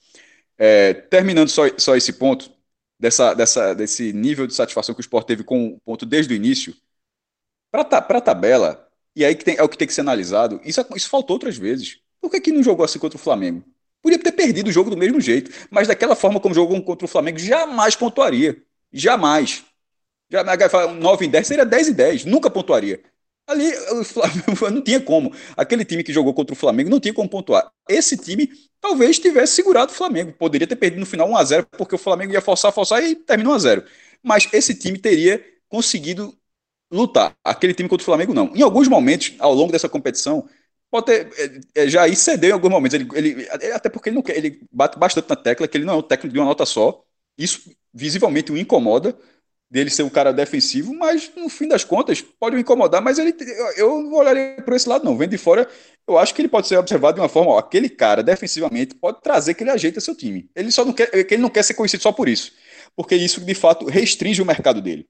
É, 0.57 0.93
terminando 0.93 1.49
só, 1.49 1.63
só 1.77 1.95
esse 1.95 2.13
ponto, 2.13 2.51
dessa, 2.99 3.33
dessa, 3.33 3.73
desse 3.75 4.13
nível 4.13 4.47
de 4.47 4.53
satisfação 4.55 4.95
que 4.95 5.01
o 5.01 5.03
esporte 5.03 5.27
teve 5.27 5.43
com 5.43 5.67
o 5.67 5.79
ponto 5.81 6.05
desde 6.05 6.33
o 6.33 6.35
início, 6.35 6.75
para 7.71 7.81
a 7.83 8.21
tabela, 8.21 8.89
E 9.15 9.25
aí 9.25 9.35
que 9.35 9.43
tem, 9.43 9.57
é 9.57 9.63
o 9.63 9.69
que 9.69 9.77
tem 9.77 9.87
que 9.87 9.93
ser 9.93 10.01
analisado. 10.01 10.61
Isso, 10.63 10.85
isso 10.95 11.09
faltou 11.09 11.35
outras 11.35 11.57
vezes. 11.57 11.99
Por 12.21 12.29
que, 12.31 12.39
que 12.41 12.51
não 12.51 12.63
jogou 12.63 12.85
assim 12.85 12.99
contra 12.99 13.17
o 13.17 13.21
Flamengo? 13.21 13.63
Podia 14.03 14.19
ter 14.19 14.33
perdido 14.33 14.67
o 14.67 14.71
jogo 14.71 14.89
do 14.89 14.97
mesmo 14.97 15.21
jeito, 15.21 15.49
mas 15.71 15.87
daquela 15.87 16.13
forma 16.13 16.37
como 16.37 16.53
jogou 16.53 16.79
contra 16.83 17.05
o 17.05 17.07
Flamengo, 17.07 17.39
jamais 17.39 17.95
pontuaria. 17.95 18.61
Jamais. 18.91 19.63
Já 20.29 20.43
9 20.43 21.25
em 21.25 21.29
10 21.29 21.47
seria 21.47 21.65
10 21.65 21.87
em 21.87 21.93
10, 21.93 22.25
nunca 22.25 22.49
pontuaria. 22.49 23.01
Ali 23.47 23.71
não 24.73 24.81
tinha 24.81 24.99
como. 24.99 25.33
Aquele 25.55 25.85
time 25.85 26.03
que 26.03 26.11
jogou 26.11 26.33
contra 26.33 26.53
o 26.53 26.57
Flamengo 26.57 26.89
não 26.89 26.99
tinha 26.99 27.13
como 27.13 27.29
pontuar. 27.29 27.71
Esse 27.87 28.17
time 28.17 28.49
talvez 28.81 29.19
tivesse 29.19 29.53
segurado 29.53 29.91
o 29.93 29.95
Flamengo. 29.95 30.33
Poderia 30.33 30.67
ter 30.67 30.75
perdido 30.75 30.99
no 30.99 31.05
final 31.05 31.29
1 31.29 31.37
a 31.37 31.43
0 31.45 31.67
porque 31.77 31.95
o 31.95 31.97
Flamengo 31.97 32.33
ia 32.33 32.41
forçar, 32.41 32.73
forçar 32.73 33.01
e 33.01 33.15
terminou 33.15 33.53
1 33.53 33.55
a 33.55 33.59
0 33.59 33.83
Mas 34.21 34.49
esse 34.51 34.75
time 34.75 34.97
teria 34.97 35.43
conseguido 35.69 36.37
lutar. 36.91 37.33
Aquele 37.43 37.73
time 37.73 37.87
contra 37.87 38.03
o 38.03 38.05
Flamengo 38.05 38.33
não. 38.33 38.53
Em 38.55 38.61
alguns 38.61 38.87
momentos, 38.89 39.33
ao 39.39 39.53
longo 39.53 39.71
dessa 39.71 39.87
competição, 39.87 40.47
pode 40.93 41.07
ter, 41.07 41.27
é, 41.75 41.83
é 41.85 41.87
Jair 41.87 42.15
cedeu 42.15 42.51
em 42.51 42.53
alguns 42.53 42.69
momentos. 42.69 42.93
Ele, 42.93 43.07
ele, 43.15 43.47
até 43.71 43.89
porque 43.89 44.09
ele 44.09 44.15
não 44.15 44.21
quer, 44.21 44.37
ele 44.37 44.61
bate 44.71 44.99
bastante 44.99 45.27
na 45.27 45.35
tecla 45.35 45.67
que 45.67 45.75
ele 45.75 45.85
não 45.85 45.95
é 45.95 45.97
um 45.97 46.03
técnico 46.03 46.31
de 46.31 46.39
uma 46.39 46.45
nota 46.45 46.67
só. 46.67 47.03
Isso 47.35 47.71
visivelmente 47.91 48.51
o 48.51 48.57
incomoda 48.57 49.17
dele 49.71 49.89
ser 49.89 50.03
um 50.03 50.09
cara 50.09 50.31
defensivo, 50.31 50.93
mas 50.93 51.31
no 51.35 51.49
fim 51.49 51.67
das 51.67 51.83
contas 51.83 52.21
pode 52.21 52.55
o 52.55 52.59
incomodar, 52.59 53.01
mas 53.01 53.17
ele 53.17 53.35
eu 53.75 54.03
não 54.03 54.13
olharia 54.13 54.61
por 54.63 54.75
esse 54.75 54.87
lado 54.87 55.03
não, 55.03 55.17
vendo 55.17 55.31
de 55.31 55.37
fora, 55.39 55.67
eu 56.07 56.15
acho 56.15 56.35
que 56.35 56.41
ele 56.43 56.47
pode 56.47 56.67
ser 56.67 56.77
observado 56.77 57.15
de 57.15 57.21
uma 57.21 57.27
forma, 57.29 57.53
ó, 57.53 57.57
aquele 57.57 57.89
cara 57.89 58.21
defensivamente 58.21 58.93
pode 58.93 59.19
trazer 59.21 59.55
que 59.55 59.63
ele 59.63 59.71
ajeita 59.71 59.99
seu 59.99 60.15
time. 60.15 60.47
Ele 60.55 60.71
só 60.71 60.85
não 60.85 60.93
quer, 60.93 61.07
que 61.25 61.33
ele 61.33 61.41
não 61.41 61.49
quer 61.49 61.63
ser 61.63 61.73
conhecido 61.73 62.03
só 62.03 62.11
por 62.11 62.29
isso, 62.29 62.51
porque 62.95 63.15
isso 63.15 63.41
de 63.41 63.55
fato 63.55 63.87
restringe 63.87 64.43
o 64.43 64.45
mercado 64.45 64.79
dele. 64.79 65.07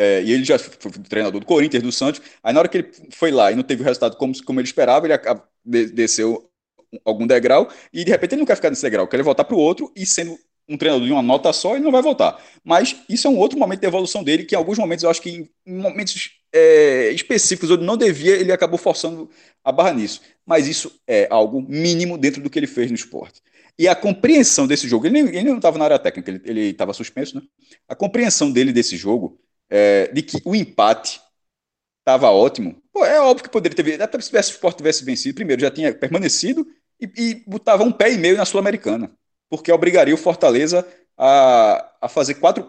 É, 0.00 0.22
e 0.22 0.32
ele 0.32 0.44
já 0.44 0.56
foi 0.56 0.92
treinador 1.08 1.40
do 1.40 1.46
Corinthians, 1.46 1.82
do 1.82 1.90
Santos. 1.90 2.22
Aí 2.40 2.52
na 2.52 2.60
hora 2.60 2.68
que 2.68 2.78
ele 2.78 2.90
foi 3.10 3.32
lá 3.32 3.50
e 3.50 3.56
não 3.56 3.64
teve 3.64 3.82
o 3.82 3.84
resultado 3.84 4.16
como, 4.16 4.32
como 4.44 4.60
ele 4.60 4.68
esperava, 4.68 5.08
ele 5.08 5.86
desceu 5.88 6.48
algum 7.04 7.26
degrau 7.26 7.68
e 7.92 8.04
de 8.04 8.10
repente 8.12 8.34
ele 8.34 8.40
não 8.40 8.46
quer 8.46 8.54
ficar 8.54 8.70
nesse 8.70 8.80
degrau, 8.80 9.08
quer 9.08 9.20
voltar 9.24 9.42
para 9.42 9.56
o 9.56 9.58
outro 9.58 9.92
e 9.96 10.06
sendo 10.06 10.38
um 10.68 10.76
treinador 10.76 11.04
de 11.04 11.12
uma 11.12 11.20
nota 11.20 11.52
só, 11.52 11.74
ele 11.74 11.84
não 11.84 11.90
vai 11.90 12.00
voltar. 12.00 12.40
Mas 12.62 12.94
isso 13.08 13.26
é 13.26 13.30
um 13.30 13.38
outro 13.38 13.58
momento 13.58 13.80
de 13.80 13.86
evolução 13.86 14.22
dele, 14.22 14.44
que 14.44 14.54
em 14.54 14.58
alguns 14.58 14.78
momentos 14.78 15.02
eu 15.02 15.10
acho 15.10 15.20
que 15.20 15.50
em 15.66 15.74
momentos 15.74 16.30
é, 16.52 17.10
específicos 17.10 17.68
onde 17.68 17.84
não 17.84 17.96
devia, 17.96 18.36
ele 18.36 18.52
acabou 18.52 18.78
forçando 18.78 19.28
a 19.64 19.72
barra 19.72 19.94
nisso. 19.94 20.20
Mas 20.46 20.68
isso 20.68 20.92
é 21.08 21.26
algo 21.28 21.60
mínimo 21.60 22.16
dentro 22.16 22.40
do 22.40 22.48
que 22.48 22.58
ele 22.58 22.68
fez 22.68 22.88
no 22.88 22.94
esporte. 22.94 23.42
E 23.76 23.88
a 23.88 23.96
compreensão 23.96 24.66
desse 24.66 24.86
jogo, 24.86 25.06
ele, 25.06 25.18
ele 25.18 25.48
não 25.48 25.56
estava 25.56 25.76
na 25.76 25.86
área 25.86 25.98
técnica, 25.98 26.40
ele 26.44 26.70
estava 26.70 26.92
suspenso, 26.92 27.36
né? 27.36 27.42
A 27.88 27.96
compreensão 27.96 28.50
dele 28.52 28.72
desse 28.72 28.96
jogo, 28.96 29.40
é, 29.70 30.08
de 30.12 30.22
que 30.22 30.40
o 30.44 30.54
empate 30.54 31.20
estava 32.00 32.30
ótimo, 32.30 32.82
pô, 32.92 33.04
é 33.04 33.20
óbvio 33.20 33.44
que 33.44 33.50
poderia 33.50 33.76
ter. 33.76 34.02
Até 34.02 34.20
se 34.20 34.34
o 34.34 34.38
esporte 34.38 34.78
tivesse 34.78 35.04
vencido, 35.04 35.34
primeiro 35.34 35.60
já 35.60 35.70
tinha 35.70 35.94
permanecido 35.94 36.66
e, 37.00 37.10
e 37.16 37.34
botava 37.46 37.82
um 37.84 37.92
pé 37.92 38.12
e 38.12 38.18
meio 38.18 38.36
na 38.36 38.44
Sul-Americana 38.44 39.10
porque 39.48 39.72
obrigaria 39.72 40.14
o 40.14 40.18
Fortaleza 40.18 40.86
a, 41.16 41.92
a 42.02 42.08
fazer 42.08 42.34
quatro. 42.34 42.68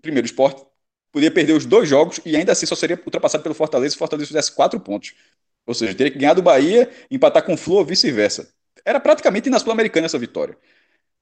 Primeiro, 0.00 0.24
o 0.24 0.30
esporte 0.30 0.64
poderia 1.12 1.30
perder 1.30 1.52
os 1.52 1.64
dois 1.64 1.88
jogos 1.88 2.20
e 2.24 2.36
ainda 2.36 2.52
assim 2.52 2.66
só 2.66 2.74
seria 2.74 3.00
ultrapassado 3.04 3.42
pelo 3.42 3.54
Fortaleza 3.54 3.90
se 3.90 3.96
o 3.96 3.98
Fortaleza 3.98 4.26
fizesse 4.26 4.52
quatro 4.52 4.78
pontos. 4.80 5.14
Ou 5.66 5.74
seja, 5.74 5.94
teria 5.94 6.12
que 6.12 6.18
ganhar 6.18 6.34
do 6.34 6.42
Bahia, 6.42 6.90
empatar 7.10 7.44
com 7.44 7.54
o 7.54 7.56
Flu 7.56 7.76
ou 7.76 7.84
vice-versa. 7.84 8.52
Era 8.84 9.00
praticamente 9.00 9.50
na 9.50 9.58
Sul-Americana 9.58 10.06
essa 10.06 10.18
vitória. 10.18 10.56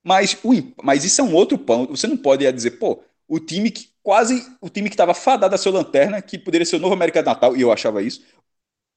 Mas, 0.03 0.37
o, 0.45 0.53
mas 0.83 1.05
isso 1.05 1.21
é 1.21 1.25
um 1.25 1.35
outro 1.35 1.57
ponto. 1.57 1.97
Você 1.97 2.07
não 2.07 2.17
pode 2.17 2.51
dizer, 2.53 2.73
pô, 2.73 3.03
o 3.27 3.41
time 3.41 3.71
que 3.71 3.89
quase. 4.05 4.47
O 4.61 4.69
time 4.69 4.89
que 4.89 4.95
estava 4.95 5.15
fadado 5.15 5.57
a 5.57 5.59
seu 5.59 5.73
lanterna, 5.73 6.23
que 6.23 6.39
poderia 6.39 6.65
ser 6.65 6.77
o 6.77 6.79
novo 6.79 6.95
América 6.95 7.21
de 7.21 7.27
Natal, 7.27 7.57
e 7.57 7.63
eu 7.63 7.73
achava 7.73 8.01
isso, 8.03 8.23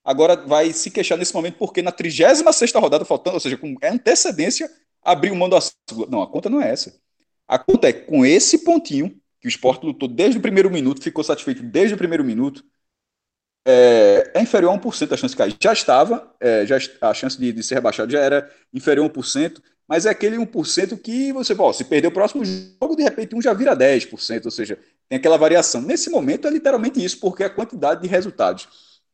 agora 0.03 0.35
vai 0.35 0.71
se 0.73 0.91
queixar 0.91 1.17
nesse 1.17 1.33
momento, 1.33 1.57
porque 1.57 1.81
na 1.81 1.91
36 1.91 2.71
rodada, 2.73 3.05
faltando, 3.05 3.35
ou 3.35 3.39
seja, 3.39 3.57
com 3.57 3.75
antecedência, 3.81 4.69
abriu 5.01 5.33
mão 5.33 5.49
da 5.49 5.57
Não, 6.09 6.21
a 6.21 6.27
conta 6.27 6.49
não 6.49 6.61
é 6.61 6.69
essa. 6.69 6.99
A 7.47 7.57
conta 7.57 7.87
é 7.87 7.93
com 7.93 8.25
esse 8.25 8.63
pontinho, 8.63 9.19
que 9.39 9.47
o 9.47 9.49
esporte 9.49 9.85
lutou 9.85 10.07
desde 10.07 10.37
o 10.37 10.41
primeiro 10.41 10.69
minuto, 10.69 11.01
ficou 11.01 11.23
satisfeito 11.23 11.63
desde 11.63 11.95
o 11.95 11.97
primeiro 11.97 12.23
minuto, 12.23 12.63
é, 13.65 14.31
é 14.35 14.41
inferior 14.41 14.73
a 14.73 14.77
1% 14.77 15.11
a 15.11 15.17
chance 15.17 15.33
de 15.33 15.37
cair. 15.37 15.55
Já 15.61 15.73
estava, 15.73 16.33
é, 16.39 16.65
já, 16.65 16.77
a 17.01 17.13
chance 17.13 17.37
de, 17.39 17.51
de, 17.51 17.63
ser 17.63 17.75
rebaixado 17.75 18.11
já 18.11 18.19
era 18.19 18.49
inferior 18.73 19.05
a 19.05 19.09
1%, 19.09 19.61
mas 19.87 20.05
é 20.05 20.09
aquele 20.09 20.37
1% 20.37 21.01
que 21.01 21.31
você, 21.33 21.55
se 21.73 21.83
perder 21.85 22.07
o 22.07 22.11
próximo 22.11 22.43
jogo, 22.45 22.95
de 22.95 23.03
repente 23.03 23.35
um 23.35 23.41
já 23.41 23.53
vira 23.53 23.75
10%, 23.75 24.45
ou 24.45 24.51
seja, 24.51 24.79
tem 25.09 25.17
aquela 25.17 25.37
variação. 25.37 25.81
Nesse 25.81 26.09
momento 26.09 26.47
é 26.47 26.51
literalmente 26.51 27.03
isso, 27.03 27.19
porque 27.19 27.43
a 27.43 27.49
quantidade 27.49 28.01
de 28.01 28.07
resultados 28.07 28.67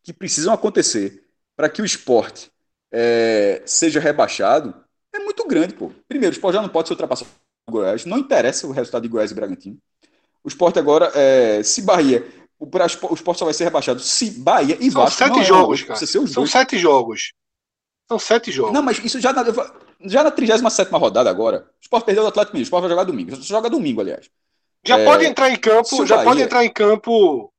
que 0.04 0.12
precisam 0.12 0.54
acontecer 0.54 1.24
para 1.56 1.70
que 1.70 1.82
o 1.82 1.86
esporte 1.86 2.52
é, 2.92 3.62
seja 3.66 4.00
rebaixado 4.00 4.74
é 5.14 5.20
muito 5.20 5.48
grande, 5.48 5.74
pô. 5.74 5.92
Primeiro, 6.08 6.34
o 6.34 6.36
esporte 6.36 6.56
já 6.56 6.62
não 6.62 6.70
pode 6.70 6.88
ser 6.88 6.94
ultrapassado 6.94 7.30
por 7.66 7.72
Goiás. 7.72 8.06
Não 8.06 8.18
interessa 8.18 8.66
o 8.68 8.72
resultado 8.72 9.04
de 9.04 9.08
Goiás 9.08 9.32
e 9.32 9.36
Bragantino. 9.36 9.78
O 10.44 10.48
esporte 10.48 10.80
agora, 10.80 11.12
é, 11.16 11.62
se 11.64 11.82
Bahia. 11.82 12.26
O, 12.60 12.66
o 12.66 13.14
esporte 13.14 13.40
só 13.40 13.46
vai 13.46 13.54
ser 13.54 13.66
rebaixado 13.66 14.00
se 14.00 14.32
Bahia 14.32 14.78
e 14.80 14.92
São 14.92 15.04
Vasco. 15.04 15.18
Sete 15.20 15.40
é 15.40 15.44
jogos, 15.44 15.84
cara. 15.84 16.06
São 16.06 16.26
dois. 16.26 16.52
sete 16.52 16.78
jogos. 16.78 17.34
São 18.08 18.20
sete 18.20 18.52
jogos. 18.52 18.74
Não, 18.74 18.82
mas 18.82 19.00
isso 19.00 19.20
já 19.22 19.32
na, 19.32 19.44
já 20.02 20.24
na 20.24 20.32
37 20.32 20.90
rodada 20.92 21.30
agora. 21.30 21.70
O 21.80 21.82
esporte 21.82 22.06
perdeu 22.06 22.24
o 22.24 22.28
Atlético 22.28 22.54
Mineiro. 22.54 22.66
O 22.66 22.68
esporte 22.68 22.82
vai 22.82 22.90
jogar 22.90 23.04
domingo. 23.04 23.36
Só 23.36 23.42
joga 23.42 23.70
domingo, 23.70 24.02
aliás. 24.02 24.30
Já 24.86 25.00
é, 25.00 25.06
pode 25.06 25.26
entrar 25.26 25.50
em 25.50 25.56
campo. 25.56 26.06
Já 26.06 26.18
Bahia... 26.18 26.30
pode 26.30 26.42
entrar 26.42 26.66
em 26.66 26.70
campo 26.70 27.52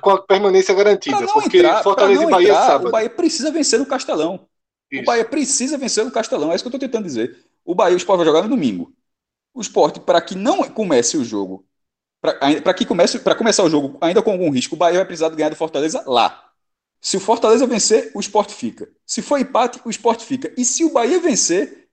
com 0.00 0.10
a 0.10 0.22
permanência 0.22 0.74
garantida. 0.74 1.26
Porque 1.26 1.58
entrar, 1.58 1.82
Fortaleza 1.82 2.22
e 2.22 2.30
Bahia 2.30 2.48
entrar, 2.48 2.66
sábado. 2.66 2.88
O 2.88 2.90
Bahia 2.92 3.10
precisa 3.10 3.50
vencer 3.50 3.78
no 3.78 3.86
Castelão. 3.86 4.46
Isso. 4.90 5.02
O 5.02 5.04
Bahia 5.04 5.24
precisa 5.24 5.76
vencer 5.76 6.04
no 6.04 6.10
Castelão, 6.10 6.52
é 6.52 6.54
isso 6.54 6.62
que 6.62 6.68
eu 6.68 6.76
estou 6.76 6.80
tentando 6.80 7.04
dizer. 7.04 7.36
O 7.64 7.74
Bahia, 7.74 7.94
o 7.94 7.96
Sport 7.96 8.18
vai 8.18 8.26
jogar 8.26 8.42
no 8.42 8.48
domingo. 8.48 8.92
O 9.52 9.60
Sport, 9.60 9.98
para 10.00 10.20
que 10.20 10.34
não 10.36 10.62
comece 10.70 11.16
o 11.16 11.24
jogo, 11.24 11.66
para 12.20 12.74
que 12.74 12.84
comece, 12.84 13.18
para 13.18 13.34
começar 13.34 13.64
o 13.64 13.70
jogo 13.70 13.98
ainda 14.00 14.22
com 14.22 14.30
algum 14.30 14.50
risco, 14.50 14.74
o 14.74 14.78
Bahia 14.78 14.98
vai 14.98 15.06
precisar 15.06 15.28
ganhar 15.30 15.48
do 15.48 15.56
Fortaleza 15.56 16.04
lá. 16.06 16.50
Se 17.00 17.16
o 17.16 17.20
Fortaleza 17.20 17.66
vencer, 17.66 18.10
o 18.14 18.20
Sport 18.20 18.50
fica. 18.50 18.88
Se 19.04 19.22
for 19.22 19.38
empate, 19.38 19.80
o 19.84 19.90
Sport 19.90 20.22
fica. 20.22 20.52
E 20.56 20.64
se 20.64 20.84
o 20.84 20.92
Bahia 20.92 21.20
vencer, 21.20 21.85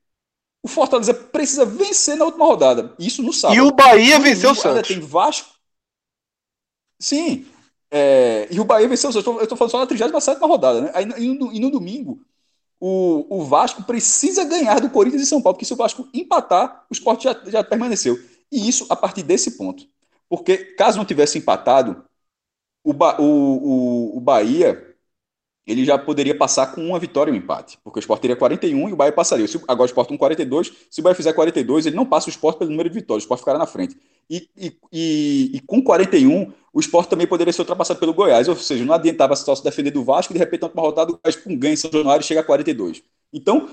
o 0.64 0.68
Fortaleza 0.68 1.14
precisa 1.14 1.66
vencer 1.66 2.16
na 2.16 2.24
última 2.24 2.45
rodada. 2.45 2.95
Isso 2.97 3.22
no 3.22 3.34
sábado. 3.34 3.57
E 3.57 3.61
o 3.61 3.72
Bahia 3.72 4.18
venceu 4.18 4.51
o 4.51 4.55
Santos. 4.55 4.88
Tem 4.88 4.99
Vasco. 5.01 5.49
Sim. 6.97 7.45
É, 7.91 8.47
e 8.49 8.61
o 8.61 8.64
Bahia 8.64 8.88
venceu 8.88 9.09
o 9.09 9.14
Santos. 9.14 9.28
Eu 9.36 9.43
estou 9.43 9.57
falando 9.57 9.72
só 9.72 9.80
na 9.80 9.86
37 9.86 10.39
rodada, 10.39 10.80
né? 10.80 10.91
Aí, 10.93 11.05
e, 11.18 11.28
no, 11.28 11.51
e 11.51 11.59
no 11.59 11.70
domingo, 11.70 12.26
o, 12.80 13.26
o 13.30 13.43
Vasco 13.43 13.84
precisa 13.84 14.45
ganhar 14.45 14.80
do 14.80 14.89
Corinthians 14.89 15.24
e 15.24 15.26
São 15.26 15.41
Paulo, 15.41 15.55
porque 15.55 15.66
se 15.66 15.74
o 15.74 15.78
Vasco 15.78 16.07
empatar, 16.14 16.86
o 16.89 16.93
esporte 16.93 17.26
já, 17.26 17.38
já 17.45 17.61
permaneceu. 17.61 18.18
E 18.49 18.68
isso 18.68 18.86
a 18.89 18.95
partir 18.95 19.22
desse 19.22 19.57
ponto. 19.57 19.86
Porque 20.30 20.57
caso 20.57 20.97
não 20.97 21.05
tivesse 21.05 21.38
empatado, 21.38 22.05
o, 22.86 22.93
ba 22.93 23.22
o, 23.22 23.26
o, 23.26 24.18
o 24.18 24.20
Bahia 24.22 24.93
ele 25.66 25.86
já 25.86 25.97
poderia 25.97 26.38
passar 26.38 26.68
com 26.68 26.86
uma 26.86 26.99
vitória 26.99 27.32
e 27.32 27.34
um 27.34 27.38
empate, 27.38 27.78
porque 27.84 27.99
o 27.99 28.01
Sport 28.01 28.22
teria 28.22 28.36
41 28.36 28.89
e 28.89 28.93
o 28.93 28.95
Bahia 28.95 29.14
passaria. 29.14 29.47
Se, 29.47 29.57
agora 29.68 29.84
o 29.84 29.86
Sport 29.86 30.09
com 30.09 30.18
42, 30.18 30.72
se 30.89 30.99
o 30.99 31.03
Bahia 31.03 31.16
fizer 31.16 31.34
42, 31.34 31.86
ele 31.86 31.95
não 31.95 32.05
passa 32.05 32.28
o 32.28 32.30
Sport 32.30 32.57
pelo 32.57 32.70
número 32.70 32.89
de 32.89 32.95
vitórias, 32.95 33.24
o 33.24 33.26
Sport 33.26 33.39
ficará 33.39 33.57
na 33.57 33.66
frente. 33.66 33.95
E, 34.30 34.49
e, 34.57 34.78
e, 34.91 35.51
e 35.53 35.59
com 35.61 35.82
41, 35.82 36.51
o 36.74 36.80
Sport 36.80 37.09
também 37.09 37.28
poderia 37.28 37.53
ser 37.53 37.61
ultrapassado 37.61 37.99
pelo 37.99 38.14
Goiás, 38.14 38.47
ou 38.47 38.55
seja, 38.55 38.84
não 38.84 38.93
adiantava 38.93 39.36
só 39.36 39.55
se 39.55 39.64
defender 39.64 39.91
do 39.91 40.03
Vasco 40.03 40.34
e 40.34 40.36
de 40.36 40.39
repente, 40.39 40.66
uma 40.66 40.82
rodada, 40.82 41.11
o 41.11 41.20
Goiás 41.24 41.36
com 41.36 41.55
ganho 41.57 41.74
em 41.74 41.78
São 41.78 41.91
Januário 41.91 42.26
chega 42.26 42.41
a 42.41 42.43
42. 42.43 43.01
Então, 43.32 43.70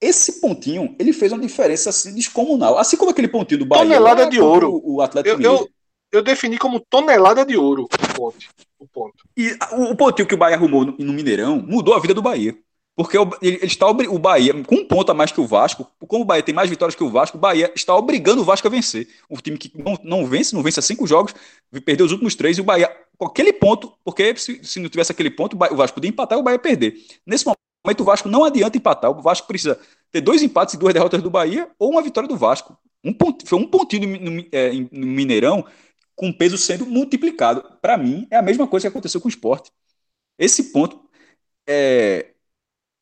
esse 0.00 0.40
pontinho, 0.40 0.96
ele 0.98 1.12
fez 1.12 1.30
uma 1.32 1.40
diferença 1.40 1.90
assim, 1.90 2.14
descomunal. 2.14 2.76
Assim 2.76 2.96
como 2.96 3.10
aquele 3.10 3.28
pontinho 3.28 3.60
do 3.60 3.66
Bahia. 3.66 3.84
Tonelada 3.84 4.26
de 4.28 4.40
ouro. 4.40 4.80
O, 4.84 4.96
o 4.96 5.00
Atlético 5.00 5.40
eu, 5.40 5.58
eu, 5.58 5.68
eu, 6.12 6.22
defini 6.22 6.58
como 6.58 6.80
tonelada 6.80 7.44
de 7.44 7.56
ouro 7.56 7.84
o 7.84 8.14
ponto. 8.14 8.46
O 8.78 8.86
ponto. 8.86 9.24
E 9.36 9.56
o, 9.72 9.92
o 9.92 9.96
pontinho 9.96 10.28
que 10.28 10.34
o 10.34 10.38
Bahia 10.38 10.56
arrumou 10.56 10.84
no, 10.84 10.96
no 10.98 11.12
Mineirão 11.12 11.56
mudou 11.56 11.94
a 11.94 12.00
vida 12.00 12.14
do 12.14 12.22
Bahia. 12.22 12.56
Porque 12.94 13.16
ele, 13.16 13.30
ele, 13.40 13.66
está 13.66 13.88
o 13.88 14.18
Bahia, 14.18 14.52
com 14.64 14.74
um 14.74 14.84
ponto 14.84 15.10
a 15.10 15.14
mais 15.14 15.32
que 15.32 15.40
o 15.40 15.46
Vasco, 15.46 15.90
como 16.06 16.24
o 16.24 16.26
Bahia 16.26 16.42
tem 16.42 16.54
mais 16.54 16.68
vitórias 16.68 16.94
que 16.94 17.02
o 17.02 17.08
Vasco, 17.08 17.38
o 17.38 17.40
Bahia 17.40 17.72
está 17.74 17.96
obrigando 17.96 18.42
o 18.42 18.44
Vasco 18.44 18.66
a 18.66 18.70
vencer. 18.70 19.08
O 19.30 19.40
time 19.40 19.56
que 19.56 19.72
não, 19.74 19.98
não 20.04 20.26
vence, 20.26 20.54
não 20.54 20.62
vence 20.62 20.78
há 20.78 20.82
cinco 20.82 21.06
jogos, 21.06 21.34
perdeu 21.86 22.04
os 22.04 22.12
últimos 22.12 22.34
três, 22.34 22.58
e 22.58 22.60
o 22.60 22.64
Bahia, 22.64 22.94
com 23.16 23.26
aquele 23.26 23.52
ponto, 23.52 23.94
porque 24.04 24.36
se, 24.36 24.62
se 24.62 24.78
não 24.78 24.90
tivesse 24.90 25.10
aquele 25.10 25.30
ponto, 25.30 25.56
o 25.56 25.76
Vasco 25.76 25.94
podia 25.94 26.10
empatar 26.10 26.36
e 26.36 26.40
o 26.42 26.44
Bahia 26.44 26.58
perder. 26.58 26.94
Nesse 27.26 27.46
momento, 27.46 28.00
o 28.00 28.04
Vasco 28.04 28.28
não 28.28 28.44
adianta 28.44 28.76
empatar, 28.76 29.10
o 29.10 29.22
Vasco 29.22 29.46
precisa 29.46 29.80
ter 30.10 30.20
dois 30.20 30.42
empates 30.42 30.74
e 30.74 30.78
duas 30.78 30.92
derrotas 30.92 31.22
do 31.22 31.30
Bahia, 31.30 31.70
ou 31.78 31.92
uma 31.92 32.02
vitória 32.02 32.28
do 32.28 32.36
Vasco. 32.36 32.76
Um 33.02 33.12
ponto, 33.12 33.46
foi 33.48 33.58
um 33.58 33.66
pontinho 33.66 34.06
no, 34.06 34.30
no, 34.30 34.46
é, 34.52 34.70
no 34.92 35.06
Mineirão, 35.06 35.64
com 36.14 36.32
peso 36.32 36.58
sendo 36.58 36.86
multiplicado. 36.86 37.78
Para 37.80 37.96
mim, 37.96 38.26
é 38.30 38.36
a 38.36 38.42
mesma 38.42 38.66
coisa 38.66 38.84
que 38.84 38.88
aconteceu 38.88 39.20
com 39.20 39.28
o 39.28 39.30
esporte. 39.30 39.70
Esse 40.38 40.72
ponto 40.72 41.08
é, 41.66 42.32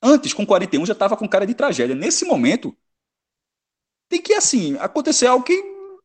Antes, 0.03 0.33
com 0.33 0.47
41, 0.47 0.87
já 0.87 0.95
estava 0.95 1.17
com 1.17 1.29
cara 1.29 1.47
de 1.47 1.55
tragédia. 1.55 1.95
Nesse 1.95 2.25
momento, 2.25 2.77
tem 4.09 4.21
que, 4.21 4.33
assim, 4.33 4.77
acontecer 4.79 5.27
algo 5.27 5.45
que 5.45 5.63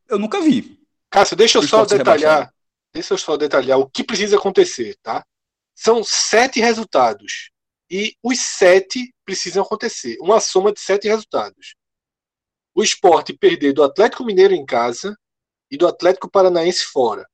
eu 0.09 0.19
nunca 0.19 0.41
vi. 0.41 0.79
Cássio, 1.09 1.37
deixa 1.37 1.59
eu 1.59 1.63
só 1.63 1.85
detalhar. 1.85 2.53
Deixa 2.93 3.13
eu 3.13 3.17
só 3.17 3.37
detalhar 3.37 3.79
o 3.79 3.89
que 3.89 4.03
precisa 4.03 4.37
acontecer, 4.37 4.97
tá? 5.01 5.25
São 5.73 6.03
sete 6.03 6.59
resultados. 6.59 7.51
E 7.89 8.15
os 8.21 8.39
sete 8.39 9.13
precisam 9.23 9.63
acontecer. 9.63 10.17
Uma 10.19 10.39
soma 10.39 10.73
de 10.73 10.79
sete 10.81 11.07
resultados. 11.07 11.75
O 12.73 12.83
esporte 12.83 13.33
perder 13.33 13.73
do 13.73 13.83
Atlético 13.83 14.25
Mineiro 14.25 14.53
em 14.53 14.65
casa 14.65 15.17
e 15.70 15.78
do 15.78 15.88
Atlético 15.88 16.30
Paranaense 16.30 16.86
fora. 16.86 17.28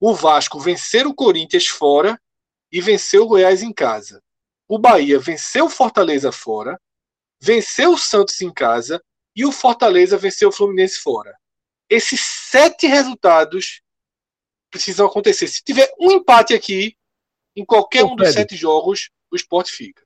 O 0.00 0.14
Vasco 0.14 0.60
vencer 0.60 1.06
o 1.06 1.14
Corinthians 1.14 1.66
fora 1.66 2.20
e 2.70 2.80
vencer 2.80 3.20
o 3.20 3.26
Goiás 3.26 3.62
em 3.62 3.72
casa. 3.72 4.22
O 4.68 4.78
Bahia 4.78 5.18
venceu 5.18 5.66
o 5.66 5.70
Fortaleza 5.70 6.30
fora, 6.30 6.80
venceu 7.40 7.92
o 7.92 7.98
Santos 7.98 8.40
em 8.40 8.52
casa 8.52 9.02
e 9.34 9.44
o 9.44 9.52
Fortaleza 9.52 10.16
venceu 10.16 10.50
o 10.50 10.52
Fluminense 10.52 10.98
fora. 10.98 11.34
Esses 11.88 12.20
sete 12.20 12.86
resultados 12.86 13.80
precisam 14.70 15.06
acontecer. 15.06 15.48
Se 15.48 15.62
tiver 15.62 15.90
um 15.98 16.12
empate 16.12 16.54
aqui, 16.54 16.96
em 17.56 17.64
qualquer 17.64 18.04
Ô, 18.04 18.12
um 18.12 18.16
dos 18.16 18.32
sete 18.32 18.54
jogos, 18.56 19.10
o 19.30 19.36
esporte 19.36 19.72
fica. 19.72 20.02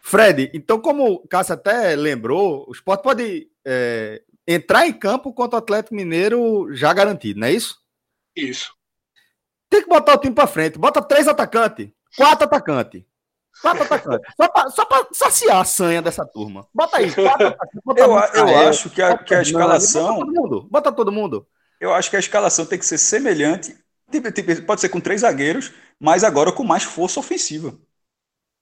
Fred, 0.00 0.50
então, 0.54 0.80
como 0.80 1.14
o 1.14 1.28
Cássio 1.28 1.54
até 1.54 1.96
lembrou, 1.96 2.64
o 2.68 2.72
esporte 2.72 3.02
pode 3.02 3.50
é, 3.64 4.22
entrar 4.46 4.86
em 4.86 4.92
campo 4.92 5.32
contra 5.32 5.56
o 5.56 5.58
Atlético 5.58 5.94
Mineiro 5.94 6.72
já 6.74 6.92
garantido, 6.92 7.40
não 7.40 7.46
é 7.46 7.52
isso? 7.52 7.78
Isso. 8.34 8.72
Tem 9.68 9.82
que 9.82 9.88
botar 9.88 10.14
o 10.14 10.18
time 10.18 10.34
para 10.34 10.46
frente. 10.46 10.78
Bota 10.78 11.02
três 11.02 11.26
atacantes, 11.26 11.88
quatro 12.16 12.44
atacantes. 12.44 13.02
Quatro 13.60 13.82
atacantes. 13.82 14.32
Só 14.36 14.48
para 14.48 14.70
só 14.70 14.84
pra 14.84 15.06
saciar 15.12 15.60
a 15.60 15.64
sanha 15.64 16.02
dessa 16.02 16.24
turma. 16.24 16.66
Bota 16.72 16.98
aí. 16.98 17.12
Quatro 17.12 17.46
atacantes, 17.48 17.80
bota 17.84 18.00
eu, 18.00 18.48
eu 18.48 18.68
acho 18.68 18.90
que 18.90 19.02
a, 19.02 19.18
que 19.18 19.34
a 19.34 19.42
escalação. 19.42 20.16
Bota 20.16 20.26
todo, 20.26 20.34
mundo, 20.34 20.68
bota 20.70 20.92
todo 20.92 21.12
mundo. 21.12 21.46
Eu 21.80 21.92
acho 21.92 22.10
que 22.10 22.16
a 22.16 22.20
escalação 22.20 22.64
tem 22.64 22.78
que 22.78 22.86
ser 22.86 22.98
semelhante. 22.98 23.76
Tipo, 24.10 24.30
tipo, 24.30 24.62
pode 24.62 24.80
ser 24.80 24.88
com 24.88 25.00
três 25.00 25.22
zagueiros, 25.22 25.72
mas 25.98 26.22
agora 26.22 26.52
com 26.52 26.62
mais 26.62 26.84
força 26.84 27.18
ofensiva. 27.18 27.76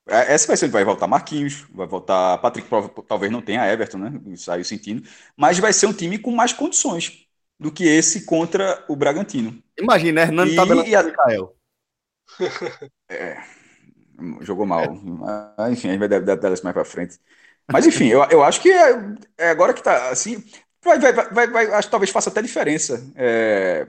É, 0.07 0.35
essa 0.35 0.47
vai 0.47 0.57
ser, 0.57 0.69
vai 0.69 0.85
voltar 0.85 1.07
Marquinhos, 1.07 1.67
vai 1.73 1.87
voltar 1.87 2.39
Patrick, 2.39 2.69
talvez 3.09 3.33
não 3.33 3.41
tenha 3.41 3.67
Everton, 3.67 3.99
né? 3.99 4.37
Saiu 4.37 4.65
sentindo, 4.65 5.03
mas 5.37 5.59
vai 5.59 5.73
ser 5.73 5.87
um 5.87 5.93
time 5.93 6.19
com 6.19 6.31
mais 6.31 6.53
condições 6.53 7.27
do 7.59 7.73
que 7.73 7.85
esse 7.85 8.27
contra 8.27 8.85
o 8.89 8.97
Bragantino. 8.97 9.63
Imagina? 9.79 10.23
Hernando 10.23 10.51
e, 10.51 10.89
e 10.91 10.97
a... 10.97 11.05
É, 13.09 13.43
jogou 14.41 14.67
mal. 14.67 14.83
enfim, 15.71 15.89
a 15.89 15.93
gente 15.93 15.99
vai 15.99 16.09
dar, 16.09 16.21
dar 16.21 16.53
isso 16.53 16.65
mais 16.65 16.75
para 16.75 16.85
frente. 16.85 17.19
Mas 17.71 17.87
enfim, 17.87 18.09
eu, 18.09 18.23
eu 18.25 18.43
acho 18.43 18.61
que 18.61 18.71
é, 18.71 18.95
é 19.39 19.51
agora 19.51 19.73
que 19.73 19.83
tá 19.83 20.11
assim, 20.11 20.45
vai, 20.83 20.99
vai, 20.99 21.13
vai, 21.13 21.47
vai, 21.47 21.67
acho 21.73 21.89
que 21.89 21.91
talvez 21.91 22.11
faça 22.11 22.29
até 22.29 22.43
diferença. 22.43 23.11
É, 23.17 23.89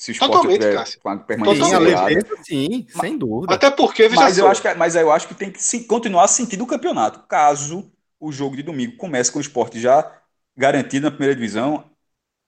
se 0.00 0.10
o 0.10 0.12
esporte 0.12 0.32
Totalmente, 0.32 0.60
tiver 0.60 1.18
permanência 1.26 2.36
sim, 2.42 2.86
sem 2.88 3.18
dúvida. 3.18 3.52
Até 3.52 3.70
porque, 3.70 4.08
mas 4.08 4.38
eu, 4.38 4.48
acho 4.48 4.62
que, 4.62 4.72
mas 4.72 4.96
eu 4.96 5.12
acho 5.12 5.28
que 5.28 5.34
tem 5.34 5.50
que 5.50 5.62
se, 5.62 5.84
continuar 5.84 6.26
sentindo 6.26 6.64
o 6.64 6.66
campeonato. 6.66 7.26
Caso 7.28 7.92
o 8.18 8.32
jogo 8.32 8.56
de 8.56 8.62
domingo 8.62 8.96
comece 8.96 9.30
com 9.30 9.38
o 9.38 9.42
esporte 9.42 9.78
já 9.78 10.10
garantido 10.56 11.04
na 11.04 11.10
primeira 11.10 11.34
divisão, 11.34 11.84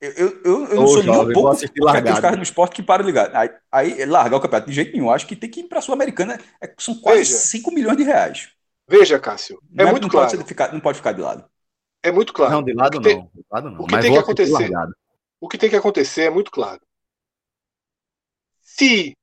eu, 0.00 0.12
eu, 0.12 0.40
eu, 0.44 0.64
eu 0.66 0.76
não 0.76 0.88
sou 0.88 1.02
nem 1.02 1.12
um 1.12 1.32
pouco 1.32 1.50
os 1.50 2.20
caras 2.20 2.36
no 2.38 2.42
esporte 2.42 2.74
que 2.74 2.82
param 2.82 3.04
ligar. 3.04 3.30
Aí, 3.36 3.50
aí 3.70 4.04
largar 4.06 4.38
o 4.38 4.40
campeonato 4.40 4.70
de 4.70 4.74
jeito 4.74 4.92
nenhum. 4.92 5.10
Acho 5.10 5.26
que 5.26 5.36
tem 5.36 5.50
que 5.50 5.60
ir 5.60 5.64
para 5.64 5.78
a 5.78 5.82
Sul-Americana. 5.82 6.40
É, 6.58 6.72
são 6.78 6.94
quase 6.94 7.18
Veja. 7.18 7.36
5 7.36 7.70
milhões 7.70 7.98
de 7.98 8.02
reais. 8.02 8.48
Veja, 8.88 9.18
Cássio. 9.18 9.60
É, 9.78 9.82
é 9.82 9.90
muito 9.90 10.04
não 10.04 10.08
claro. 10.08 10.30
Pode 10.30 10.44
ficar, 10.44 10.72
não 10.72 10.80
pode 10.80 10.96
ficar 10.96 11.12
de 11.12 11.20
lado. 11.20 11.44
É 12.02 12.10
muito 12.10 12.32
claro. 12.32 12.52
Não, 12.52 12.62
de 12.62 12.72
lado 12.72 12.94
não. 12.94 13.02
Tem, 13.02 13.20
de 13.20 13.44
lado 13.50 13.70
não. 13.70 13.82
O 13.82 13.86
que 13.86 13.92
Mas 13.92 14.04
tem 14.04 14.12
que 14.12 14.18
acontecer. 14.18 14.70
O 15.38 15.48
que 15.48 15.58
tem 15.58 15.70
que 15.70 15.76
acontecer 15.76 16.22
é 16.22 16.30
muito 16.30 16.50
claro. 16.50 16.80
Se 18.74 19.14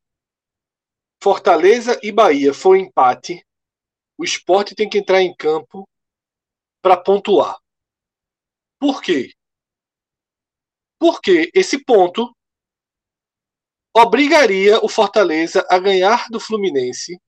Fortaleza 1.21 1.99
e 2.03 2.11
Bahia 2.11 2.53
for 2.53 2.77
empate, 2.77 3.43
o 4.15 4.23
esporte 4.23 4.75
tem 4.75 4.87
que 4.87 4.99
entrar 4.99 5.23
em 5.23 5.35
campo 5.35 5.89
para 6.83 6.95
pontuar. 6.95 7.57
Por 8.79 9.01
quê? 9.01 9.33
Porque 10.99 11.49
esse 11.55 11.83
ponto 11.83 12.31
obrigaria 13.91 14.77
o 14.85 14.87
Fortaleza 14.87 15.65
a 15.67 15.79
ganhar 15.79 16.29
do 16.29 16.39
Fluminense 16.39 17.19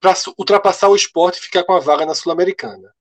para 0.00 0.12
ultrapassar 0.36 0.88
o 0.88 0.96
esporte 0.96 1.38
e 1.38 1.42
ficar 1.42 1.62
com 1.64 1.72
a 1.72 1.80
vaga 1.80 2.04
na 2.04 2.16
Sul-Americana. 2.16 2.92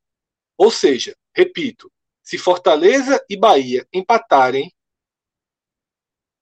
Ou 0.56 0.70
seja, 0.70 1.18
repito, 1.36 1.92
se 2.22 2.38
Fortaleza 2.38 3.20
e 3.28 3.36
Bahia 3.36 3.86
empatarem, 3.92 4.72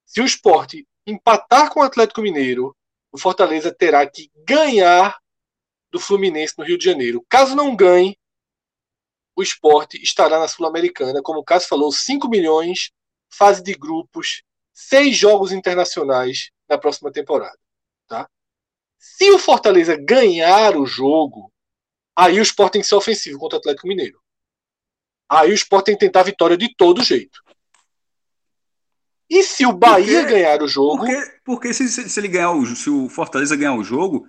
se 0.05 0.19
o 0.19 0.25
esporte 0.25 0.88
empatar 1.05 1.71
com 1.71 1.79
o 1.79 1.83
Atlético 1.83 2.21
Mineiro, 2.21 2.75
o 3.11 3.17
Fortaleza 3.17 3.73
terá 3.73 4.07
que 4.09 4.31
ganhar 4.45 5.17
do 5.91 5.99
Fluminense 5.99 6.53
no 6.57 6.63
Rio 6.63 6.77
de 6.77 6.85
Janeiro. 6.85 7.25
Caso 7.27 7.55
não 7.55 7.75
ganhe, 7.75 8.17
o 9.35 9.41
esporte 9.41 10.01
estará 10.01 10.39
na 10.39 10.47
Sul-Americana, 10.47 11.21
como 11.21 11.39
o 11.39 11.43
Cássio 11.43 11.69
falou, 11.69 11.91
5 11.91 12.27
milhões, 12.27 12.91
fase 13.29 13.63
de 13.63 13.73
grupos, 13.73 14.43
seis 14.73 15.15
jogos 15.15 15.51
internacionais 15.51 16.51
na 16.67 16.77
próxima 16.77 17.11
temporada. 17.11 17.57
Tá? 18.07 18.29
Se 18.97 19.31
o 19.31 19.39
Fortaleza 19.39 19.97
ganhar 19.97 20.77
o 20.77 20.85
jogo, 20.85 21.51
aí 22.15 22.39
o 22.39 22.43
esporte 22.43 22.73
tem 22.73 22.81
que 22.81 22.87
ser 22.87 22.95
ofensivo 22.95 23.39
contra 23.39 23.57
o 23.57 23.59
Atlético 23.59 23.87
Mineiro. 23.87 24.21
Aí 25.29 25.51
o 25.51 25.53
esporte 25.53 25.87
tem 25.87 25.95
que 25.95 26.05
tentar 26.05 26.21
a 26.21 26.23
vitória 26.23 26.57
de 26.57 26.73
todo 26.75 27.03
jeito. 27.03 27.41
E 29.29 29.43
se 29.43 29.65
o 29.65 29.71
Bahia 29.71 30.21
porque, 30.21 30.33
ganhar 30.33 30.61
o 30.63 30.67
jogo. 30.67 30.97
Porque, 30.97 31.31
porque 31.45 31.73
se, 31.73 31.87
se, 31.87 32.19
ele 32.19 32.27
ganhar 32.27 32.51
o, 32.51 32.65
se 32.75 32.89
o 32.89 33.07
Fortaleza 33.07 33.55
ganhar 33.55 33.75
o 33.75 33.83
jogo, 33.83 34.27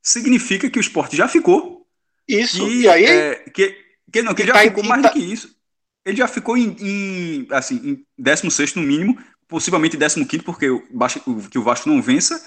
significa 0.00 0.70
que 0.70 0.78
o 0.78 0.80
esporte 0.80 1.16
já 1.16 1.26
ficou. 1.26 1.86
Isso. 2.28 2.66
E, 2.68 2.82
e 2.82 2.88
aí. 2.88 3.04
É, 3.04 3.34
que, 3.52 3.76
que, 4.12 4.22
não, 4.22 4.34
que 4.34 4.42
ele 4.42 4.48
já 4.48 4.54
tá 4.54 4.60
ficou 4.62 4.84
mais 4.84 5.02
tá... 5.02 5.08
do 5.08 5.14
que 5.14 5.20
isso. 5.20 5.56
Ele 6.04 6.16
já 6.16 6.28
ficou 6.28 6.56
em, 6.56 6.76
em, 6.78 7.48
assim, 7.50 7.80
em 7.84 8.06
16 8.16 8.76
no 8.76 8.82
mínimo, 8.82 9.18
possivelmente 9.48 9.96
15, 9.96 10.44
porque 10.44 10.70
o, 10.70 10.82
o, 11.26 11.48
que 11.48 11.58
o 11.58 11.62
Vasco 11.62 11.88
não 11.88 12.00
vença. 12.00 12.40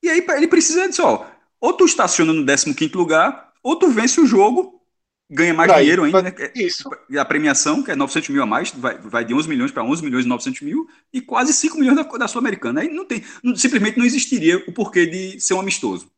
E 0.00 0.08
aí 0.08 0.24
ele 0.30 0.46
precisa 0.46 0.88
disso, 0.88 1.02
ó. 1.02 1.26
Ou 1.60 1.72
tu 1.72 1.84
estaciona 1.84 2.32
no 2.32 2.46
15 2.46 2.92
lugar, 2.94 3.52
ou 3.62 3.76
tu 3.76 3.90
vence 3.90 4.20
o 4.20 4.26
jogo 4.26 4.79
ganha 5.30 5.54
mais 5.54 5.70
Daí, 5.70 5.82
dinheiro 5.82 6.02
ainda, 6.02 6.22
né? 6.22 6.34
Isso. 6.54 6.90
A 7.16 7.24
premiação, 7.24 7.82
que 7.82 7.92
é 7.92 7.96
900 7.96 8.30
mil 8.30 8.42
a 8.42 8.46
mais, 8.46 8.72
vai, 8.72 8.98
vai 8.98 9.24
de 9.24 9.32
11 9.32 9.48
milhões 9.48 9.70
para 9.70 9.84
11 9.84 10.02
milhões 10.02 10.24
e 10.24 10.28
900 10.28 10.60
mil, 10.62 10.88
e 11.12 11.20
quase 11.20 11.52
5 11.52 11.78
milhões 11.78 11.96
da, 11.96 12.02
da 12.02 12.26
Sul-Americana. 12.26 12.80
Aí 12.80 12.88
não 12.88 13.04
tem, 13.04 13.22
não, 13.42 13.54
simplesmente 13.54 13.96
não 13.96 14.04
existiria 14.04 14.62
o 14.66 14.72
porquê 14.72 15.06
de 15.06 15.40
ser 15.40 15.54
um 15.54 15.60
amistoso. 15.60 16.10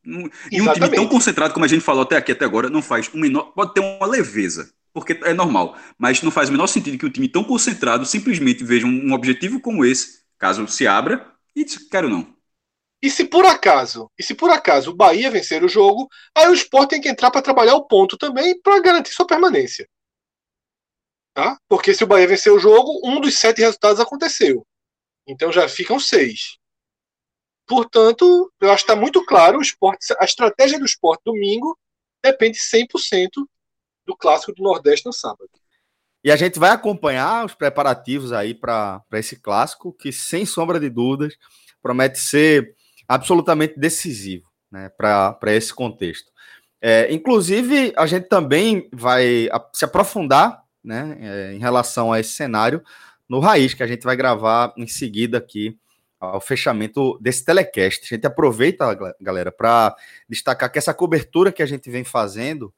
e 0.51 0.63
um 0.63 0.73
time 0.73 0.89
tão 0.89 1.07
concentrado 1.07 1.53
como 1.53 1.67
a 1.67 1.69
gente 1.69 1.83
falou 1.83 2.03
até 2.03 2.17
aqui, 2.17 2.33
até 2.33 2.45
agora, 2.45 2.71
não 2.71 2.81
faz 2.81 3.11
um 3.15 3.21
menor, 3.21 3.53
pode 3.55 3.75
ter 3.75 3.81
uma 3.81 4.07
leveza, 4.07 4.73
porque 4.95 5.19
é 5.23 5.35
normal, 5.35 5.77
mas 5.99 6.23
não 6.23 6.31
faz 6.31 6.49
o 6.49 6.53
menor 6.53 6.67
sentido 6.67 6.97
que 6.97 7.07
um 7.07 7.11
time 7.11 7.29
tão 7.29 7.45
concentrado 7.45 8.07
simplesmente 8.07 8.65
veja 8.65 8.87
um, 8.87 9.09
um 9.09 9.13
objetivo 9.13 9.61
como 9.61 9.85
esse, 9.85 10.23
caso 10.39 10.67
se 10.67 10.87
abra, 10.87 11.27
e 11.55 11.65
diz, 11.65 11.77
quero 11.77 12.09
não. 12.09 12.27
E 13.03 13.11
se 13.11 13.25
por 13.25 13.45
acaso, 13.45 14.09
e 14.17 14.23
se 14.23 14.33
por 14.33 14.49
acaso 14.49 14.93
o 14.93 14.97
Bahia 14.97 15.31
vencer 15.31 15.65
o 15.65 15.69
jogo, 15.69 16.09
aí 16.37 16.47
o 16.49 16.55
Sport 16.55 16.89
tem 16.89 17.01
que 17.01 17.09
entrar 17.09 17.33
para 17.33 17.43
trabalhar 17.43 17.75
o 17.75 17.85
ponto 17.85 18.17
também 18.17 18.61
para 18.61 18.81
garantir 18.81 19.13
sua 19.13 19.27
permanência. 19.27 19.89
Tá? 21.35 21.59
Porque 21.69 21.93
se 21.93 22.05
o 22.05 22.07
Bahia 22.07 22.29
vencer 22.29 22.53
o 22.53 22.61
jogo, 22.61 23.01
um 23.05 23.21
dos 23.21 23.37
sete 23.37 23.61
resultados 23.61 23.99
aconteceu. 23.99 24.65
Então 25.27 25.51
já 25.51 25.69
ficam 25.69 25.99
seis. 25.99 26.59
Portanto, 27.67 28.53
eu 28.61 28.71
acho 28.71 28.85
que 28.85 28.93
está 28.93 29.01
muito 29.01 29.25
claro, 29.27 29.59
o 29.59 29.63
esporte, 29.63 30.07
a 30.21 30.25
estratégia 30.25 30.79
do 30.79 30.85
esporte 30.85 31.23
domingo 31.25 31.77
depende 32.23 32.59
100% 32.59 33.31
do 34.07 34.17
clássico 34.17 34.53
do 34.53 34.63
Nordeste 34.63 35.07
no 35.07 35.13
sábado. 35.13 35.51
E 36.25 36.31
a 36.31 36.37
gente 36.37 36.59
vai 36.59 36.71
acompanhar 36.71 37.45
os 37.45 37.55
preparativos 37.55 38.33
aí 38.33 38.55
para 38.55 39.03
esse 39.15 39.41
clássico, 39.41 39.93
que 39.93 40.13
sem 40.13 40.47
sombra 40.47 40.79
de 40.79 40.89
dúvidas 40.89 41.37
promete 41.81 42.21
ser 42.21 42.77
absolutamente 43.13 43.79
decisivo 43.79 44.51
né, 44.71 44.89
para 44.89 45.53
esse 45.53 45.73
contexto. 45.75 46.33
É, 46.81 47.13
inclusive, 47.13 47.93
a 47.95 48.07
gente 48.07 48.27
também 48.27 48.89
vai 48.91 49.51
se 49.71 49.85
aprofundar 49.85 50.63
né, 50.83 51.19
é, 51.21 51.53
em 51.53 51.59
relação 51.59 52.11
a 52.11 52.19
esse 52.19 52.31
cenário 52.31 52.83
no 53.29 53.39
Raiz, 53.39 53.75
que 53.75 53.83
a 53.83 53.87
gente 53.87 54.03
vai 54.03 54.17
gravar 54.17 54.73
em 54.79 54.87
seguida 54.87 55.37
aqui 55.37 55.79
ao 56.19 56.41
fechamento 56.41 57.19
desse 57.21 57.45
telecast. 57.45 58.03
A 58.03 58.17
gente 58.17 58.27
aproveita, 58.27 58.97
galera, 59.21 59.53
para 59.53 59.95
destacar 60.27 60.73
que 60.73 60.79
essa 60.79 60.95
cobertura 60.95 61.53
que 61.53 61.63
a 61.63 61.67
gente 61.67 61.91
vem 61.91 62.05
fazendo, 62.05 62.73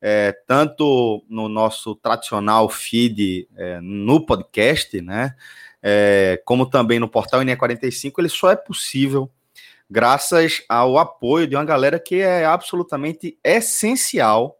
é, 0.00 0.32
tanto 0.46 1.24
no 1.28 1.48
nosso 1.48 1.96
tradicional 1.96 2.68
feed 2.68 3.48
é, 3.56 3.80
no 3.80 4.24
podcast, 4.24 5.00
né, 5.00 5.34
é, 5.82 6.40
como 6.44 6.64
também 6.64 7.00
no 7.00 7.08
portal 7.08 7.40
INE45, 7.40 8.12
ele 8.18 8.28
só 8.28 8.52
é 8.52 8.56
possível 8.56 9.28
graças 9.90 10.62
ao 10.68 10.96
apoio 10.96 11.46
de 11.46 11.56
uma 11.56 11.64
galera 11.64 11.98
que 11.98 12.16
é 12.16 12.44
absolutamente 12.44 13.38
essencial 13.42 14.58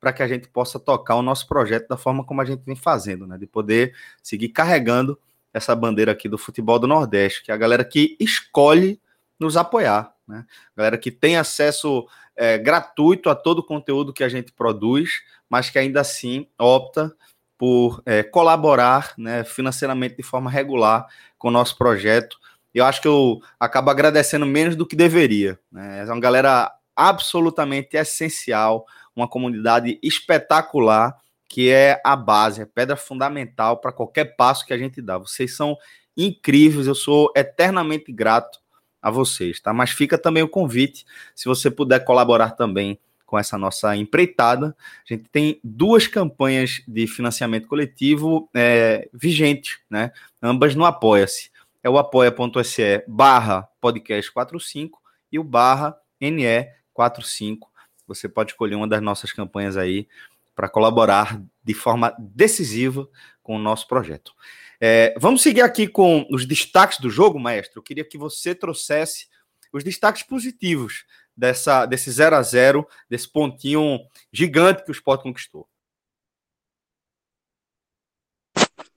para 0.00 0.12
que 0.12 0.22
a 0.22 0.28
gente 0.28 0.48
possa 0.48 0.80
tocar 0.80 1.16
o 1.16 1.22
nosso 1.22 1.46
projeto 1.46 1.86
da 1.88 1.96
forma 1.96 2.24
como 2.24 2.40
a 2.40 2.44
gente 2.44 2.64
vem 2.64 2.74
fazendo, 2.74 3.26
né? 3.26 3.36
De 3.36 3.46
poder 3.46 3.94
seguir 4.22 4.48
carregando 4.48 5.18
essa 5.52 5.76
bandeira 5.76 6.12
aqui 6.12 6.28
do 6.28 6.38
futebol 6.38 6.78
do 6.78 6.86
Nordeste, 6.86 7.42
que 7.42 7.50
é 7.50 7.54
a 7.54 7.58
galera 7.58 7.84
que 7.84 8.16
escolhe 8.18 8.98
nos 9.38 9.56
apoiar. 9.56 10.14
né? 10.26 10.46
Galera 10.74 10.96
que 10.96 11.10
tem 11.10 11.36
acesso 11.36 12.06
é, 12.34 12.56
gratuito 12.56 13.28
a 13.28 13.34
todo 13.34 13.58
o 13.58 13.66
conteúdo 13.66 14.12
que 14.12 14.24
a 14.24 14.28
gente 14.28 14.52
produz, 14.52 15.22
mas 15.48 15.68
que 15.68 15.78
ainda 15.78 16.00
assim 16.00 16.46
opta 16.58 17.14
por 17.58 18.02
é, 18.06 18.22
colaborar 18.22 19.12
né, 19.18 19.44
financeiramente 19.44 20.16
de 20.16 20.22
forma 20.22 20.50
regular 20.50 21.06
com 21.36 21.48
o 21.48 21.50
nosso 21.50 21.76
projeto. 21.76 22.38
Eu 22.74 22.84
acho 22.84 23.00
que 23.00 23.08
eu 23.08 23.40
acabo 23.58 23.90
agradecendo 23.90 24.46
menos 24.46 24.76
do 24.76 24.86
que 24.86 24.94
deveria. 24.94 25.58
Né? 25.70 26.00
É 26.00 26.04
uma 26.04 26.20
galera 26.20 26.72
absolutamente 26.94 27.96
essencial, 27.96 28.86
uma 29.14 29.28
comunidade 29.28 29.98
espetacular, 30.02 31.16
que 31.48 31.70
é 31.70 32.00
a 32.04 32.14
base, 32.14 32.62
a 32.62 32.66
pedra 32.66 32.96
fundamental 32.96 33.78
para 33.78 33.92
qualquer 33.92 34.36
passo 34.36 34.64
que 34.64 34.72
a 34.72 34.78
gente 34.78 35.02
dá. 35.02 35.18
Vocês 35.18 35.56
são 35.56 35.76
incríveis, 36.16 36.86
eu 36.86 36.94
sou 36.94 37.32
eternamente 37.34 38.12
grato 38.12 38.58
a 39.02 39.10
vocês, 39.10 39.60
tá? 39.60 39.72
Mas 39.72 39.90
fica 39.90 40.18
também 40.18 40.42
o 40.42 40.48
convite, 40.48 41.04
se 41.34 41.46
você 41.46 41.70
puder 41.70 42.04
colaborar 42.04 42.50
também 42.50 43.00
com 43.30 43.38
essa 43.38 43.56
nossa 43.56 43.96
empreitada. 43.96 44.76
A 45.08 45.14
gente 45.14 45.28
tem 45.30 45.60
duas 45.62 46.08
campanhas 46.08 46.82
de 46.86 47.06
financiamento 47.06 47.68
coletivo 47.68 48.50
é, 48.52 49.08
vigentes, 49.14 49.78
né? 49.88 50.10
Ambas 50.42 50.74
no 50.74 50.84
Apoia-se. 50.84 51.48
É 51.82 51.88
o 51.88 51.96
apoia.se 51.98 53.04
barra 53.08 53.62
podcast 53.80 54.30
45 54.32 55.00
e 55.32 55.38
o 55.38 55.44
barra 55.44 55.98
NE45. 56.20 57.58
Você 58.06 58.28
pode 58.28 58.52
escolher 58.52 58.74
uma 58.74 58.88
das 58.88 59.00
nossas 59.00 59.32
campanhas 59.32 59.76
aí 59.76 60.06
para 60.54 60.68
colaborar 60.68 61.42
de 61.64 61.72
forma 61.72 62.14
decisiva 62.18 63.08
com 63.42 63.56
o 63.56 63.58
nosso 63.58 63.88
projeto. 63.88 64.34
É, 64.78 65.14
vamos 65.18 65.42
seguir 65.42 65.62
aqui 65.62 65.86
com 65.86 66.26
os 66.30 66.44
destaques 66.44 66.98
do 66.98 67.08
jogo, 67.08 67.38
maestro. 67.38 67.78
Eu 67.78 67.82
queria 67.82 68.04
que 68.04 68.18
você 68.18 68.54
trouxesse 68.54 69.28
os 69.72 69.84
destaques 69.84 70.22
positivos 70.22 71.04
dessa, 71.36 71.86
desse 71.86 72.10
0 72.10 72.36
a 72.36 72.42
0 72.42 72.86
desse 73.08 73.28
pontinho 73.28 74.00
gigante 74.32 74.84
que 74.84 74.90
o 74.90 74.92
Sport 74.92 75.22
conquistou. 75.22 75.68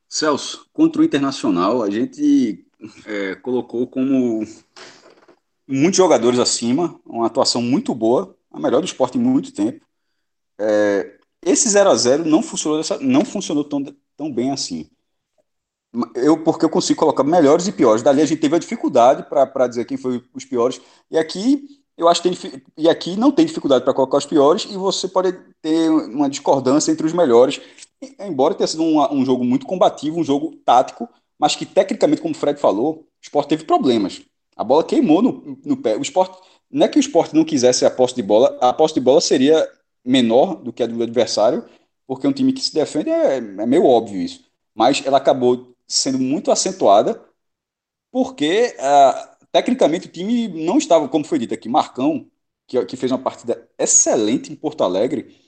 Celso, 0.10 0.70
contra 0.72 1.02
o 1.02 1.06
Internacional, 1.06 1.82
a 1.82 1.90
gente 1.90 2.66
é, 3.06 3.36
colocou 3.36 3.88
como 3.88 4.46
muitos 5.68 5.98
jogadores 5.98 6.40
acima, 6.40 7.00
uma 7.06 7.28
atuação 7.28 7.62
muito 7.62 7.94
boa, 7.94 8.36
a 8.52 8.60
melhor 8.60 8.82
do 8.82 8.86
esporte 8.86 9.18
em 9.18 9.22
muito 9.22 9.54
tempo. 9.54 9.86
É, 10.60 11.18
esse 11.42 11.70
0 11.70 11.90
a 11.90 11.96
0 11.96 12.26
não 12.26 12.42
funcionou, 12.42 12.78
dessa, 12.78 12.98
não 13.00 13.26
funcionou 13.26 13.64
tão, 13.64 13.84
tão 14.16 14.32
bem 14.32 14.52
assim. 14.52 14.90
Eu, 16.16 16.44
porque 16.44 16.66
eu 16.66 16.70
consigo 16.70 17.00
colocar 17.00 17.24
melhores 17.24 17.68
e 17.68 17.72
piores. 17.72 18.02
Dali 18.02 18.22
a 18.22 18.26
gente 18.26 18.40
teve 18.42 18.56
a 18.56 18.60
dificuldade 18.60 19.24
para 19.24 19.68
dizer 19.68 19.86
quem 19.86 19.98
foi 19.98 20.24
os 20.34 20.46
piores. 20.46 20.82
E 21.12 21.18
aqui 21.18 21.84
eu 21.96 22.08
acho 22.08 22.22
que 22.22 22.30
tem, 22.36 22.64
e 22.76 22.90
aqui 22.90 23.16
não 23.16 23.32
tem 23.32 23.46
dificuldade 23.46 23.84
para 23.84 23.94
colocar 23.94 24.18
os 24.18 24.26
piores 24.26 24.66
e 24.66 24.76
você 24.76 25.08
pode 25.08 25.34
ter 25.62 25.90
uma 25.90 26.30
discordância 26.30 26.92
entre 26.92 27.06
os 27.06 27.14
melhores. 27.14 27.62
Embora 28.20 28.56
tenha 28.56 28.68
sido 28.68 28.82
um, 28.82 29.00
um 29.14 29.24
jogo 29.24 29.44
muito 29.44 29.66
combativo, 29.66 30.20
um 30.20 30.24
jogo 30.24 30.56
tático, 30.66 31.08
mas 31.44 31.56
que 31.56 31.66
tecnicamente, 31.66 32.22
como 32.22 32.34
o 32.34 32.38
Fred 32.38 32.60
falou, 32.60 32.94
o 32.94 33.06
esporte 33.22 33.50
teve 33.50 33.66
problemas. 33.66 34.22
A 34.56 34.64
bola 34.64 34.84
queimou 34.84 35.22
no, 35.22 35.60
no 35.66 35.76
pé. 35.76 35.98
O 35.98 36.02
esporte, 36.02 36.38
não 36.72 36.86
é 36.86 36.90
que 36.90 36.98
o 36.98 37.02
esporte 37.02 37.36
não 37.36 37.44
quisesse 37.44 37.86
a 37.86 37.92
posse 37.92 38.16
de 38.16 38.24
bola, 38.24 38.58
a 38.62 38.72
posse 38.72 38.94
de 38.94 39.02
bola 39.02 39.20
seria 39.20 39.68
menor 40.06 40.56
do 40.56 40.72
que 40.72 40.84
a 40.84 40.88
do 40.88 41.04
adversário, 41.04 41.66
porque 42.08 42.28
um 42.28 42.32
time 42.32 42.54
que 42.54 42.62
se 42.62 42.74
defende 42.74 43.10
é, 43.10 43.38
é 43.38 43.66
meio 43.66 43.86
óbvio 43.86 44.22
isso. 44.22 44.46
Mas 44.74 45.06
ela 45.06 45.18
acabou 45.18 45.76
sendo 45.88 46.18
muito 46.18 46.50
acentuada 46.50 47.22
porque 48.12 48.76
uh, 48.80 49.34
Tecnicamente, 49.54 50.08
o 50.08 50.12
time 50.12 50.48
não 50.48 50.80
estava, 50.80 51.08
como 51.08 51.24
foi 51.24 51.38
dito 51.38 51.54
aqui, 51.54 51.70
Marcão, 51.70 52.26
que, 52.66 52.84
que 52.86 52.98
fez 52.98 53.12
uma 53.12 53.20
partida 53.20 53.70
excelente 53.78 54.52
em 54.52 54.56
Porto 54.56 54.84
Alegre. 54.84 55.40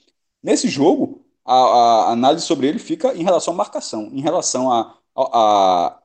Nesse 0.43 0.70
jogo, 0.70 1.26
a, 1.43 1.56
a 1.56 2.12
análise 2.12 2.46
sobre 2.46 2.68
ele 2.68 2.78
fica 2.78 3.16
em 3.16 3.24
relação 3.24 3.54
à 3.56 3.58
marcação. 3.58 4.12
Em 4.14 4.22
relação 4.22 4.72
a, 4.72 4.96
a, 5.16 6.01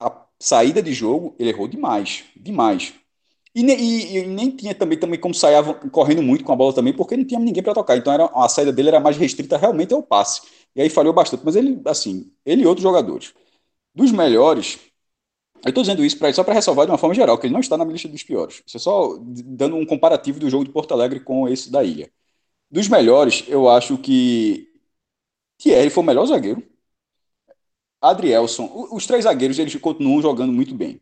a, 0.00 0.26
saída 0.38 0.82
de 0.82 0.92
jogo, 0.92 1.34
ele 1.38 1.50
errou 1.50 1.68
demais. 1.68 2.24
Demais. 2.36 2.94
E, 3.54 3.62
e, 3.62 4.18
e, 4.18 4.26
nem 4.26 4.50
tinha 4.50 4.74
também, 4.74 4.98
também 4.98 5.20
como 5.20 5.34
sair 5.34 5.62
correndo 5.90 6.22
muito 6.22 6.44
com 6.44 6.52
a 6.52 6.56
bola 6.56 6.74
também, 6.74 6.92
porque 6.92 7.16
não 7.16 7.24
tinha 7.24 7.40
ninguém 7.40 7.62
para 7.62 7.74
tocar. 7.74 7.96
Então 7.96 8.12
era, 8.12 8.26
a 8.34 8.48
saída 8.48 8.72
dele 8.72 8.88
era 8.88 9.00
mais 9.00 9.16
restrita 9.16 9.56
realmente 9.56 9.94
ao 9.94 10.02
passe. 10.02 10.42
E 10.74 10.82
aí 10.82 10.90
falhou 10.90 11.12
bastante. 11.12 11.44
Mas 11.44 11.56
ele, 11.56 11.80
assim, 11.86 12.32
ele 12.44 12.62
e 12.62 12.66
outros 12.66 12.82
jogadores. 12.82 13.34
Dos 13.94 14.12
melhores, 14.12 14.78
eu 15.64 15.70
estou 15.70 15.82
dizendo 15.82 16.04
isso 16.04 16.18
pra, 16.18 16.32
só 16.32 16.44
para 16.44 16.54
ressalvar 16.54 16.86
de 16.86 16.92
uma 16.92 16.98
forma 16.98 17.14
geral, 17.14 17.38
que 17.38 17.46
ele 17.46 17.54
não 17.54 17.60
está 17.60 17.76
na 17.76 17.84
lista 17.84 18.08
dos 18.08 18.22
piores. 18.22 18.62
Isso 18.66 18.76
é 18.76 18.80
só 18.80 19.16
dando 19.20 19.76
um 19.76 19.86
comparativo 19.86 20.38
do 20.38 20.50
jogo 20.50 20.64
de 20.64 20.70
Porto 20.72 20.92
Alegre 20.92 21.20
com 21.20 21.48
esse 21.48 21.70
da 21.70 21.82
Ilha. 21.84 22.10
Dos 22.70 22.88
melhores, 22.88 23.44
eu 23.48 23.68
acho 23.68 23.98
que 23.98 24.68
Thierry 25.58 25.90
foi 25.90 26.02
o 26.02 26.06
melhor 26.06 26.26
zagueiro. 26.26 26.62
Adrielson, 28.10 28.88
os 28.92 29.06
três 29.06 29.24
zagueiros 29.24 29.58
eles 29.58 29.74
continuam 29.76 30.22
jogando 30.22 30.52
muito 30.52 30.74
bem. 30.74 31.00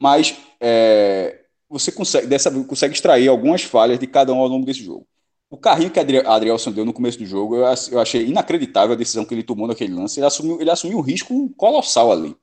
Mas 0.00 0.36
é, 0.60 1.44
você 1.68 1.92
consegue, 1.92 2.26
dessa, 2.26 2.50
consegue 2.64 2.94
extrair 2.94 3.28
algumas 3.28 3.62
falhas 3.62 3.98
de 3.98 4.06
cada 4.06 4.32
um 4.32 4.38
ao 4.38 4.48
longo 4.48 4.66
desse 4.66 4.82
jogo. 4.82 5.06
O 5.50 5.56
carrinho 5.56 5.90
que 5.90 5.98
Adrielson 5.98 6.72
deu 6.72 6.84
no 6.84 6.92
começo 6.92 7.18
do 7.18 7.26
jogo, 7.26 7.56
eu, 7.56 7.98
achei 7.98 8.26
inacreditável 8.26 8.94
a 8.94 8.98
decisão 8.98 9.24
que 9.24 9.34
ele 9.34 9.42
tomou 9.42 9.66
naquele 9.66 9.94
lance. 9.94 10.20
Ele 10.20 10.26
assumiu, 10.26 10.60
ele 10.60 10.70
assumiu 10.70 10.98
um 10.98 11.02
risco 11.02 11.48
colossal 11.56 12.12
ali 12.12 12.36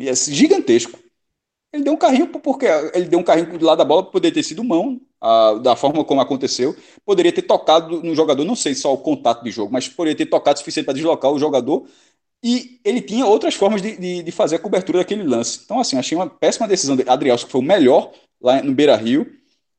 é 0.00 0.14
gigantesco. 0.14 0.98
Ele 1.72 1.82
deu 1.82 1.92
um 1.92 1.96
carrinho 1.96 2.28
porque 2.28 2.66
ele 2.94 3.06
deu 3.06 3.18
um 3.18 3.22
carrinho 3.22 3.58
do 3.58 3.64
lado 3.64 3.78
da 3.78 3.84
bola, 3.84 4.04
poderia 4.04 4.32
ter 4.32 4.44
sido 4.44 4.62
mão, 4.62 5.00
a, 5.20 5.54
da 5.54 5.74
forma 5.74 6.04
como 6.04 6.20
aconteceu. 6.20 6.76
Poderia 7.04 7.32
ter 7.32 7.42
tocado 7.42 8.00
no 8.02 8.14
jogador, 8.14 8.44
não 8.44 8.54
sei 8.54 8.74
só 8.74 8.92
o 8.92 8.98
contato 8.98 9.42
de 9.42 9.50
jogo, 9.50 9.72
mas 9.72 9.88
poderia 9.88 10.16
ter 10.16 10.26
tocado 10.26 10.58
suficiente 10.58 10.86
para 10.86 10.94
deslocar 10.94 11.32
o 11.32 11.38
jogador. 11.38 11.86
E 12.44 12.78
ele 12.84 13.00
tinha 13.00 13.24
outras 13.24 13.54
formas 13.54 13.80
de, 13.80 13.96
de, 13.96 14.22
de, 14.22 14.30
fazer 14.30 14.56
a 14.56 14.58
cobertura 14.58 14.98
daquele 14.98 15.22
lance. 15.22 15.62
Então, 15.64 15.80
assim, 15.80 15.96
achei 15.96 16.14
uma 16.14 16.28
péssima 16.28 16.68
decisão 16.68 16.94
de 16.94 17.08
Adrielson, 17.08 17.46
que 17.46 17.52
foi 17.52 17.62
o 17.62 17.64
melhor 17.64 18.12
lá 18.38 18.62
no 18.62 18.74
Beira 18.74 18.94
Rio. 18.96 19.26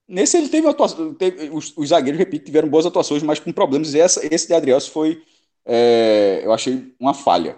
Nesse 0.07 0.35
ele 0.35 0.49
teve, 0.49 0.67
atuação, 0.67 1.13
teve 1.13 1.51
os, 1.51 1.77
os, 1.77 1.89
zagueiros, 1.89 2.17
repito, 2.17 2.45
tiveram 2.45 2.67
boas 2.67 2.87
atuações, 2.87 3.21
mas 3.21 3.39
com 3.39 3.51
problemas. 3.51 3.93
E 3.93 3.99
essa, 3.99 4.19
esse 4.33 4.47
de 4.47 4.55
Adrielson 4.55 4.89
foi, 4.89 5.21
é, 5.63 6.41
eu 6.43 6.51
achei, 6.51 6.91
uma 6.99 7.13
falha. 7.13 7.55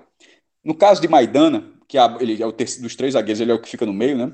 No 0.62 0.76
caso 0.76 1.00
de 1.00 1.08
Maidana, 1.08 1.72
que 1.88 1.98
é 1.98 2.02
ele 2.20 2.44
é 2.44 2.46
o 2.46 2.52
terceiro, 2.52 2.84
dos 2.84 2.94
três 2.94 3.14
zagueiros, 3.14 3.40
ele 3.40 3.52
é 3.52 3.56
o 3.56 3.62
que 3.62 3.70
fica 3.70 3.86
no 3.86 3.94
meio, 3.94 4.18
né? 4.18 4.34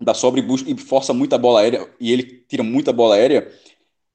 Da 0.00 0.14
sobra 0.14 0.40
e, 0.40 0.42
busca, 0.42 0.70
e 0.70 0.76
força 0.78 1.12
muita 1.12 1.36
bola 1.36 1.60
aérea, 1.60 1.86
e 2.00 2.10
ele 2.10 2.22
tira 2.48 2.62
muita 2.62 2.94
bola 2.94 3.16
aérea. 3.16 3.52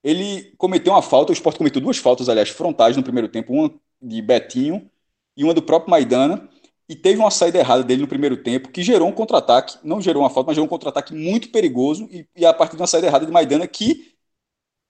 Ele 0.04 0.56
cometeu 0.58 0.94
uma 0.94 1.04
falta, 1.04 1.32
o 1.32 1.34
Sport 1.34 1.58
cometeu 1.58 1.80
duas 1.80 1.98
faltas, 1.98 2.30
aliás, 2.30 2.50
frontais 2.50 2.98
no 2.98 3.04
primeiro 3.04 3.30
tempo, 3.30 3.54
uma 3.54 3.72
de 4.02 4.22
Betinho 4.24 4.90
e 5.38 5.44
uma 5.44 5.54
do 5.54 5.62
próprio 5.62 5.92
Maidana, 5.92 6.50
e 6.90 6.96
teve 6.96 7.20
uma 7.20 7.30
saída 7.30 7.60
errada 7.60 7.84
dele 7.84 8.02
no 8.02 8.08
primeiro 8.08 8.38
tempo, 8.38 8.70
que 8.70 8.82
gerou 8.82 9.08
um 9.08 9.12
contra-ataque, 9.12 9.78
não 9.84 10.02
gerou 10.02 10.24
uma 10.24 10.30
falta, 10.30 10.48
mas 10.48 10.56
gerou 10.56 10.66
um 10.66 10.70
contra-ataque 10.70 11.14
muito 11.14 11.50
perigoso, 11.52 12.08
e, 12.12 12.28
e, 12.36 12.46
a 12.46 12.54
partir 12.54 12.76
de 12.76 12.82
uma 12.82 12.88
saída 12.88 13.08
errada 13.08 13.26
de 13.26 13.32
Maidana, 13.32 13.68
que 13.68 14.16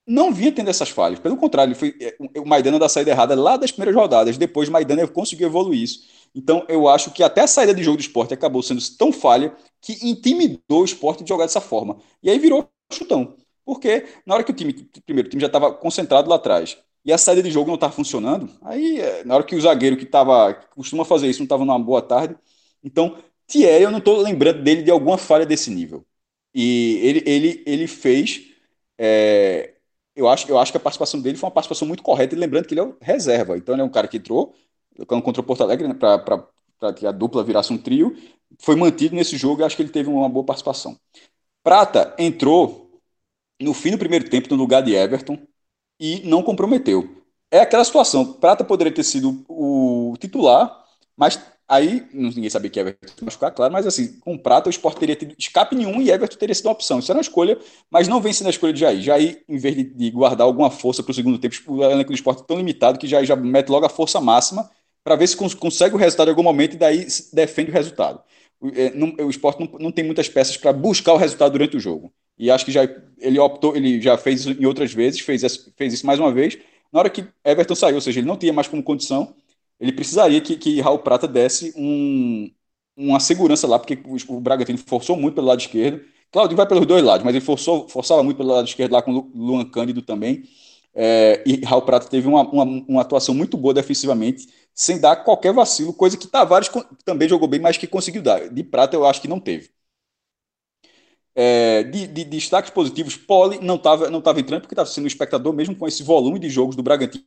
não 0.08 0.32
vinha 0.32 0.52
tendo 0.52 0.70
essas 0.70 0.90
falhas. 0.90 1.20
Pelo 1.20 1.36
contrário, 1.36 1.72
ele 1.72 1.80
foi, 1.80 1.96
é, 2.00 2.16
o 2.40 2.46
Maidana 2.46 2.80
da 2.80 2.88
saída 2.88 3.12
errada 3.12 3.36
lá 3.36 3.58
das 3.58 3.72
primeiras 3.72 3.96
rodadas. 4.00 4.38
Depois, 4.38 4.70
Maidana 4.70 5.06
conseguiu 5.08 5.48
evoluir 5.48 5.82
isso. 5.84 6.08
Então, 6.34 6.66
eu 6.70 6.88
acho 6.88 7.12
que 7.12 7.24
até 7.24 7.42
a 7.42 7.48
saída 7.48 7.74
de 7.74 7.84
jogo 7.84 7.98
do 7.98 8.02
esporte 8.02 8.34
acabou 8.34 8.64
sendo 8.64 8.82
tão 8.98 9.12
falha 9.12 9.54
que 9.82 9.94
intimidou 10.08 10.82
o 10.82 10.86
esporte 10.86 11.24
de 11.24 11.30
jogar 11.30 11.46
dessa 11.46 11.60
forma. 11.60 11.98
E 12.24 12.30
aí 12.30 12.40
virou 12.40 12.70
chutão. 12.92 13.36
Porque 13.66 14.06
na 14.26 14.36
hora 14.36 14.44
que 14.46 14.52
o 14.52 14.54
time, 14.54 14.72
primeiro, 15.06 15.28
o 15.28 15.30
time 15.30 15.42
já 15.42 15.48
estava 15.48 15.74
concentrado 15.74 16.30
lá 16.30 16.38
atrás 16.38 16.78
e 17.06 17.14
a 17.14 17.18
saída 17.18 17.44
de 17.44 17.52
jogo 17.52 17.68
não 17.68 17.76
estava 17.76 17.94
funcionando, 17.94 18.50
aí 18.62 19.00
é, 19.00 19.24
na 19.24 19.36
hora 19.36 19.44
que 19.44 19.56
o 19.56 19.62
zagueiro 19.62 19.98
que 19.98 20.06
tava, 20.06 20.54
costuma 20.76 21.06
fazer 21.06 21.28
isso 21.30 21.40
não 21.40 21.46
estava 21.46 21.66
numa 21.66 21.80
boa 21.80 22.02
tarde. 22.02 22.36
Então, 22.84 23.18
Thierry, 23.48 23.84
eu 23.84 23.92
não 23.92 24.00
estou 24.00 24.18
lembrando 24.22 24.62
dele 24.62 24.84
de 24.84 24.92
alguma 24.92 25.18
falha 25.18 25.46
desse 25.46 25.70
nível. 25.72 26.06
E 26.54 27.00
ele, 27.04 27.24
ele, 27.26 27.64
ele 27.66 27.88
fez. 27.88 28.42
É, 28.98 29.76
eu, 30.16 30.28
acho, 30.28 30.50
eu 30.50 30.58
acho 30.58 30.72
que 30.72 30.78
a 30.78 30.82
participação 30.82 31.22
dele 31.22 31.38
foi 31.38 31.48
uma 31.48 31.54
participação 31.54 31.88
muito 31.88 32.04
correta, 32.04 32.36
e 32.36 32.38
lembrando 32.38 32.68
que 32.68 32.74
ele 32.74 32.82
é 32.82 32.94
reserva. 33.02 33.58
Então, 33.58 33.76
ele 33.76 33.82
é 33.82 33.86
um 33.86 33.90
cara 33.90 34.08
que 34.08 34.18
entrou 34.18 34.54
contra 35.08 35.42
o 35.42 35.44
Porto 35.46 35.62
Alegre, 35.62 35.88
né, 35.88 35.94
para 35.94 36.94
que 36.94 37.06
a 37.06 37.12
dupla 37.12 37.44
virasse 37.44 37.72
um 37.72 37.78
trio, 37.78 38.16
foi 38.60 38.76
mantido 38.76 39.16
nesse 39.16 39.38
jogo 39.38 39.62
e 39.62 39.64
acho 39.64 39.76
que 39.76 39.82
ele 39.82 39.90
teve 39.92 40.10
uma 40.10 40.30
boa 40.30 40.46
participação. 40.46 40.98
Prata 41.64 42.16
entrou 42.18 43.02
no 43.60 43.74
fim 43.74 43.92
do 43.92 43.98
primeiro 43.98 44.30
tempo 44.30 44.48
no 44.50 44.56
lugar 44.56 44.82
de 44.82 44.94
Everton 44.96 45.38
e 46.00 46.22
não 46.26 46.44
comprometeu. 46.44 47.18
É 47.52 47.60
aquela 47.60 47.84
situação, 47.84 48.34
Prata 48.34 48.64
poderia 48.64 48.94
ter 48.94 49.04
sido 49.04 49.44
o 49.48 50.16
titular, 50.20 50.84
mas 51.16 51.40
aí 51.68 52.06
ninguém 52.14 52.50
sabia 52.50 52.70
que 52.70 52.80
Everton 52.80 53.08
ia 53.20 53.26
machucar, 53.26 53.52
claro, 53.52 53.72
mas 53.72 53.88
assim, 53.88 54.20
com 54.20 54.38
Prata 54.38 54.70
o 54.70 54.70
Sport 54.70 54.98
teria 54.98 55.16
tido 55.16 55.34
escape 55.38 55.76
nenhum 55.76 56.02
e 56.02 56.12
Everton 56.12 56.38
teria 56.38 56.54
sido 56.54 56.66
uma 56.66 56.74
opção. 56.74 57.00
Isso 57.00 57.12
era 57.12 57.18
uma 57.18 57.22
escolha, 57.22 57.58
mas 57.90 58.08
não 58.08 58.22
vem 58.22 58.34
sendo 58.34 58.48
a 58.48 58.50
escolha 58.50 58.74
de 58.74 58.82
Jair. 58.82 59.02
Jair, 59.02 59.44
em 59.48 59.58
vez 59.58 59.76
de, 59.76 60.12
guardar 60.12 60.46
alguma 60.46 60.70
força 60.70 61.02
para 61.02 61.12
o 61.12 61.16
segundo 61.16 61.40
tempo, 61.40 61.56
o 61.68 61.84
elenco 61.84 62.12
do 62.12 62.16
Sport 62.16 62.42
é 62.42 62.44
tão 62.44 62.58
limitado 62.58 63.00
que 63.00 63.08
Jair 63.08 63.26
já 63.26 63.36
mete 63.36 63.70
logo 63.70 63.86
a 63.86 63.90
força 63.90 64.20
máxima 64.20 64.70
para 65.04 65.16
ver 65.16 65.28
se 65.28 65.38
consegue 65.38 65.96
o 65.96 65.98
resultado 65.98 66.28
em 66.28 66.32
algum 66.32 66.44
momento 66.44 66.74
e 66.74 66.78
daí 66.78 67.08
defende 67.32 67.72
o 67.72 67.74
resultado. 67.74 68.22
O, 68.60 68.68
é, 68.70 68.92
não, 68.94 69.16
o 69.26 69.30
esporte 69.30 69.60
não, 69.60 69.80
não 69.80 69.92
tem 69.92 70.04
muitas 70.04 70.28
peças 70.28 70.58
para 70.58 70.74
buscar 70.74 71.14
o 71.14 71.18
resultado 71.18 71.54
durante 71.54 71.78
o 71.78 71.80
jogo. 71.80 72.12
E 72.38 72.52
acho 72.52 72.66
que 72.66 72.72
já 72.72 72.84
ele 73.20 73.40
optou, 73.40 73.76
ele 73.76 74.02
já 74.02 74.18
fez 74.18 74.42
isso 74.42 74.52
em 74.52 74.66
outras 74.66 74.94
vezes, 74.94 75.20
fez, 75.22 75.42
fez 75.76 75.94
isso 75.94 76.06
mais 76.06 76.20
uma 76.20 76.32
vez. 76.32 76.58
Na 76.92 77.00
hora 77.00 77.10
que 77.10 77.26
Everton 77.44 77.76
saiu, 77.76 77.96
ou 77.96 78.02
seja, 78.02 78.20
ele 78.20 78.28
não 78.28 78.38
tinha 78.38 78.54
mais 78.54 78.68
como 78.68 78.84
condição, 78.84 79.34
ele 79.80 79.92
precisaria 79.92 80.42
que, 80.42 80.56
que 80.58 80.82
Raul 80.82 81.00
Prata 81.00 81.28
desse 81.28 81.74
um, 81.76 82.50
uma 82.96 83.20
segurança 83.20 83.68
lá, 83.68 83.80
porque 83.80 84.00
o, 84.28 84.40
Bragantino 84.40 84.78
forçou 84.80 85.16
muito 85.16 85.36
pelo 85.36 85.48
lado 85.48 85.60
esquerdo. 85.60 86.02
Claudinho 86.32 86.58
vai 86.58 86.68
pelos 86.68 86.86
dois 86.86 87.04
lados, 87.04 87.24
mas 87.24 87.36
ele 87.36 87.46
forçou, 87.46 87.88
forçava 87.88 88.24
muito 88.24 88.38
pelo 88.38 88.50
lado 88.50 88.68
esquerdo 88.68 88.92
lá 88.94 89.02
com 89.02 89.12
o 89.14 89.32
Luan 89.36 89.66
Cândido 89.66 90.02
também. 90.02 90.44
É, 90.94 91.44
e 91.46 91.64
Raul 91.64 91.84
Prata 91.84 92.08
teve 92.10 92.28
uma, 92.28 92.42
uma, 92.50 92.64
uma, 92.64 93.02
atuação 93.02 93.36
muito 93.36 93.56
boa 93.58 93.74
defensivamente, 93.74 94.48
sem 94.74 95.00
dar 95.00 95.18
qualquer 95.18 95.54
vacilo, 95.54 95.94
coisa 95.94 96.18
que 96.18 96.28
Tavares 96.28 96.70
também 97.06 97.30
jogou 97.30 97.48
bem, 97.48 97.60
mas 97.60 97.78
que 97.78 97.88
conseguiu 97.88 98.22
dar. 98.22 98.50
De 98.50 98.64
Prata 98.64 98.96
eu 98.96 99.06
acho 99.06 99.22
que 99.22 99.28
não 99.28 99.40
teve. 99.40 99.70
É, 101.40 101.84
de, 101.84 102.08
de, 102.08 102.08
de, 102.08 102.26
destaques 102.26 102.72
positivos, 102.72 103.16
Poli 103.16 103.60
não 103.62 103.76
estava 103.76 104.10
não 104.10 104.20
tava 104.20 104.40
entrando 104.40 104.62
porque 104.62 104.74
estava 104.74 104.90
sendo 104.90 105.06
espectador, 105.06 105.54
mesmo 105.54 105.76
com 105.76 105.88
esse 105.88 106.02
volume 106.02 106.40
de 106.40 106.50
jogos 106.50 106.76
do 106.76 106.82
Bragantino 106.82 107.24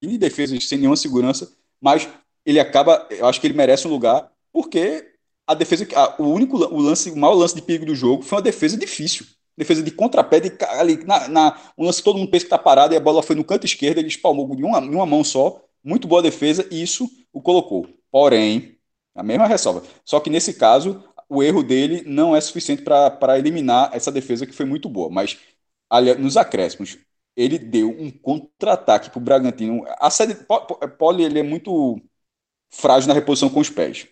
e 0.00 0.16
defesas 0.16 0.68
sem 0.68 0.78
nenhuma 0.78 0.96
segurança, 0.96 1.50
mas 1.80 2.08
ele 2.46 2.60
acaba, 2.60 3.06
eu 3.10 3.26
acho 3.26 3.40
que 3.40 3.46
ele 3.46 3.56
merece 3.56 3.86
um 3.86 3.90
lugar, 3.90 4.30
porque 4.52 5.12
a 5.46 5.54
defesa, 5.54 5.86
a, 5.96 6.22
o 6.22 6.28
único 6.28 6.56
o 6.56 6.80
lance, 6.80 7.10
o 7.10 7.16
maior 7.16 7.34
lance 7.34 7.54
de 7.54 7.62
perigo 7.62 7.86
do 7.86 7.94
jogo 7.94 8.22
foi 8.22 8.36
uma 8.38 8.42
defesa 8.42 8.76
difícil. 8.76 9.26
Defesa 9.56 9.82
de 9.82 9.90
contrapé, 9.90 10.38
de, 10.38 10.52
ali, 10.68 11.04
na, 11.04 11.26
na, 11.28 11.60
um 11.76 11.84
lance 11.84 11.98
que 11.98 12.04
todo 12.04 12.18
mundo 12.18 12.30
pensa 12.30 12.44
que 12.44 12.46
está 12.46 12.58
parado 12.58 12.94
e 12.94 12.96
a 12.96 13.00
bola 13.00 13.22
foi 13.22 13.34
no 13.34 13.44
canto 13.44 13.66
esquerdo, 13.66 13.98
ele 13.98 14.08
espalmou 14.08 14.54
de 14.54 14.62
uma, 14.62 14.80
de 14.80 14.88
uma 14.88 15.04
mão 15.04 15.24
só, 15.24 15.60
muito 15.82 16.06
boa 16.06 16.22
defesa, 16.22 16.66
e 16.70 16.80
isso 16.80 17.10
o 17.32 17.42
colocou. 17.42 17.88
Porém, 18.10 18.78
a 19.14 19.22
mesma 19.22 19.46
ressalva. 19.46 19.82
Só 20.04 20.20
que 20.20 20.30
nesse 20.30 20.54
caso, 20.54 21.02
o 21.28 21.42
erro 21.42 21.62
dele 21.62 22.02
não 22.06 22.34
é 22.34 22.40
suficiente 22.40 22.82
para 22.82 23.38
eliminar 23.38 23.90
essa 23.94 24.10
defesa 24.12 24.46
que 24.46 24.52
foi 24.52 24.66
muito 24.66 24.88
boa. 24.88 25.10
Mas 25.10 25.38
ali, 25.90 26.14
nos 26.14 26.36
acréscimos, 26.36 26.98
ele 27.36 27.58
deu 27.58 27.90
um 27.90 28.10
contra-ataque 28.10 29.10
para 29.10 29.18
o 29.18 29.22
Bragantino. 29.22 29.84
A 29.98 30.10
sede, 30.10 30.36
Poli 30.98 31.24
ele 31.24 31.38
é 31.40 31.42
muito 31.42 32.00
frágil 32.70 33.08
na 33.08 33.14
reposição 33.14 33.48
com 33.50 33.60
os 33.60 33.70
pés. 33.70 34.08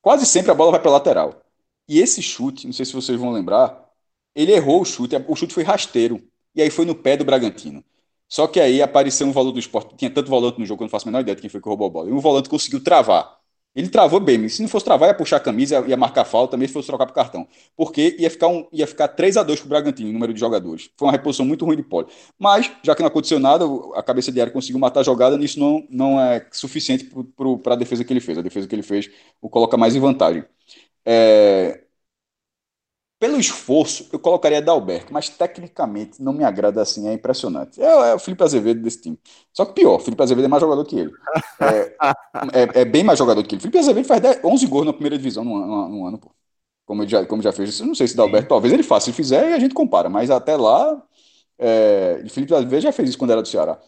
Quase 0.00 0.26
sempre 0.26 0.50
a 0.50 0.54
bola 0.54 0.72
vai 0.72 0.80
para 0.80 0.90
lateral. 0.90 1.42
E 1.88 2.00
esse 2.00 2.22
chute, 2.22 2.66
não 2.66 2.72
sei 2.72 2.84
se 2.86 2.92
vocês 2.92 3.18
vão 3.18 3.32
lembrar, 3.32 3.90
ele 4.34 4.52
errou 4.52 4.82
o 4.82 4.84
chute, 4.84 5.16
o 5.28 5.36
chute 5.36 5.54
foi 5.54 5.62
rasteiro. 5.64 6.22
E 6.54 6.62
aí 6.62 6.70
foi 6.70 6.84
no 6.84 6.94
pé 6.94 7.16
do 7.16 7.24
Bragantino. 7.24 7.84
Só 8.28 8.46
que 8.46 8.60
aí 8.60 8.82
apareceu 8.82 9.26
um 9.26 9.32
volante 9.32 9.54
do 9.54 9.60
esporte, 9.60 9.96
tinha 9.96 10.10
tanto 10.10 10.28
volante 10.30 10.58
no 10.58 10.66
jogo 10.66 10.78
que 10.78 10.82
eu 10.84 10.86
não 10.86 10.90
faço 10.90 11.06
a 11.06 11.10
menor 11.10 11.20
ideia 11.20 11.36
de 11.36 11.42
quem 11.42 11.50
foi 11.50 11.60
que 11.60 11.68
roubou 11.68 11.86
a 11.88 11.90
bola. 11.90 12.10
E 12.10 12.12
um 12.12 12.18
volante 12.20 12.48
conseguiu 12.48 12.82
travar. 12.82 13.35
Ele 13.76 13.88
travou 13.88 14.18
bem, 14.18 14.48
se 14.48 14.62
não 14.62 14.68
fosse 14.70 14.86
travar, 14.86 15.10
ia 15.10 15.14
puxar 15.14 15.36
a 15.36 15.40
camisa, 15.40 15.84
ia 15.86 15.98
marcar 15.98 16.24
falta, 16.24 16.52
também 16.52 16.66
se 16.66 16.72
fosse 16.72 16.86
trocar 16.86 17.04
pro 17.04 17.14
cartão. 17.14 17.46
Porque 17.76 18.16
ia 18.18 18.30
ficar, 18.30 18.48
um, 18.48 18.66
ia 18.72 18.86
ficar 18.86 19.06
3 19.06 19.36
a 19.36 19.42
2 19.42 19.60
pro 19.60 19.68
Bragantino, 19.68 20.10
número 20.10 20.32
de 20.32 20.40
jogadores. 20.40 20.88
Foi 20.96 21.06
uma 21.06 21.12
reposição 21.12 21.44
muito 21.44 21.66
ruim 21.66 21.76
de 21.76 21.82
pole. 21.82 22.06
Mas, 22.38 22.72
já 22.82 22.94
que 22.94 23.02
não 23.02 23.08
aconteceu 23.08 23.38
nada, 23.38 23.66
a 23.94 24.02
cabeça 24.02 24.32
de 24.32 24.40
área 24.40 24.50
conseguiu 24.50 24.80
matar 24.80 25.00
a 25.00 25.02
jogada, 25.02 25.36
nisso 25.36 25.60
não, 25.60 25.86
não 25.90 26.18
é 26.18 26.46
suficiente 26.52 27.10
para 27.62 27.74
a 27.74 27.76
defesa 27.76 28.02
que 28.02 28.12
ele 28.12 28.20
fez. 28.20 28.38
A 28.38 28.42
defesa 28.42 28.66
que 28.66 28.74
ele 28.74 28.82
fez 28.82 29.10
o 29.42 29.50
coloca 29.50 29.76
mais 29.76 29.94
em 29.94 30.00
vantagem. 30.00 30.42
É, 31.04 31.85
pelo 33.18 33.38
esforço, 33.38 34.08
eu 34.12 34.18
colocaria 34.18 34.60
Dalberto, 34.60 35.12
mas 35.12 35.28
tecnicamente 35.28 36.22
não 36.22 36.32
me 36.34 36.44
agrada 36.44 36.82
assim, 36.82 37.08
é 37.08 37.14
impressionante. 37.14 37.80
É, 37.80 38.10
é 38.10 38.14
o 38.14 38.18
Felipe 38.18 38.44
Azevedo 38.44 38.82
desse 38.82 39.00
time. 39.02 39.18
Só 39.52 39.64
que 39.64 39.72
pior, 39.72 39.98
Felipe 40.00 40.22
Azevedo 40.22 40.44
é 40.44 40.48
mais 40.48 40.60
jogador 40.60 40.84
que 40.84 40.98
ele. 40.98 41.12
É, 41.60 41.96
é, 42.52 42.80
é 42.82 42.84
bem 42.84 43.02
mais 43.02 43.18
jogador 43.18 43.42
que 43.42 43.54
ele. 43.54 43.62
Felipe 43.62 43.78
Azevedo 43.78 44.06
faz 44.06 44.20
10, 44.20 44.44
11 44.44 44.66
gols 44.66 44.86
na 44.86 44.92
primeira 44.92 45.16
divisão 45.16 45.44
no, 45.44 45.58
no, 45.66 45.88
no 45.88 46.06
ano, 46.06 46.18
pô. 46.18 46.30
Como, 46.84 47.02
ele 47.02 47.10
já, 47.10 47.24
como 47.26 47.42
já 47.42 47.52
fez. 47.52 47.80
Não 47.80 47.94
sei 47.94 48.06
se 48.06 48.16
Dalberto, 48.16 48.48
talvez 48.48 48.72
ele 48.72 48.82
faça. 48.82 49.06
Se 49.06 49.12
fizer, 49.12 49.54
a 49.54 49.58
gente 49.58 49.74
compara. 49.74 50.08
Mas 50.08 50.30
até 50.30 50.56
lá, 50.56 51.02
é, 51.58 52.22
Felipe 52.28 52.54
Azevedo 52.54 52.82
já 52.82 52.92
fez 52.92 53.10
isso 53.10 53.18
quando 53.18 53.32
era 53.32 53.42
do 53.42 53.48
Ceará. 53.48 53.80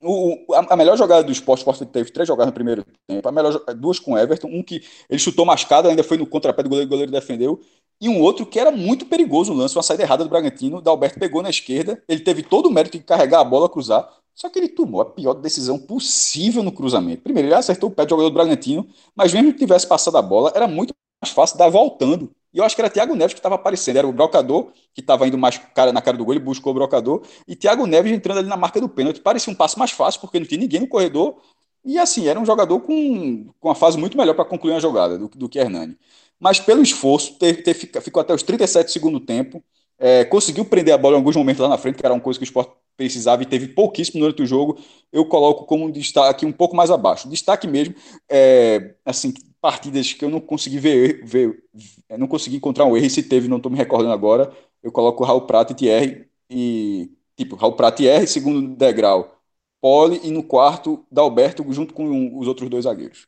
O, 0.00 0.54
a, 0.54 0.74
a, 0.74 0.76
melhor 0.76 0.96
jogada 0.96 1.24
do 1.24 1.32
esporte, 1.32 1.60
o 1.60 1.62
esporte 1.62 1.86
teve 1.86 2.10
três 2.10 2.28
jogadas 2.28 2.48
no 2.48 2.54
primeiro 2.54 2.84
tempo, 3.06 3.26
a 3.26 3.32
melhor, 3.32 3.58
duas 3.74 3.98
com 3.98 4.16
Everton, 4.16 4.46
um 4.48 4.62
que 4.62 4.82
ele 5.08 5.18
chutou 5.18 5.46
mascado, 5.46 5.88
ainda 5.88 6.04
foi 6.04 6.18
no 6.18 6.26
contrapé 6.26 6.62
do 6.62 6.68
goleiro, 6.68 6.86
o 6.86 6.90
goleiro 6.90 7.10
defendeu, 7.10 7.60
e 8.00 8.08
um 8.08 8.20
outro 8.20 8.44
que 8.44 8.58
era 8.58 8.70
muito 8.70 9.06
perigoso 9.06 9.52
o 9.52 9.56
lance, 9.56 9.76
uma 9.76 9.82
saída 9.82 10.02
errada 10.02 10.22
do 10.24 10.30
Bragantino, 10.30 10.78
o 10.78 10.82
Dalberto 10.82 11.18
pegou 11.18 11.42
na 11.42 11.50
esquerda, 11.50 12.02
ele 12.08 12.20
teve 12.20 12.42
todo 12.42 12.66
o 12.66 12.70
mérito 12.70 12.98
de 12.98 13.04
carregar 13.04 13.40
a 13.40 13.44
bola, 13.44 13.68
cruzar, 13.68 14.08
só 14.34 14.50
que 14.50 14.58
ele 14.58 14.68
tomou 14.68 15.00
a 15.00 15.06
pior 15.06 15.32
decisão 15.32 15.78
possível 15.78 16.62
no 16.62 16.70
cruzamento. 16.70 17.22
Primeiro, 17.22 17.48
ele 17.48 17.54
acertou 17.54 17.88
o 17.88 17.92
pé 17.92 18.04
do 18.04 18.10
jogador 18.10 18.28
do 18.28 18.34
Bragantino, 18.34 18.86
mas 19.14 19.32
mesmo 19.32 19.52
que 19.52 19.58
tivesse 19.58 19.86
passado 19.86 20.16
a 20.18 20.22
bola, 20.22 20.52
era 20.54 20.68
muito 20.68 20.94
mais 21.22 21.32
fácil 21.32 21.56
dar 21.56 21.70
voltando. 21.70 22.30
E 22.52 22.58
eu 22.58 22.64
acho 22.64 22.74
que 22.74 22.82
era 22.82 22.90
Thiago 22.90 23.14
Neves 23.14 23.32
que 23.32 23.38
estava 23.38 23.54
aparecendo, 23.54 23.96
era 23.96 24.06
o 24.06 24.12
brocador 24.12 24.72
que 24.92 25.00
estava 25.00 25.26
indo 25.26 25.38
mais 25.38 25.56
cara 25.74 25.90
na 25.90 26.02
cara 26.02 26.18
do 26.18 26.24
gol, 26.24 26.34
ele 26.34 26.44
buscou 26.44 26.72
o 26.72 26.74
brocador, 26.74 27.22
e 27.48 27.56
Thiago 27.56 27.86
Neves 27.86 28.12
entrando 28.12 28.38
ali 28.38 28.48
na 28.48 28.56
marca 28.58 28.78
do 28.78 28.88
pênalti. 28.90 29.20
Parecia 29.20 29.50
um 29.50 29.56
passo 29.56 29.78
mais 29.78 29.90
fácil, 29.90 30.20
porque 30.20 30.38
não 30.38 30.46
tinha 30.46 30.60
ninguém 30.60 30.80
no 30.80 30.88
corredor, 30.88 31.36
e 31.82 31.98
assim, 31.98 32.26
era 32.26 32.38
um 32.38 32.44
jogador 32.44 32.80
com, 32.80 33.46
com 33.58 33.68
uma 33.68 33.74
fase 33.74 33.96
muito 33.96 34.18
melhor 34.18 34.34
para 34.34 34.44
concluir 34.44 34.74
a 34.74 34.80
jogada 34.80 35.16
do, 35.16 35.28
do 35.28 35.48
que 35.48 35.58
Hernani 35.58 35.96
mas 36.40 36.60
pelo 36.60 36.82
esforço, 36.82 37.34
ter, 37.38 37.62
ter, 37.62 37.74
ficou 37.74 38.20
até 38.20 38.34
os 38.34 38.42
37 38.42 38.92
segundo 38.92 39.20
tempo, 39.20 39.62
é, 39.98 40.24
conseguiu 40.24 40.64
prender 40.64 40.94
a 40.94 40.98
bola 40.98 41.14
em 41.14 41.18
alguns 41.18 41.36
momentos 41.36 41.60
lá 41.60 41.68
na 41.68 41.78
frente, 41.78 41.96
que 41.96 42.04
era 42.04 42.14
uma 42.14 42.20
coisa 42.20 42.38
que 42.38 42.44
o 42.44 42.46
esporte 42.46 42.72
precisava 42.96 43.42
e 43.42 43.46
teve 43.46 43.68
pouquíssimo 43.68 44.20
durante 44.20 44.42
o 44.42 44.46
jogo, 44.46 44.78
eu 45.12 45.26
coloco 45.26 45.64
como 45.64 45.90
destaque 45.92 46.46
um 46.46 46.52
pouco 46.52 46.74
mais 46.74 46.90
abaixo. 46.90 47.28
Destaque 47.28 47.66
mesmo, 47.66 47.94
é, 48.28 48.94
assim, 49.04 49.32
partidas 49.60 50.12
que 50.12 50.24
eu 50.24 50.30
não 50.30 50.40
consegui 50.40 50.78
ver, 50.78 51.24
ver 51.24 51.62
é, 52.08 52.16
não 52.16 52.26
consegui 52.26 52.56
encontrar 52.56 52.84
um 52.84 52.96
erro, 52.96 53.10
se 53.10 53.22
teve, 53.22 53.48
não 53.48 53.58
estou 53.58 53.70
me 53.70 53.76
recordando 53.78 54.12
agora, 54.12 54.52
eu 54.82 54.92
coloco 54.92 55.24
Raul 55.24 55.42
Prata 55.42 55.72
e 55.72 55.76
Thierry, 55.76 56.28
e, 56.48 57.10
tipo, 57.36 57.56
Raul 57.56 57.72
Prata 57.74 58.02
e 58.02 58.06
Thierry, 58.06 58.26
segundo 58.26 58.74
degrau, 58.76 59.36
Pole, 59.80 60.20
e 60.22 60.30
no 60.30 60.42
quarto, 60.42 61.04
Dalberto, 61.10 61.64
junto 61.72 61.94
com 61.94 62.38
os 62.38 62.48
outros 62.48 62.68
dois 62.70 62.84
zagueiros. 62.84 63.26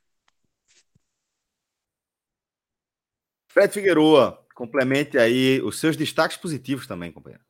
Fred 3.59 3.74
Figueroa, 3.74 4.46
complemente 4.54 5.18
aí 5.18 5.61
os 5.62 5.80
seus 5.80 5.96
destaques 5.96 6.36
positivos 6.36 6.86
também, 6.86 7.11
companheiro. 7.11 7.44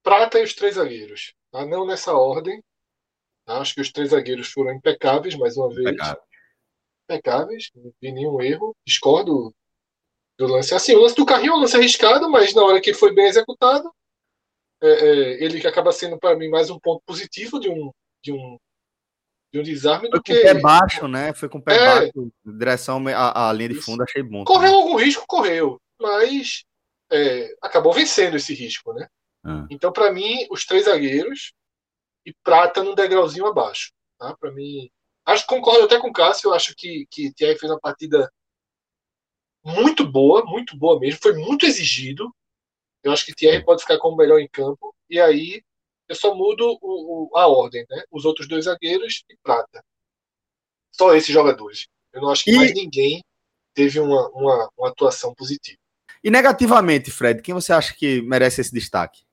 Prata 0.00 0.38
e 0.38 0.44
os 0.44 0.54
três 0.54 0.76
zagueiros. 0.76 1.34
Tá? 1.50 1.66
Não 1.66 1.84
nessa 1.84 2.14
ordem. 2.14 2.62
Tá? 3.44 3.58
Acho 3.58 3.74
que 3.74 3.80
os 3.80 3.90
três 3.90 4.10
zagueiros 4.10 4.52
foram 4.52 4.72
impecáveis, 4.72 5.34
mais 5.34 5.56
uma 5.56 5.68
vez. 5.68 5.80
Impecáveis. 5.80 6.24
Impecáveis, 7.10 7.70
não 7.74 7.92
vi 8.00 8.12
nenhum 8.12 8.40
erro. 8.40 8.72
Discordo 8.86 9.52
do 10.38 10.46
lance. 10.46 10.72
Assim, 10.72 10.94
o 10.94 11.00
lance 11.00 11.16
do 11.16 11.26
carrinho 11.26 11.54
é 11.54 11.56
um 11.56 11.60
lance 11.60 11.76
arriscado, 11.76 12.30
mas 12.30 12.54
na 12.54 12.62
hora 12.62 12.80
que 12.80 12.94
foi 12.94 13.12
bem 13.12 13.26
executado, 13.26 13.92
é, 14.80 14.88
é, 14.88 15.44
ele 15.44 15.66
acaba 15.66 15.90
sendo 15.90 16.20
para 16.20 16.36
mim 16.36 16.48
mais 16.48 16.70
um 16.70 16.78
ponto 16.78 17.02
positivo 17.04 17.58
de 17.58 17.68
um, 17.68 17.90
de 18.22 18.32
um 18.32 18.58
de 19.52 19.60
um 19.60 19.62
desarme 19.62 20.08
Foi 20.08 20.18
do 20.18 20.22
que. 20.22 20.32
Com 20.32 20.40
o 20.40 20.42
pé 20.42 20.54
baixo, 20.54 21.08
né? 21.08 21.34
Foi 21.34 21.48
com 21.48 21.58
o 21.58 21.62
pé 21.62 21.76
é... 21.76 21.86
baixo, 21.86 22.32
direção 22.44 23.06
à, 23.08 23.50
à 23.50 23.52
linha 23.52 23.68
de 23.68 23.80
fundo, 23.80 24.02
achei 24.02 24.22
bom. 24.22 24.44
Correu 24.44 24.74
algum 24.74 24.96
risco, 24.96 25.24
correu, 25.26 25.80
mas 26.00 26.64
é, 27.12 27.54
acabou 27.60 27.92
vencendo 27.92 28.36
esse 28.36 28.54
risco, 28.54 28.92
né? 28.94 29.06
Ah. 29.44 29.66
Então, 29.70 29.92
para 29.92 30.10
mim, 30.10 30.46
os 30.50 30.64
três 30.64 30.86
zagueiros 30.86 31.52
e 32.24 32.32
Prata 32.42 32.82
num 32.82 32.94
degrauzinho 32.94 33.46
abaixo. 33.46 33.92
Tá? 34.18 34.34
Para 34.36 34.52
mim, 34.52 34.88
acho 35.26 35.42
que 35.42 35.54
concordo 35.54 35.84
até 35.84 35.98
com 35.98 36.08
o 36.08 36.12
Cássio. 36.12 36.48
Eu 36.48 36.54
acho 36.54 36.74
que 36.74 37.06
que 37.10 37.32
Thierry 37.34 37.58
fez 37.58 37.70
uma 37.70 37.80
partida 37.80 38.32
muito 39.64 40.08
boa, 40.08 40.44
muito 40.44 40.76
boa 40.76 40.98
mesmo. 40.98 41.20
Foi 41.20 41.34
muito 41.34 41.66
exigido. 41.66 42.34
Eu 43.02 43.12
acho 43.12 43.26
que 43.26 43.34
Thierry 43.34 43.64
pode 43.64 43.82
ficar 43.82 43.98
como 43.98 44.16
melhor 44.16 44.38
em 44.38 44.48
campo. 44.48 44.94
E 45.10 45.20
aí 45.20 45.62
eu 46.12 46.16
só 46.16 46.34
mudo 46.34 46.78
o, 46.82 47.30
o, 47.32 47.36
a 47.36 47.48
ordem, 47.48 47.86
né? 47.88 48.04
Os 48.10 48.24
outros 48.24 48.46
dois 48.46 48.66
zagueiros 48.66 49.24
e 49.28 49.36
prata. 49.42 49.82
Só 50.92 51.14
esses 51.14 51.32
jogadores. 51.32 51.88
Eu 52.12 52.20
não 52.20 52.28
acho 52.28 52.44
que 52.44 52.52
e... 52.52 52.56
mais 52.56 52.74
ninguém 52.74 53.24
teve 53.74 53.98
uma, 53.98 54.28
uma, 54.30 54.70
uma 54.76 54.88
atuação 54.90 55.34
positiva. 55.34 55.78
E 56.22 56.30
negativamente, 56.30 57.10
Fred, 57.10 57.40
quem 57.42 57.54
você 57.54 57.72
acha 57.72 57.94
que 57.94 58.20
merece 58.22 58.60
esse 58.60 58.72
destaque? 58.72 59.24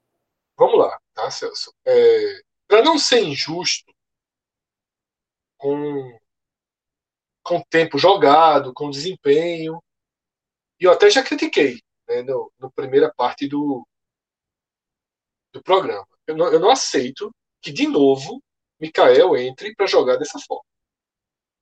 Vamos 0.57 0.79
lá, 0.79 0.97
tá, 1.13 1.29
Celso? 1.29 1.73
É, 1.85 2.41
Para 2.67 2.81
não 2.81 2.97
ser 2.97 3.21
injusto 3.21 3.93
com 5.57 6.17
com 7.41 7.63
tempo 7.63 7.97
jogado, 7.97 8.73
com 8.73 8.91
desempenho, 8.91 9.81
e 10.79 10.83
eu 10.83 10.91
até 10.91 11.09
já 11.09 11.23
critiquei 11.23 11.81
né, 12.07 12.21
no, 12.21 12.51
no 12.59 12.71
primeira 12.71 13.11
parte 13.11 13.47
do, 13.47 13.87
do 15.51 15.63
programa. 15.63 16.07
Eu 16.29 16.37
não, 16.37 16.53
eu 16.53 16.59
não 16.59 16.69
aceito 16.69 17.35
que, 17.59 17.71
de 17.71 17.87
novo, 17.87 18.39
Mikael 18.79 19.35
entre 19.35 19.73
para 19.73 19.87
jogar 19.87 20.15
dessa 20.17 20.37
forma. 20.37 20.63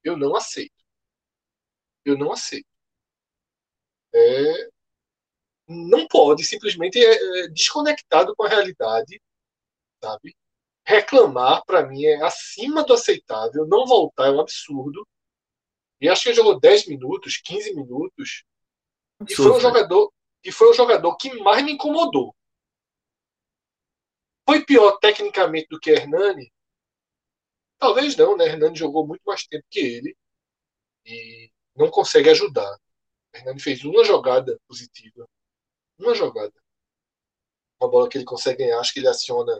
Eu 0.03 0.17
não 0.17 0.35
aceito. 0.35 0.83
Eu 2.03 2.17
não 2.17 2.33
aceito. 2.33 2.67
É, 4.13 4.69
não 5.69 6.05
pode 6.09 6.43
simplesmente 6.43 6.99
é, 6.99 7.45
é, 7.45 7.47
desconectado 7.47 8.35
com 8.35 8.43
a 8.43 8.49
realidade, 8.49 9.21
sabe? 10.03 10.35
Reclamar 10.85 11.63
para 11.65 11.87
mim 11.87 12.03
é 12.03 12.21
acima 12.21 12.83
do 12.83 12.91
aceitável, 12.91 13.65
não 13.65 13.85
voltar 13.85 14.27
é 14.27 14.31
um 14.31 14.41
absurdo. 14.41 15.07
E 16.01 16.09
acho 16.09 16.23
que 16.23 16.29
ele 16.29 16.35
jogou 16.35 16.59
10 16.59 16.87
minutos, 16.87 17.37
15 17.37 17.73
minutos. 17.73 18.43
Absurdo, 19.21 19.31
e 19.31 19.35
foi 19.35 19.57
um 19.57 19.61
jogador 19.61 20.13
e 20.43 20.51
foi 20.51 20.69
o 20.69 20.73
jogador 20.73 21.15
que 21.15 21.33
mais 21.39 21.63
me 21.63 21.71
incomodou. 21.71 22.35
Foi 24.47 24.63
pior 24.63 24.97
tecnicamente 24.99 25.67
do 25.69 25.79
que 25.79 25.91
Hernani? 25.91 26.51
Talvez 27.77 28.15
não, 28.15 28.37
né? 28.37 28.45
Hernani 28.45 28.77
jogou 28.77 29.05
muito 29.05 29.21
mais 29.25 29.45
tempo 29.45 29.65
que 29.69 29.79
ele 29.79 30.15
e 31.05 31.51
não 31.75 31.89
consegue 31.89 32.29
ajudar. 32.29 32.77
Hernani 33.33 33.59
fez 33.59 33.83
uma 33.83 34.05
jogada 34.05 34.57
positiva. 34.65 35.27
Uma 35.99 36.15
jogada. 36.15 36.53
Uma 37.79 37.89
bola 37.89 38.09
que 38.09 38.17
ele 38.17 38.25
consegue 38.25 38.63
ganhar, 38.63 38.79
acho 38.79 38.93
que 38.93 38.99
ele 38.99 39.09
aciona 39.09 39.59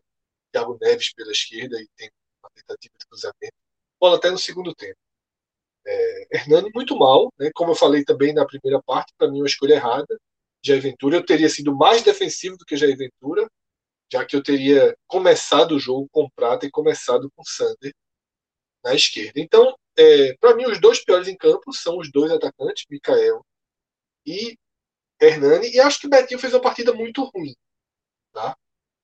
Thiago 0.52 0.78
Neves 0.82 1.14
pela 1.14 1.32
esquerda 1.32 1.80
e 1.82 1.88
tem 1.96 2.10
uma 2.42 2.50
tentativa 2.52 2.94
de 2.98 3.06
cruzamento. 3.08 3.56
Bola 4.00 4.18
até 4.18 4.32
no 4.32 4.38
segundo 4.38 4.74
tempo. 4.74 4.98
É, 5.86 6.38
Hernani 6.38 6.72
muito 6.74 6.98
mal, 6.98 7.32
né? 7.38 7.52
como 7.54 7.72
eu 7.72 7.76
falei 7.76 8.06
também 8.06 8.34
na 8.34 8.46
primeira 8.46 8.82
parte, 8.84 9.14
para 9.18 9.30
mim 9.30 9.40
uma 9.40 9.48
escolha 9.48 9.74
errada. 9.74 10.18
Jair 10.64 10.82
Ventura, 10.82 11.18
eu 11.18 11.26
teria 11.26 11.50
sido 11.50 11.76
mais 11.76 12.04
defensivo 12.04 12.58
do 12.58 12.66
que 12.66 12.78
Jair 12.78 12.98
Ventura, 12.98 13.50
já 14.12 14.26
que 14.26 14.36
eu 14.36 14.44
teria 14.44 14.96
começado 15.08 15.76
o 15.76 15.80
jogo 15.80 16.08
com 16.12 16.30
Prata 16.30 16.66
e 16.66 16.72
começado 16.72 17.32
com 17.36 17.44
Sander 17.44 17.94
na 18.84 18.94
esquerda. 18.94 19.40
Então, 19.40 19.76
é, 19.98 20.36
para 20.38 20.56
mim, 20.56 20.66
os 20.66 20.80
dois 20.80 21.04
piores 21.04 21.28
em 21.28 21.36
campo 21.36 21.74
são 21.74 21.98
os 21.98 22.12
dois 22.12 22.32
atacantes, 22.32 22.86
Mikael 22.90 23.46
e 24.26 24.58
Hernani, 25.20 25.70
e 25.70 25.80
acho 25.80 26.00
que 26.00 26.08
o 26.08 26.10
Betinho 26.10 26.40
fez 26.40 26.54
uma 26.54 26.62
partida 26.62 26.94
muito 26.94 27.24
ruim. 27.24 27.56
Tá? 28.32 28.56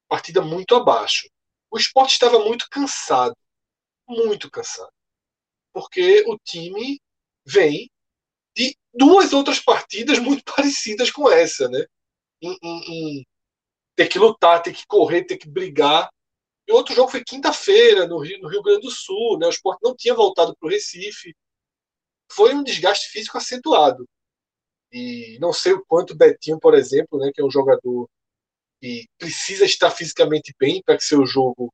Partida 0.07 0.41
muito 0.41 0.75
abaixo. 0.75 1.27
O 1.71 1.77
esporte 1.77 2.11
estava 2.13 2.39
muito 2.39 2.67
cansado. 2.69 3.35
Muito 4.07 4.51
cansado 4.51 4.91
porque 5.73 6.23
o 6.27 6.37
time 6.37 7.01
vem 7.43 7.89
de 8.55 8.77
duas 8.93 9.33
outras 9.33 9.59
partidas 9.59 10.19
muito 10.19 10.43
parecidas 10.55 11.11
com 11.11 11.29
essa, 11.29 11.67
né? 11.67 11.85
Em, 12.41 12.57
em, 12.61 13.25
ter 13.95 14.07
que 14.07 14.19
lutar, 14.19 14.61
ter 14.61 14.73
que 14.73 14.85
correr, 14.87 15.23
ter 15.25 15.37
que 15.37 15.49
brigar. 15.49 16.09
E 16.67 16.71
outro 16.71 16.95
jogo 16.95 17.11
foi 17.11 17.23
quinta-feira, 17.23 18.07
no 18.07 18.19
Rio, 18.19 18.39
no 18.41 18.49
Rio 18.49 18.63
Grande 18.63 18.81
do 18.81 18.91
Sul, 18.91 19.37
né? 19.37 19.47
O 19.47 19.49
esporte 19.49 19.81
não 19.83 19.95
tinha 19.95 20.13
voltado 20.13 20.55
para 20.57 20.67
o 20.67 20.69
Recife. 20.69 21.35
Foi 22.31 22.53
um 22.53 22.63
desgaste 22.63 23.09
físico 23.09 23.37
acentuado. 23.37 24.07
E 24.91 25.37
não 25.39 25.51
sei 25.51 25.73
o 25.73 25.83
quanto 25.85 26.15
Betinho, 26.15 26.59
por 26.59 26.75
exemplo, 26.75 27.19
né, 27.19 27.31
que 27.33 27.41
é 27.41 27.43
um 27.45 27.49
jogador 27.49 28.07
que 28.79 29.07
precisa 29.17 29.65
estar 29.65 29.89
fisicamente 29.89 30.53
bem 30.59 30.81
para 30.85 30.97
que 30.97 31.03
seu 31.03 31.25
jogo 31.25 31.73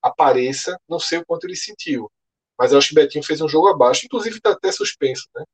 apareça, 0.00 0.78
não 0.88 0.98
sei 0.98 1.18
o 1.18 1.26
quanto 1.26 1.44
ele 1.46 1.56
sentiu. 1.56 2.10
Mas 2.58 2.72
eu 2.72 2.78
acho 2.78 2.88
que 2.88 2.94
Betinho 2.94 3.24
fez 3.24 3.40
um 3.40 3.48
jogo 3.48 3.68
abaixo, 3.68 4.06
inclusive 4.06 4.36
está 4.36 4.52
até 4.52 4.70
suspenso, 4.72 5.28
né? 5.34 5.44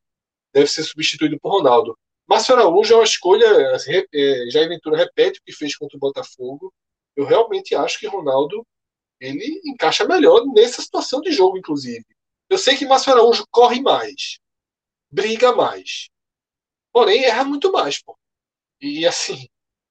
Deve 0.53 0.69
ser 0.69 0.85
substituído 0.85 1.39
por 1.41 1.51
Ronaldo. 1.51 1.99
Márcio 2.31 2.55
Araújo 2.55 2.95
é 2.95 2.97
uma 2.97 3.05
escolha. 3.05 3.75
Assim, 3.75 3.91
é, 3.91 4.51
Jair 4.51 4.69
Ventura 4.69 4.97
repete 4.97 5.41
o 5.41 5.43
que 5.43 5.53
fez 5.53 5.77
contra 5.77 5.97
o 5.97 6.01
Botafogo. 6.01 6.73
Eu 7.17 7.25
realmente 7.25 7.75
acho 7.75 7.99
que 7.99 8.07
Ronaldo 8.07 8.65
ele 9.19 9.61
encaixa 9.65 10.07
melhor 10.07 10.47
nessa 10.47 10.81
situação 10.81 11.21
de 11.21 11.33
jogo, 11.33 11.59
inclusive. 11.59 12.07
Eu 12.49 12.57
sei 12.57 12.77
que 12.77 12.87
Márcio 12.87 13.13
Araújo 13.13 13.45
corre 13.51 13.83
mais, 13.83 14.39
briga 15.11 15.53
mais, 15.53 16.09
porém 16.93 17.25
erra 17.25 17.45
muito 17.45 17.73
mais, 17.73 18.01
pô. 18.01 18.17
E 18.81 19.05
assim, 19.05 19.49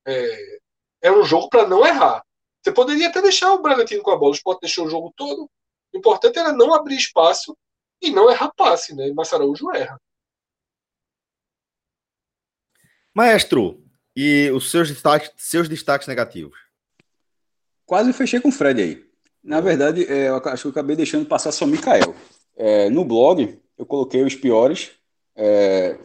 é, 0.08 0.60
é 1.02 1.12
um 1.12 1.24
jogo 1.24 1.50
para 1.50 1.68
não 1.68 1.86
errar. 1.86 2.24
Você 2.64 2.72
poderia 2.72 3.10
até 3.10 3.22
deixar 3.22 3.52
o 3.54 3.62
Bragantino 3.62 4.02
com 4.02 4.12
a 4.12 4.18
bola, 4.18 4.32
o 4.32 4.36
Sport 4.36 4.62
deixou 4.62 4.86
o 4.86 4.90
jogo 4.90 5.14
todo, 5.16 5.50
o 5.94 5.98
importante 5.98 6.40
era 6.40 6.54
não 6.54 6.74
abrir 6.74 6.96
espaço 6.96 7.56
e 8.02 8.10
não 8.10 8.32
errar 8.32 8.52
passe, 8.56 8.96
né? 8.96 9.08
E 9.10 9.14
Massaraújo 9.14 9.72
erra. 9.76 10.00
Maestro, 13.20 13.84
e 14.16 14.50
os 14.52 14.72
seus 14.72 14.88
destaques, 14.88 15.30
seus 15.36 15.68
destaques 15.68 16.08
negativos? 16.08 16.58
Quase 17.86 18.14
fechei 18.14 18.40
com 18.40 18.48
o 18.48 18.52
Fred 18.52 18.82
aí. 18.82 19.06
Na 19.44 19.60
verdade, 19.60 20.06
é, 20.06 20.30
eu 20.30 20.38
acho 20.38 20.62
que 20.62 20.68
eu 20.68 20.72
acabei 20.72 20.96
deixando 20.96 21.26
passar 21.26 21.52
só 21.52 21.66
Mikael. 21.66 22.16
É, 22.56 22.90
no 22.90 23.04
blog, 23.04 23.60
eu 23.78 23.86
coloquei 23.86 24.24
os 24.24 24.36
piores 24.36 24.92
é, 25.36 25.98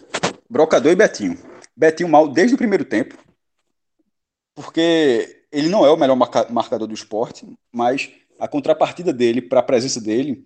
Brocador 0.50 0.90
e 0.90 0.96
Betinho. 0.96 1.38
Betinho 1.76 2.08
mal 2.08 2.26
desde 2.26 2.56
o 2.56 2.58
primeiro 2.58 2.84
tempo, 2.84 3.16
porque 4.52 5.46
ele 5.52 5.68
não 5.68 5.86
é 5.86 5.90
o 5.90 5.96
melhor 5.96 6.16
marca, 6.16 6.48
marcador 6.50 6.88
do 6.88 6.94
esporte, 6.94 7.46
mas 7.70 8.10
a 8.40 8.48
contrapartida 8.48 9.12
dele 9.12 9.40
para 9.40 9.60
a 9.60 9.62
presença 9.62 10.00
dele, 10.00 10.44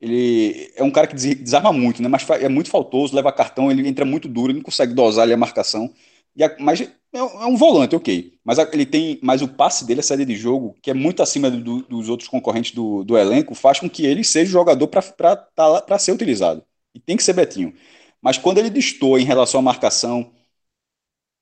ele 0.00 0.72
é 0.76 0.82
um 0.82 0.90
cara 0.90 1.06
que 1.06 1.14
desarma 1.14 1.72
muito, 1.72 2.02
né? 2.02 2.08
Mas 2.08 2.28
é 2.30 2.48
muito 2.48 2.70
faltoso, 2.70 3.14
leva 3.14 3.32
cartão, 3.32 3.70
ele 3.70 3.86
entra 3.86 4.04
muito 4.04 4.28
duro, 4.28 4.50
ele 4.50 4.58
não 4.58 4.64
consegue 4.64 4.94
dosar 4.94 5.24
ali 5.24 5.32
a 5.32 5.36
marcação. 5.36 5.92
E 6.34 6.44
a, 6.44 6.56
mas 6.58 6.80
é, 6.80 6.90
é, 7.12 7.22
um 7.46 7.56
volante, 7.56 7.94
ok. 7.96 8.38
Mas 8.44 8.58
ele 8.58 8.86
tem, 8.86 9.18
mas 9.22 9.42
o 9.42 9.48
passe 9.48 9.84
dele, 9.84 10.00
a 10.00 10.02
saída 10.02 10.24
de 10.24 10.36
jogo, 10.36 10.76
que 10.82 10.90
é 10.90 10.94
muito 10.94 11.22
acima 11.22 11.50
do, 11.50 11.82
dos 11.82 12.08
outros 12.08 12.28
concorrentes 12.28 12.72
do, 12.72 13.04
do, 13.04 13.16
elenco, 13.18 13.54
faz 13.54 13.80
com 13.80 13.90
que 13.90 14.06
ele 14.06 14.24
seja 14.24 14.50
jogador 14.50 14.88
para 14.88 15.36
tá, 15.36 15.98
ser 15.98 16.12
utilizado. 16.12 16.64
E 16.94 17.00
tem 17.00 17.16
que 17.16 17.22
ser 17.22 17.32
Betinho. 17.34 17.74
Mas 18.22 18.38
quando 18.38 18.58
ele 18.58 18.70
destoa 18.70 19.20
em 19.20 19.24
relação 19.24 19.60
à 19.60 19.62
marcação 19.62 20.32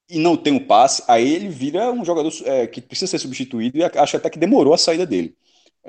e 0.08 0.18
não 0.18 0.36
tem 0.36 0.56
o 0.56 0.66
passe, 0.66 1.02
aí 1.06 1.32
ele 1.34 1.48
vira 1.48 1.92
um 1.92 2.04
jogador 2.04 2.32
é, 2.44 2.66
que 2.66 2.80
precisa 2.80 3.10
ser 3.10 3.18
substituído 3.18 3.78
e 3.78 3.84
acho 3.84 4.16
até 4.16 4.30
que 4.30 4.38
demorou 4.38 4.72
a 4.74 4.78
saída 4.78 5.06
dele. 5.06 5.36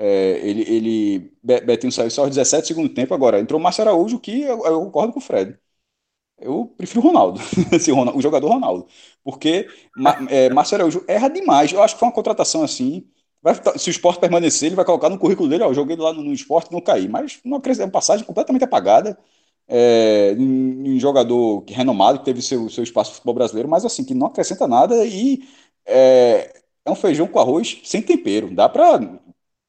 É, 0.02 0.40
ele, 0.48 0.62
ele, 0.62 1.32
Betinho 1.42 1.92
saiu 1.92 2.10
só 2.10 2.22
aos 2.22 2.30
17 2.30 2.68
segundo 2.68 2.88
tempo, 2.88 3.12
agora 3.12 3.38
entrou 3.38 3.60
Márcio 3.60 3.82
Araújo, 3.82 4.18
que 4.18 4.40
eu, 4.40 4.64
eu, 4.64 4.80
concordo 4.86 5.12
com 5.12 5.18
o 5.18 5.22
Fred. 5.22 5.58
Eu 6.38 6.66
prefiro 6.76 7.00
o 7.00 7.04
Ronaldo, 7.04 7.40
assim, 7.74 7.92
o 7.92 8.22
jogador 8.22 8.48
Ronaldo, 8.48 8.86
porque 9.24 9.68
é, 10.30 10.50
Márcio 10.50 10.76
Araújo 10.76 11.04
erra 11.08 11.28
demais. 11.28 11.72
Eu 11.72 11.82
acho 11.82 11.94
que 11.94 12.00
foi 12.00 12.08
uma 12.08 12.14
contratação 12.14 12.62
assim. 12.62 13.06
Vai, 13.42 13.54
se 13.78 13.90
o 13.90 13.92
esporte 13.92 14.20
permanecer, 14.20 14.68
ele 14.68 14.76
vai 14.76 14.84
colocar 14.86 15.10
no 15.10 15.18
currículo 15.18 15.48
dele, 15.48 15.64
ó, 15.64 15.72
joguei 15.74 15.96
lá 15.96 16.12
no, 16.12 16.22
no 16.22 16.32
esporte 16.32 16.72
não 16.72 16.80
caí. 16.80 17.08
Mas 17.08 17.40
uma, 17.44 17.58
uma 17.58 17.90
passagem 17.90 18.24
completamente 18.26 18.64
apagada. 18.64 19.18
É, 19.68 20.34
um, 20.38 20.98
jogador 20.98 21.64
renomado, 21.68 22.20
que 22.20 22.24
teve 22.24 22.42
seu, 22.42 22.68
seu 22.70 22.84
espaço 22.84 23.10
no 23.10 23.14
futebol 23.16 23.34
brasileiro, 23.34 23.68
mas 23.68 23.84
assim, 23.84 24.04
que 24.04 24.14
não 24.14 24.26
acrescenta 24.28 24.66
nada 24.66 25.06
e 25.06 25.44
é, 25.86 26.52
é 26.84 26.90
um 26.90 26.94
feijão 26.96 27.26
com 27.28 27.38
arroz 27.38 27.80
sem 27.84 28.02
tempero. 28.02 28.54
Dá 28.54 28.68
para 28.68 29.00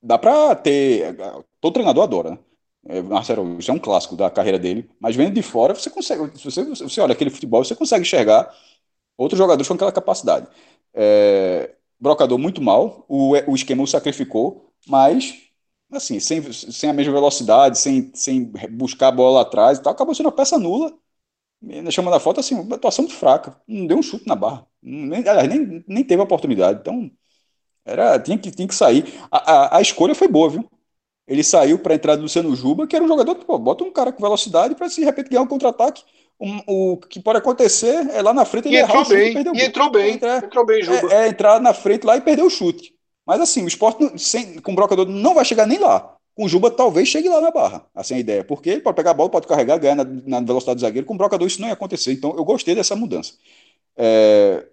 dá 0.01 0.17
pra 0.17 0.55
ter. 0.55 1.15
Todo 1.59 1.73
treinador 1.73 2.03
adora, 2.03 2.31
né? 2.31 2.39
É, 2.87 3.01
Marcelo, 3.01 3.59
isso 3.59 3.69
é 3.69 3.73
um 3.73 3.79
clássico 3.79 4.15
da 4.15 4.29
carreira 4.29 4.57
dele, 4.57 4.89
mas 4.99 5.15
vendo 5.15 5.33
de 5.35 5.41
fora, 5.43 5.73
você 5.75 5.89
consegue. 5.89 6.37
Se 6.37 6.43
você, 6.45 6.63
você 6.63 7.01
olha 7.01 7.13
aquele 7.13 7.29
futebol, 7.29 7.63
você 7.63 7.75
consegue 7.75 8.01
enxergar 8.01 8.53
outros 9.17 9.37
jogadores 9.39 9.67
com 9.67 9.73
aquela 9.75 9.91
capacidade. 9.91 10.47
É, 10.93 11.75
brocador 11.99 12.37
muito 12.39 12.61
mal, 12.61 13.05
o, 13.07 13.33
o 13.51 13.55
esquema 13.55 13.83
o 13.83 13.87
sacrificou, 13.87 14.71
mas 14.87 15.39
assim, 15.91 16.19
sem, 16.19 16.41
sem 16.53 16.89
a 16.89 16.93
mesma 16.93 17.13
velocidade, 17.13 17.77
sem, 17.79 18.11
sem 18.15 18.45
buscar 18.71 19.09
a 19.09 19.11
bola 19.11 19.41
atrás 19.41 19.77
e 19.79 19.81
tal, 19.83 19.93
acabou 19.93 20.15
sendo 20.15 20.27
uma 20.27 20.31
peça 20.31 20.57
nula. 20.59 20.93
Chamando 21.91 22.15
a 22.15 22.19
foto, 22.19 22.39
assim, 22.39 22.55
uma 22.55 22.75
atuação 22.75 23.03
muito 23.05 23.17
fraca. 23.17 23.55
Não 23.67 23.85
deu 23.85 23.97
um 23.97 24.01
chute 24.03 24.27
na 24.27 24.35
barra. 24.35 24.65
Nem, 24.81 25.21
nem, 25.47 25.83
nem 25.87 26.03
teve 26.03 26.21
oportunidade. 26.21 26.79
Então, 26.79 27.11
era, 27.91 28.19
tinha, 28.19 28.37
que, 28.37 28.51
tinha 28.51 28.67
que 28.67 28.75
sair. 28.75 29.05
A, 29.31 29.51
a, 29.51 29.77
a 29.77 29.81
escolha 29.81 30.15
foi 30.15 30.27
boa, 30.27 30.49
viu? 30.49 30.69
Ele 31.27 31.43
saiu 31.43 31.79
para 31.79 31.93
a 31.93 31.95
entrada 31.95 32.17
do 32.17 32.23
Luciano 32.23 32.53
Juba, 32.55 32.85
que 32.85 32.95
era 32.95 33.05
um 33.05 33.07
jogador, 33.07 33.35
pô, 33.35 33.57
bota 33.57 33.83
um 33.83 33.91
cara 33.91 34.11
com 34.11 34.21
velocidade 34.21 34.75
para 34.75 34.89
se 34.89 34.99
de 34.99 35.05
repente 35.05 35.29
ganhar 35.29 35.43
um 35.43 35.47
contra-ataque. 35.47 36.03
Um, 36.39 36.59
o 36.65 36.97
que 36.97 37.19
pode 37.19 37.37
acontecer 37.37 38.09
é 38.09 38.21
lá 38.21 38.33
na 38.33 38.43
frente 38.43 38.67
ele 38.67 38.77
e 38.77 38.79
entrou 38.81 39.07
bem, 39.07 39.31
chute, 39.31 39.57
e 39.57 39.61
entrou 39.61 39.91
bem, 39.91 40.15
entrar, 40.15 40.43
entrou 40.43 40.65
bem, 40.65 40.83
Juba. 40.83 41.13
É, 41.13 41.23
é, 41.23 41.27
entrar 41.29 41.61
na 41.61 41.73
frente 41.73 42.05
lá 42.05 42.17
e 42.17 42.21
perder 42.21 42.41
o 42.41 42.49
chute. 42.49 42.93
Mas 43.25 43.39
assim, 43.39 43.63
o 43.63 43.67
esporte 43.67 44.19
sem, 44.19 44.59
com 44.59 44.71
o 44.71 44.75
brocador 44.75 45.05
não 45.07 45.35
vai 45.35 45.45
chegar 45.45 45.67
nem 45.67 45.77
lá. 45.77 46.17
Com 46.35 46.45
o 46.45 46.49
Juba 46.49 46.71
talvez 46.71 47.07
chegue 47.07 47.29
lá 47.29 47.39
na 47.39 47.51
barra, 47.51 47.85
assim 47.93 48.15
a 48.15 48.19
ideia. 48.19 48.43
Porque 48.43 48.69
ele 48.69 48.81
pode 48.81 48.95
pegar 48.95 49.11
a 49.11 49.13
bola, 49.13 49.29
pode 49.29 49.47
carregar, 49.47 49.77
ganhar 49.77 49.95
na, 49.95 50.03
na 50.03 50.39
velocidade 50.41 50.77
do 50.77 50.81
zagueiro. 50.81 51.05
Com 51.05 51.13
o 51.13 51.17
brocador 51.17 51.47
isso 51.47 51.61
não 51.61 51.67
ia 51.67 51.75
acontecer. 51.75 52.11
Então 52.11 52.35
eu 52.35 52.43
gostei 52.43 52.73
dessa 52.73 52.95
mudança. 52.95 53.35
É, 53.95 54.65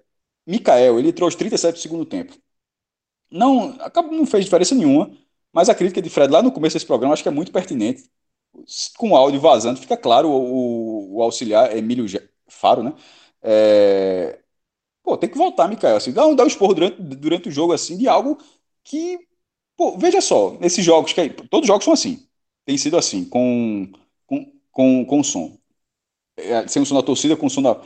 Mikael, 0.47 0.99
ele 0.99 1.11
entrou 1.11 1.27
aos 1.27 1.37
37 1.37 1.75
do 1.75 1.81
segundo 1.81 2.05
tempo 2.05 2.35
não, 3.31 3.77
não 4.11 4.27
fez 4.27 4.45
diferença 4.45 4.75
nenhuma, 4.75 5.11
mas 5.53 5.69
a 5.69 5.75
crítica 5.75 6.03
de 6.03 6.11
Fred 6.11 6.33
lá 6.33 6.43
no 6.43 6.53
começo 6.53 6.75
desse 6.75 6.87
programa 6.87 7.15
acho 7.15 7.23
que 7.23 7.29
é 7.29 7.33
muito 7.33 7.53
pertinente. 7.53 8.11
Com 8.97 9.11
o 9.13 9.17
áudio 9.17 9.41
vazando, 9.41 9.81
fica 9.81 9.97
claro 9.97 10.29
o, 10.31 11.17
o 11.17 11.23
auxiliar 11.23 11.77
Emílio 11.77 12.07
Faro, 12.49 12.83
né? 12.83 12.95
É... 13.43 14.41
Pô, 15.03 15.17
tem 15.17 15.31
que 15.31 15.39
voltar, 15.39 15.69
Mikael. 15.69 15.97
Assim, 15.97 16.13
dá, 16.13 16.23
dá 16.35 16.45
um 16.45 16.47
esporro 16.47 16.75
durante, 16.75 17.01
durante 17.03 17.49
o 17.49 17.53
jogo 17.53 17.73
assim, 17.73 17.97
de 17.97 18.09
algo 18.09 18.39
que. 18.85 19.19
Pô, 19.77 19.97
veja 19.99 20.21
só, 20.21 20.53
nesses 20.61 20.85
jogos, 20.85 21.13
que 21.13 21.31
todos 21.31 21.63
os 21.63 21.69
jogos 21.69 21.85
são 21.85 21.95
assim. 21.95 22.29
Tem 22.65 22.77
sido 22.79 22.97
assim, 22.99 23.25
com, 23.25 23.93
com, 24.27 24.53
com, 24.73 25.05
com 25.07 25.21
o 25.21 25.25
som. 25.25 25.59
É, 26.37 26.67
sem 26.69 26.83
o 26.83 26.87
som 26.87 26.95
da 26.97 27.03
torcida, 27.03 27.37
com 27.37 27.47
o 27.47 27.51
som 27.51 27.63
da. 27.63 27.81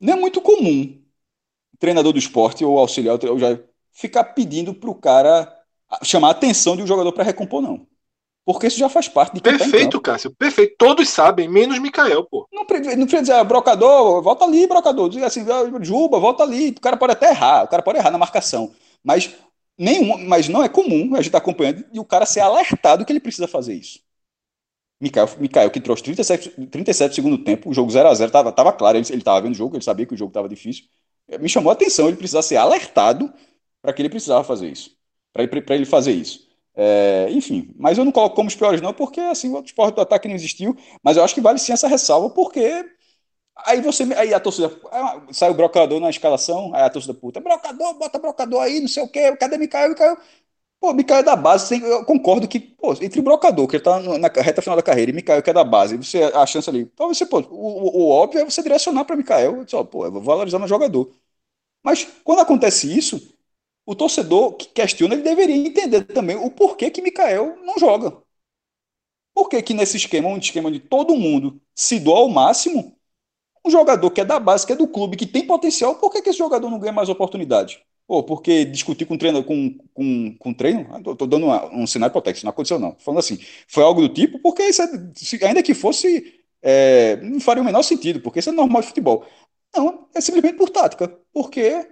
Não 0.00 0.14
é 0.14 0.16
muito 0.16 0.40
comum 0.40 1.02
treinador 1.78 2.12
do 2.12 2.18
esporte 2.18 2.64
ou 2.64 2.78
auxiliar, 2.78 3.18
ou 3.24 3.38
já 3.38 3.58
ficar 3.94 4.24
pedindo 4.24 4.74
para 4.74 4.90
o 4.90 4.94
cara 4.94 5.50
chamar 6.02 6.28
a 6.28 6.32
atenção 6.32 6.76
de 6.76 6.82
um 6.82 6.86
jogador 6.86 7.12
para 7.12 7.24
recompor, 7.24 7.62
não. 7.62 7.86
Porque 8.44 8.66
isso 8.66 8.78
já 8.78 8.90
faz 8.90 9.08
parte 9.08 9.34
de 9.34 9.40
quem 9.40 9.52
tá 9.52 9.58
Perfeito, 9.58 9.98
tá 9.98 10.12
Cássio. 10.12 10.30
Perfeito. 10.32 10.74
Todos 10.76 11.08
sabem, 11.08 11.48
menos 11.48 11.78
Mikael, 11.78 12.24
pô. 12.24 12.46
Não, 12.52 12.60
não 12.60 12.66
precisa 12.66 13.20
dizer, 13.20 13.32
ah, 13.32 13.44
brocador, 13.44 14.20
volta 14.20 14.44
ali, 14.44 14.66
brocador. 14.66 15.08
Diz 15.08 15.22
assim, 15.22 15.46
ah, 15.50 15.82
Juba, 15.82 16.18
volta 16.18 16.42
ali. 16.42 16.70
O 16.70 16.80
cara 16.80 16.96
pode 16.96 17.12
até 17.12 17.30
errar, 17.30 17.64
o 17.64 17.68
cara 17.68 17.82
pode 17.82 17.98
errar 17.98 18.10
na 18.10 18.18
marcação. 18.18 18.70
Mas 19.02 19.34
nenhum, 19.78 20.18
mas 20.26 20.48
não 20.48 20.62
é 20.62 20.68
comum 20.68 21.14
a 21.14 21.18
gente 21.18 21.28
estar 21.28 21.38
tá 21.40 21.42
acompanhando 21.42 21.84
e 21.90 21.98
o 21.98 22.04
cara 22.04 22.26
ser 22.26 22.40
alertado 22.40 23.04
que 23.04 23.12
ele 23.12 23.20
precisa 23.20 23.48
fazer 23.48 23.74
isso. 23.74 24.00
Mikael, 25.00 25.28
Mikael 25.38 25.70
que 25.70 25.80
trouxe 25.80 26.02
37, 26.02 26.50
37 26.66 27.14
segundo 27.14 27.38
tempo, 27.38 27.70
o 27.70 27.74
jogo 27.74 27.90
0x0 27.90 28.30
tava, 28.30 28.52
tava 28.52 28.72
claro, 28.72 28.96
ele, 28.98 29.06
ele 29.10 29.22
tava 29.22 29.40
vendo 29.40 29.52
o 29.52 29.56
jogo, 29.56 29.76
ele 29.76 29.84
sabia 29.84 30.06
que 30.06 30.14
o 30.14 30.16
jogo 30.16 30.32
tava 30.32 30.48
difícil. 30.48 30.84
Me 31.40 31.48
chamou 31.48 31.70
a 31.70 31.72
atenção, 31.72 32.08
ele 32.08 32.16
precisava 32.16 32.42
ser 32.42 32.56
alertado 32.56 33.32
para 33.84 33.92
que 33.92 34.00
ele 34.00 34.08
precisava 34.08 34.42
fazer 34.42 34.70
isso. 34.70 34.96
Para 35.32 35.42
ele, 35.44 35.64
ele 35.70 35.84
fazer 35.86 36.12
isso. 36.12 36.48
É, 36.74 37.28
enfim, 37.30 37.74
mas 37.78 37.98
eu 37.98 38.04
não 38.06 38.10
coloco 38.12 38.34
como 38.34 38.48
os 38.48 38.56
piores, 38.56 38.80
não, 38.80 38.94
porque 38.94 39.20
assim, 39.20 39.52
o 39.54 39.60
esporte 39.62 39.94
do 39.96 40.00
ataque 40.00 40.26
não 40.26 40.34
existiu, 40.34 40.74
mas 41.04 41.18
eu 41.18 41.22
acho 41.22 41.34
que 41.34 41.42
vale 41.42 41.58
sim 41.58 41.72
essa 41.72 41.86
ressalva, 41.86 42.30
porque 42.30 42.86
aí 43.66 43.80
você. 43.80 44.04
Aí 44.14 44.34
a 44.34 44.40
torcida. 44.40 44.70
Ah, 44.92 45.22
sai 45.32 45.50
o 45.50 45.54
brocador 45.54 46.00
na 46.00 46.10
escalação, 46.10 46.74
aí 46.74 46.82
a 46.82 46.90
torcida 46.90 47.14
puta, 47.14 47.40
brocador, 47.40 47.94
bota 47.98 48.18
brocador 48.18 48.62
aí, 48.62 48.80
não 48.80 48.88
sei 48.88 49.02
o 49.02 49.08
quê, 49.08 49.36
cadê 49.36 49.58
Mikael? 49.58 49.90
Mikael. 49.90 50.16
Pô, 50.80 50.92
Mikael 50.94 51.20
é 51.20 51.22
da 51.24 51.36
base, 51.36 51.80
eu 51.82 52.04
concordo 52.04 52.48
que, 52.48 52.60
pô, 52.60 52.92
entre 53.02 53.20
o 53.20 53.22
brocador, 53.22 53.66
que 53.68 53.76
ele 53.76 53.82
tá 53.84 54.00
na 54.00 54.28
reta 54.28 54.62
final 54.62 54.76
da 54.76 54.82
carreira, 54.82 55.10
e 55.10 55.14
Mikael, 55.14 55.42
que 55.42 55.50
é 55.50 55.52
da 55.52 55.64
base, 55.64 55.96
você 55.96 56.24
a 56.24 56.46
chance 56.46 56.70
ali. 56.70 56.80
Então 56.82 57.08
você, 57.08 57.26
pô, 57.26 57.40
o, 57.50 58.02
o, 58.04 58.10
óbvio 58.10 58.40
é 58.42 58.44
você 58.44 58.62
direcionar 58.62 59.04
para 59.06 59.16
Mikael, 59.16 59.64
só, 59.68 59.84
pô, 59.84 60.06
eu 60.06 60.12
vou 60.12 60.22
valorizar 60.22 60.58
no 60.58 60.68
jogador. 60.68 61.10
Mas 61.82 62.04
quando 62.24 62.40
acontece 62.40 62.96
isso, 62.96 63.33
o 63.86 63.94
torcedor 63.94 64.54
que 64.54 64.66
questiona, 64.68 65.14
ele 65.14 65.22
deveria 65.22 65.56
entender 65.56 66.04
também 66.04 66.36
o 66.36 66.50
porquê 66.50 66.90
que 66.90 67.02
Mikael 67.02 67.56
não 67.64 67.78
joga. 67.78 68.16
Por 69.34 69.48
que, 69.48 69.60
que 69.62 69.74
nesse 69.74 69.96
esquema, 69.96 70.28
um 70.28 70.38
esquema 70.38 70.70
de 70.70 70.78
todo 70.78 71.16
mundo 71.16 71.60
se 71.74 71.98
doa 71.98 72.20
ao 72.20 72.28
máximo, 72.28 72.96
um 73.64 73.70
jogador 73.70 74.10
que 74.10 74.20
é 74.20 74.24
da 74.24 74.38
base, 74.38 74.66
que 74.66 74.72
é 74.72 74.76
do 74.76 74.86
clube, 74.86 75.16
que 75.16 75.26
tem 75.26 75.46
potencial, 75.46 75.96
por 75.96 76.10
que, 76.10 76.22
que 76.22 76.30
esse 76.30 76.38
jogador 76.38 76.70
não 76.70 76.78
ganha 76.78 76.92
mais 76.92 77.08
oportunidade? 77.08 77.82
Ou 78.06 78.22
porque 78.22 78.64
discutir 78.66 79.06
com 79.06 79.16
treino, 79.16 79.42
com, 79.42 79.78
com, 79.94 80.36
com 80.38 80.52
treino, 80.54 80.86
estou 80.98 81.26
dando 81.26 81.46
uma, 81.46 81.74
um 81.74 81.86
cenário 81.86 82.12
hipotético, 82.12 82.44
não 82.44 82.50
aconteceu 82.50 82.78
não. 82.78 82.96
Falando 82.98 83.20
assim, 83.20 83.38
foi 83.66 83.82
algo 83.82 84.02
do 84.02 84.08
tipo, 84.08 84.38
porque 84.38 84.62
isso 84.64 84.82
é, 84.82 85.46
ainda 85.46 85.62
que 85.62 85.72
fosse, 85.74 86.40
é, 86.62 87.16
não 87.16 87.40
faria 87.40 87.62
o 87.62 87.64
menor 87.64 87.82
sentido, 87.82 88.20
porque 88.20 88.40
isso 88.40 88.50
é 88.50 88.52
normal 88.52 88.82
de 88.82 88.88
futebol. 88.88 89.24
Não, 89.74 90.06
é 90.14 90.20
simplesmente 90.20 90.56
por 90.56 90.70
tática, 90.70 91.08
porque 91.32 91.88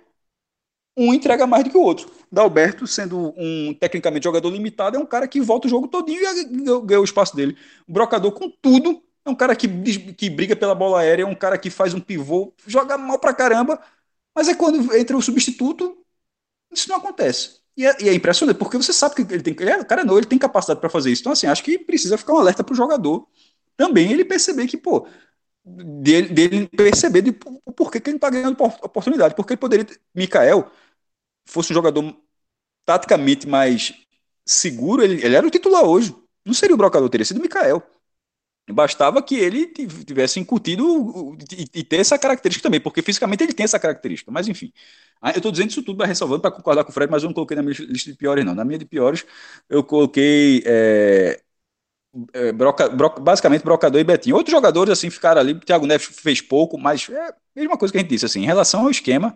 um 0.96 1.14
entrega 1.14 1.46
mais 1.46 1.64
do 1.64 1.70
que 1.70 1.76
o 1.76 1.82
outro. 1.82 2.10
Dalberto, 2.30 2.86
sendo 2.86 3.34
um 3.36 3.74
tecnicamente 3.74 4.24
jogador 4.24 4.50
limitado, 4.50 4.96
é 4.96 5.00
um 5.00 5.06
cara 5.06 5.26
que 5.28 5.40
volta 5.40 5.66
o 5.66 5.70
jogo 5.70 5.88
todinho 5.88 6.20
e 6.20 6.44
ganhou 6.84 7.02
o 7.02 7.04
espaço 7.04 7.34
dele. 7.36 7.56
O 7.88 7.92
Brocador, 7.92 8.32
com 8.32 8.50
tudo, 8.50 9.02
é 9.24 9.30
um 9.30 9.34
cara 9.34 9.56
que, 9.56 9.68
que 10.14 10.30
briga 10.30 10.56
pela 10.56 10.74
bola 10.74 11.00
aérea, 11.00 11.22
é 11.22 11.26
um 11.26 11.34
cara 11.34 11.56
que 11.58 11.70
faz 11.70 11.94
um 11.94 12.00
pivô, 12.00 12.54
joga 12.66 12.98
mal 12.98 13.18
pra 13.18 13.34
caramba, 13.34 13.80
mas 14.34 14.48
é 14.48 14.54
quando 14.54 14.94
entra 14.96 15.16
o 15.16 15.22
substituto, 15.22 15.96
isso 16.72 16.88
não 16.88 16.96
acontece. 16.96 17.60
E 17.76 17.86
é, 17.86 17.96
e 18.02 18.08
é 18.08 18.14
impressionante, 18.14 18.58
porque 18.58 18.76
você 18.76 18.92
sabe 18.92 19.14
que 19.14 19.22
ele 19.22 19.42
tem. 19.42 19.56
Ele 19.58 19.70
é, 19.70 19.84
cara, 19.84 20.04
não, 20.04 20.18
ele 20.18 20.26
tem 20.26 20.38
capacidade 20.38 20.80
para 20.80 20.90
fazer 20.90 21.10
isso. 21.10 21.22
Então, 21.22 21.32
assim, 21.32 21.46
acho 21.46 21.62
que 21.64 21.78
precisa 21.78 22.18
ficar 22.18 22.34
um 22.34 22.38
alerta 22.38 22.62
pro 22.64 22.74
jogador 22.74 23.26
também 23.76 24.12
ele 24.12 24.24
perceber 24.24 24.66
que, 24.66 24.76
pô, 24.76 25.06
dele, 25.64 26.28
dele 26.28 26.68
perceber 26.68 27.22
de, 27.22 27.30
o 27.64 27.72
porquê 27.72 28.00
que 28.00 28.10
ele 28.10 28.14
não 28.14 28.20
tá 28.20 28.30
ganhando 28.30 28.56
oportunidade. 28.62 29.34
Porque 29.34 29.54
ele 29.54 29.60
poderia. 29.60 29.86
Mikael 30.14 30.70
fosse 31.46 31.72
um 31.72 31.74
jogador 31.74 32.16
taticamente 32.84 33.48
mais 33.48 33.94
seguro, 34.46 35.02
ele, 35.02 35.24
ele 35.24 35.36
era 35.36 35.46
o 35.46 35.50
titular 35.50 35.84
hoje. 35.84 36.14
Não 36.44 36.54
seria 36.54 36.74
o 36.74 36.78
brocador, 36.78 37.08
teria 37.08 37.24
sido 37.24 37.38
o 37.38 37.42
Mikael. 37.42 37.82
Bastava 38.70 39.22
que 39.22 39.34
ele 39.34 39.66
tivesse 40.06 40.38
incutido 40.38 41.36
e 41.74 41.82
ter 41.84 41.96
essa 41.96 42.18
característica 42.18 42.62
também, 42.62 42.80
porque 42.80 43.02
fisicamente 43.02 43.42
ele 43.42 43.52
tem 43.52 43.64
essa 43.64 43.78
característica. 43.78 44.30
Mas 44.30 44.46
enfim, 44.48 44.72
ah, 45.20 45.30
eu 45.32 45.38
estou 45.38 45.50
dizendo 45.52 45.70
isso 45.70 45.82
tudo 45.82 45.98
para 45.98 46.06
ressalvando, 46.06 46.40
para 46.40 46.52
concordar 46.52 46.84
com 46.84 46.90
o 46.90 46.94
Fred, 46.94 47.10
mas 47.10 47.22
eu 47.22 47.28
não 47.28 47.34
coloquei 47.34 47.56
na 47.56 47.62
minha 47.62 47.74
lista 47.80 48.10
de 48.10 48.16
piores, 48.16 48.44
não. 48.44 48.54
Na 48.54 48.64
minha 48.64 48.78
de 48.78 48.84
piores, 48.86 49.26
eu 49.68 49.82
coloquei 49.84 50.62
é, 50.64 51.42
é, 52.32 52.52
broca, 52.52 52.88
broca, 52.88 53.20
basicamente 53.20 53.64
Brocador 53.64 54.00
e 54.00 54.04
Betinho. 54.04 54.36
Outros 54.36 54.52
jogadores 54.52 54.92
assim 54.92 55.10
ficaram 55.10 55.40
ali. 55.40 55.58
Thiago 55.58 55.86
Neves 55.86 56.06
fez 56.06 56.40
pouco, 56.40 56.78
mas 56.78 57.08
é 57.08 57.28
a 57.28 57.34
mesma 57.56 57.76
coisa 57.76 57.92
que 57.92 57.98
a 57.98 58.00
gente 58.00 58.10
disse. 58.10 58.26
Assim, 58.26 58.42
em 58.42 58.46
relação 58.46 58.82
ao 58.82 58.90
esquema, 58.90 59.34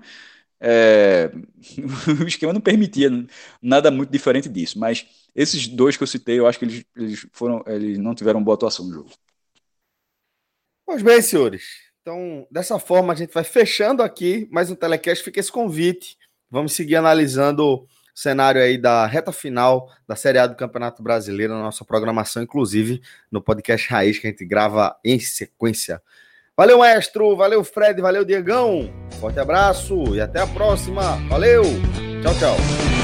é, 0.61 1.31
o 2.23 2.27
esquema 2.27 2.53
não 2.53 2.61
permitia 2.61 3.11
nada 3.63 3.91
muito 3.91 4.11
diferente 4.11 4.49
disso, 4.49 4.79
mas 4.79 5.07
esses 5.35 5.67
dois 5.69 5.97
que 5.97 6.03
eu 6.03 6.07
citei, 6.07 6.39
eu 6.39 6.47
acho 6.47 6.59
que 6.59 6.65
eles, 6.65 6.85
eles 6.97 7.27
foram, 7.33 7.63
eles 7.67 7.99
não 7.99 8.15
tiveram 8.15 8.43
boa 8.43 8.55
atuação 8.55 8.87
no 8.87 8.95
jogo. 8.95 9.11
Pois 10.85 11.03
bem, 11.03 11.21
senhores. 11.21 11.65
Então, 12.01 12.47
dessa 12.51 12.79
forma, 12.79 13.13
a 13.13 13.17
gente 13.17 13.35
vai 13.35 13.43
fechando 13.43 14.03
aqui 14.03 14.49
mais 14.53 14.71
um 14.71 14.77
telecast. 14.77 15.25
Fica 15.25 15.41
esse 15.41 15.51
convite. 15.51 16.17
Vamos 16.49 16.73
seguir 16.73 16.95
analisando 16.95 17.89
cenário 18.17 18.63
aí 18.63 18.79
da 18.79 19.05
reta 19.05 19.31
final 19.31 19.91
da 20.09 20.17
Série 20.17 20.39
A 20.39 20.47
do 20.47 20.57
Campeonato 20.57 21.03
Brasileiro, 21.03 21.53
na 21.53 21.61
nossa 21.61 21.85
programação, 21.85 22.43
inclusive 22.43 23.03
no 23.31 23.43
podcast 23.43 23.89
Raiz, 23.91 24.19
que 24.19 24.27
a 24.27 24.31
gente 24.31 24.45
grava 24.47 24.97
em 25.05 25.21
sequência. 25.21 26.01
Valeu, 26.57 26.79
maestro. 26.79 27.37
Valeu, 27.37 27.63
Fred. 27.63 28.01
Valeu, 28.01 28.25
Diegão. 28.25 28.91
Forte 29.21 29.39
abraço 29.39 30.17
e 30.17 30.21
até 30.21 30.41
a 30.41 30.47
próxima. 30.47 31.17
Valeu. 31.29 31.63
Tchau, 32.23 32.35
tchau. 32.39 32.96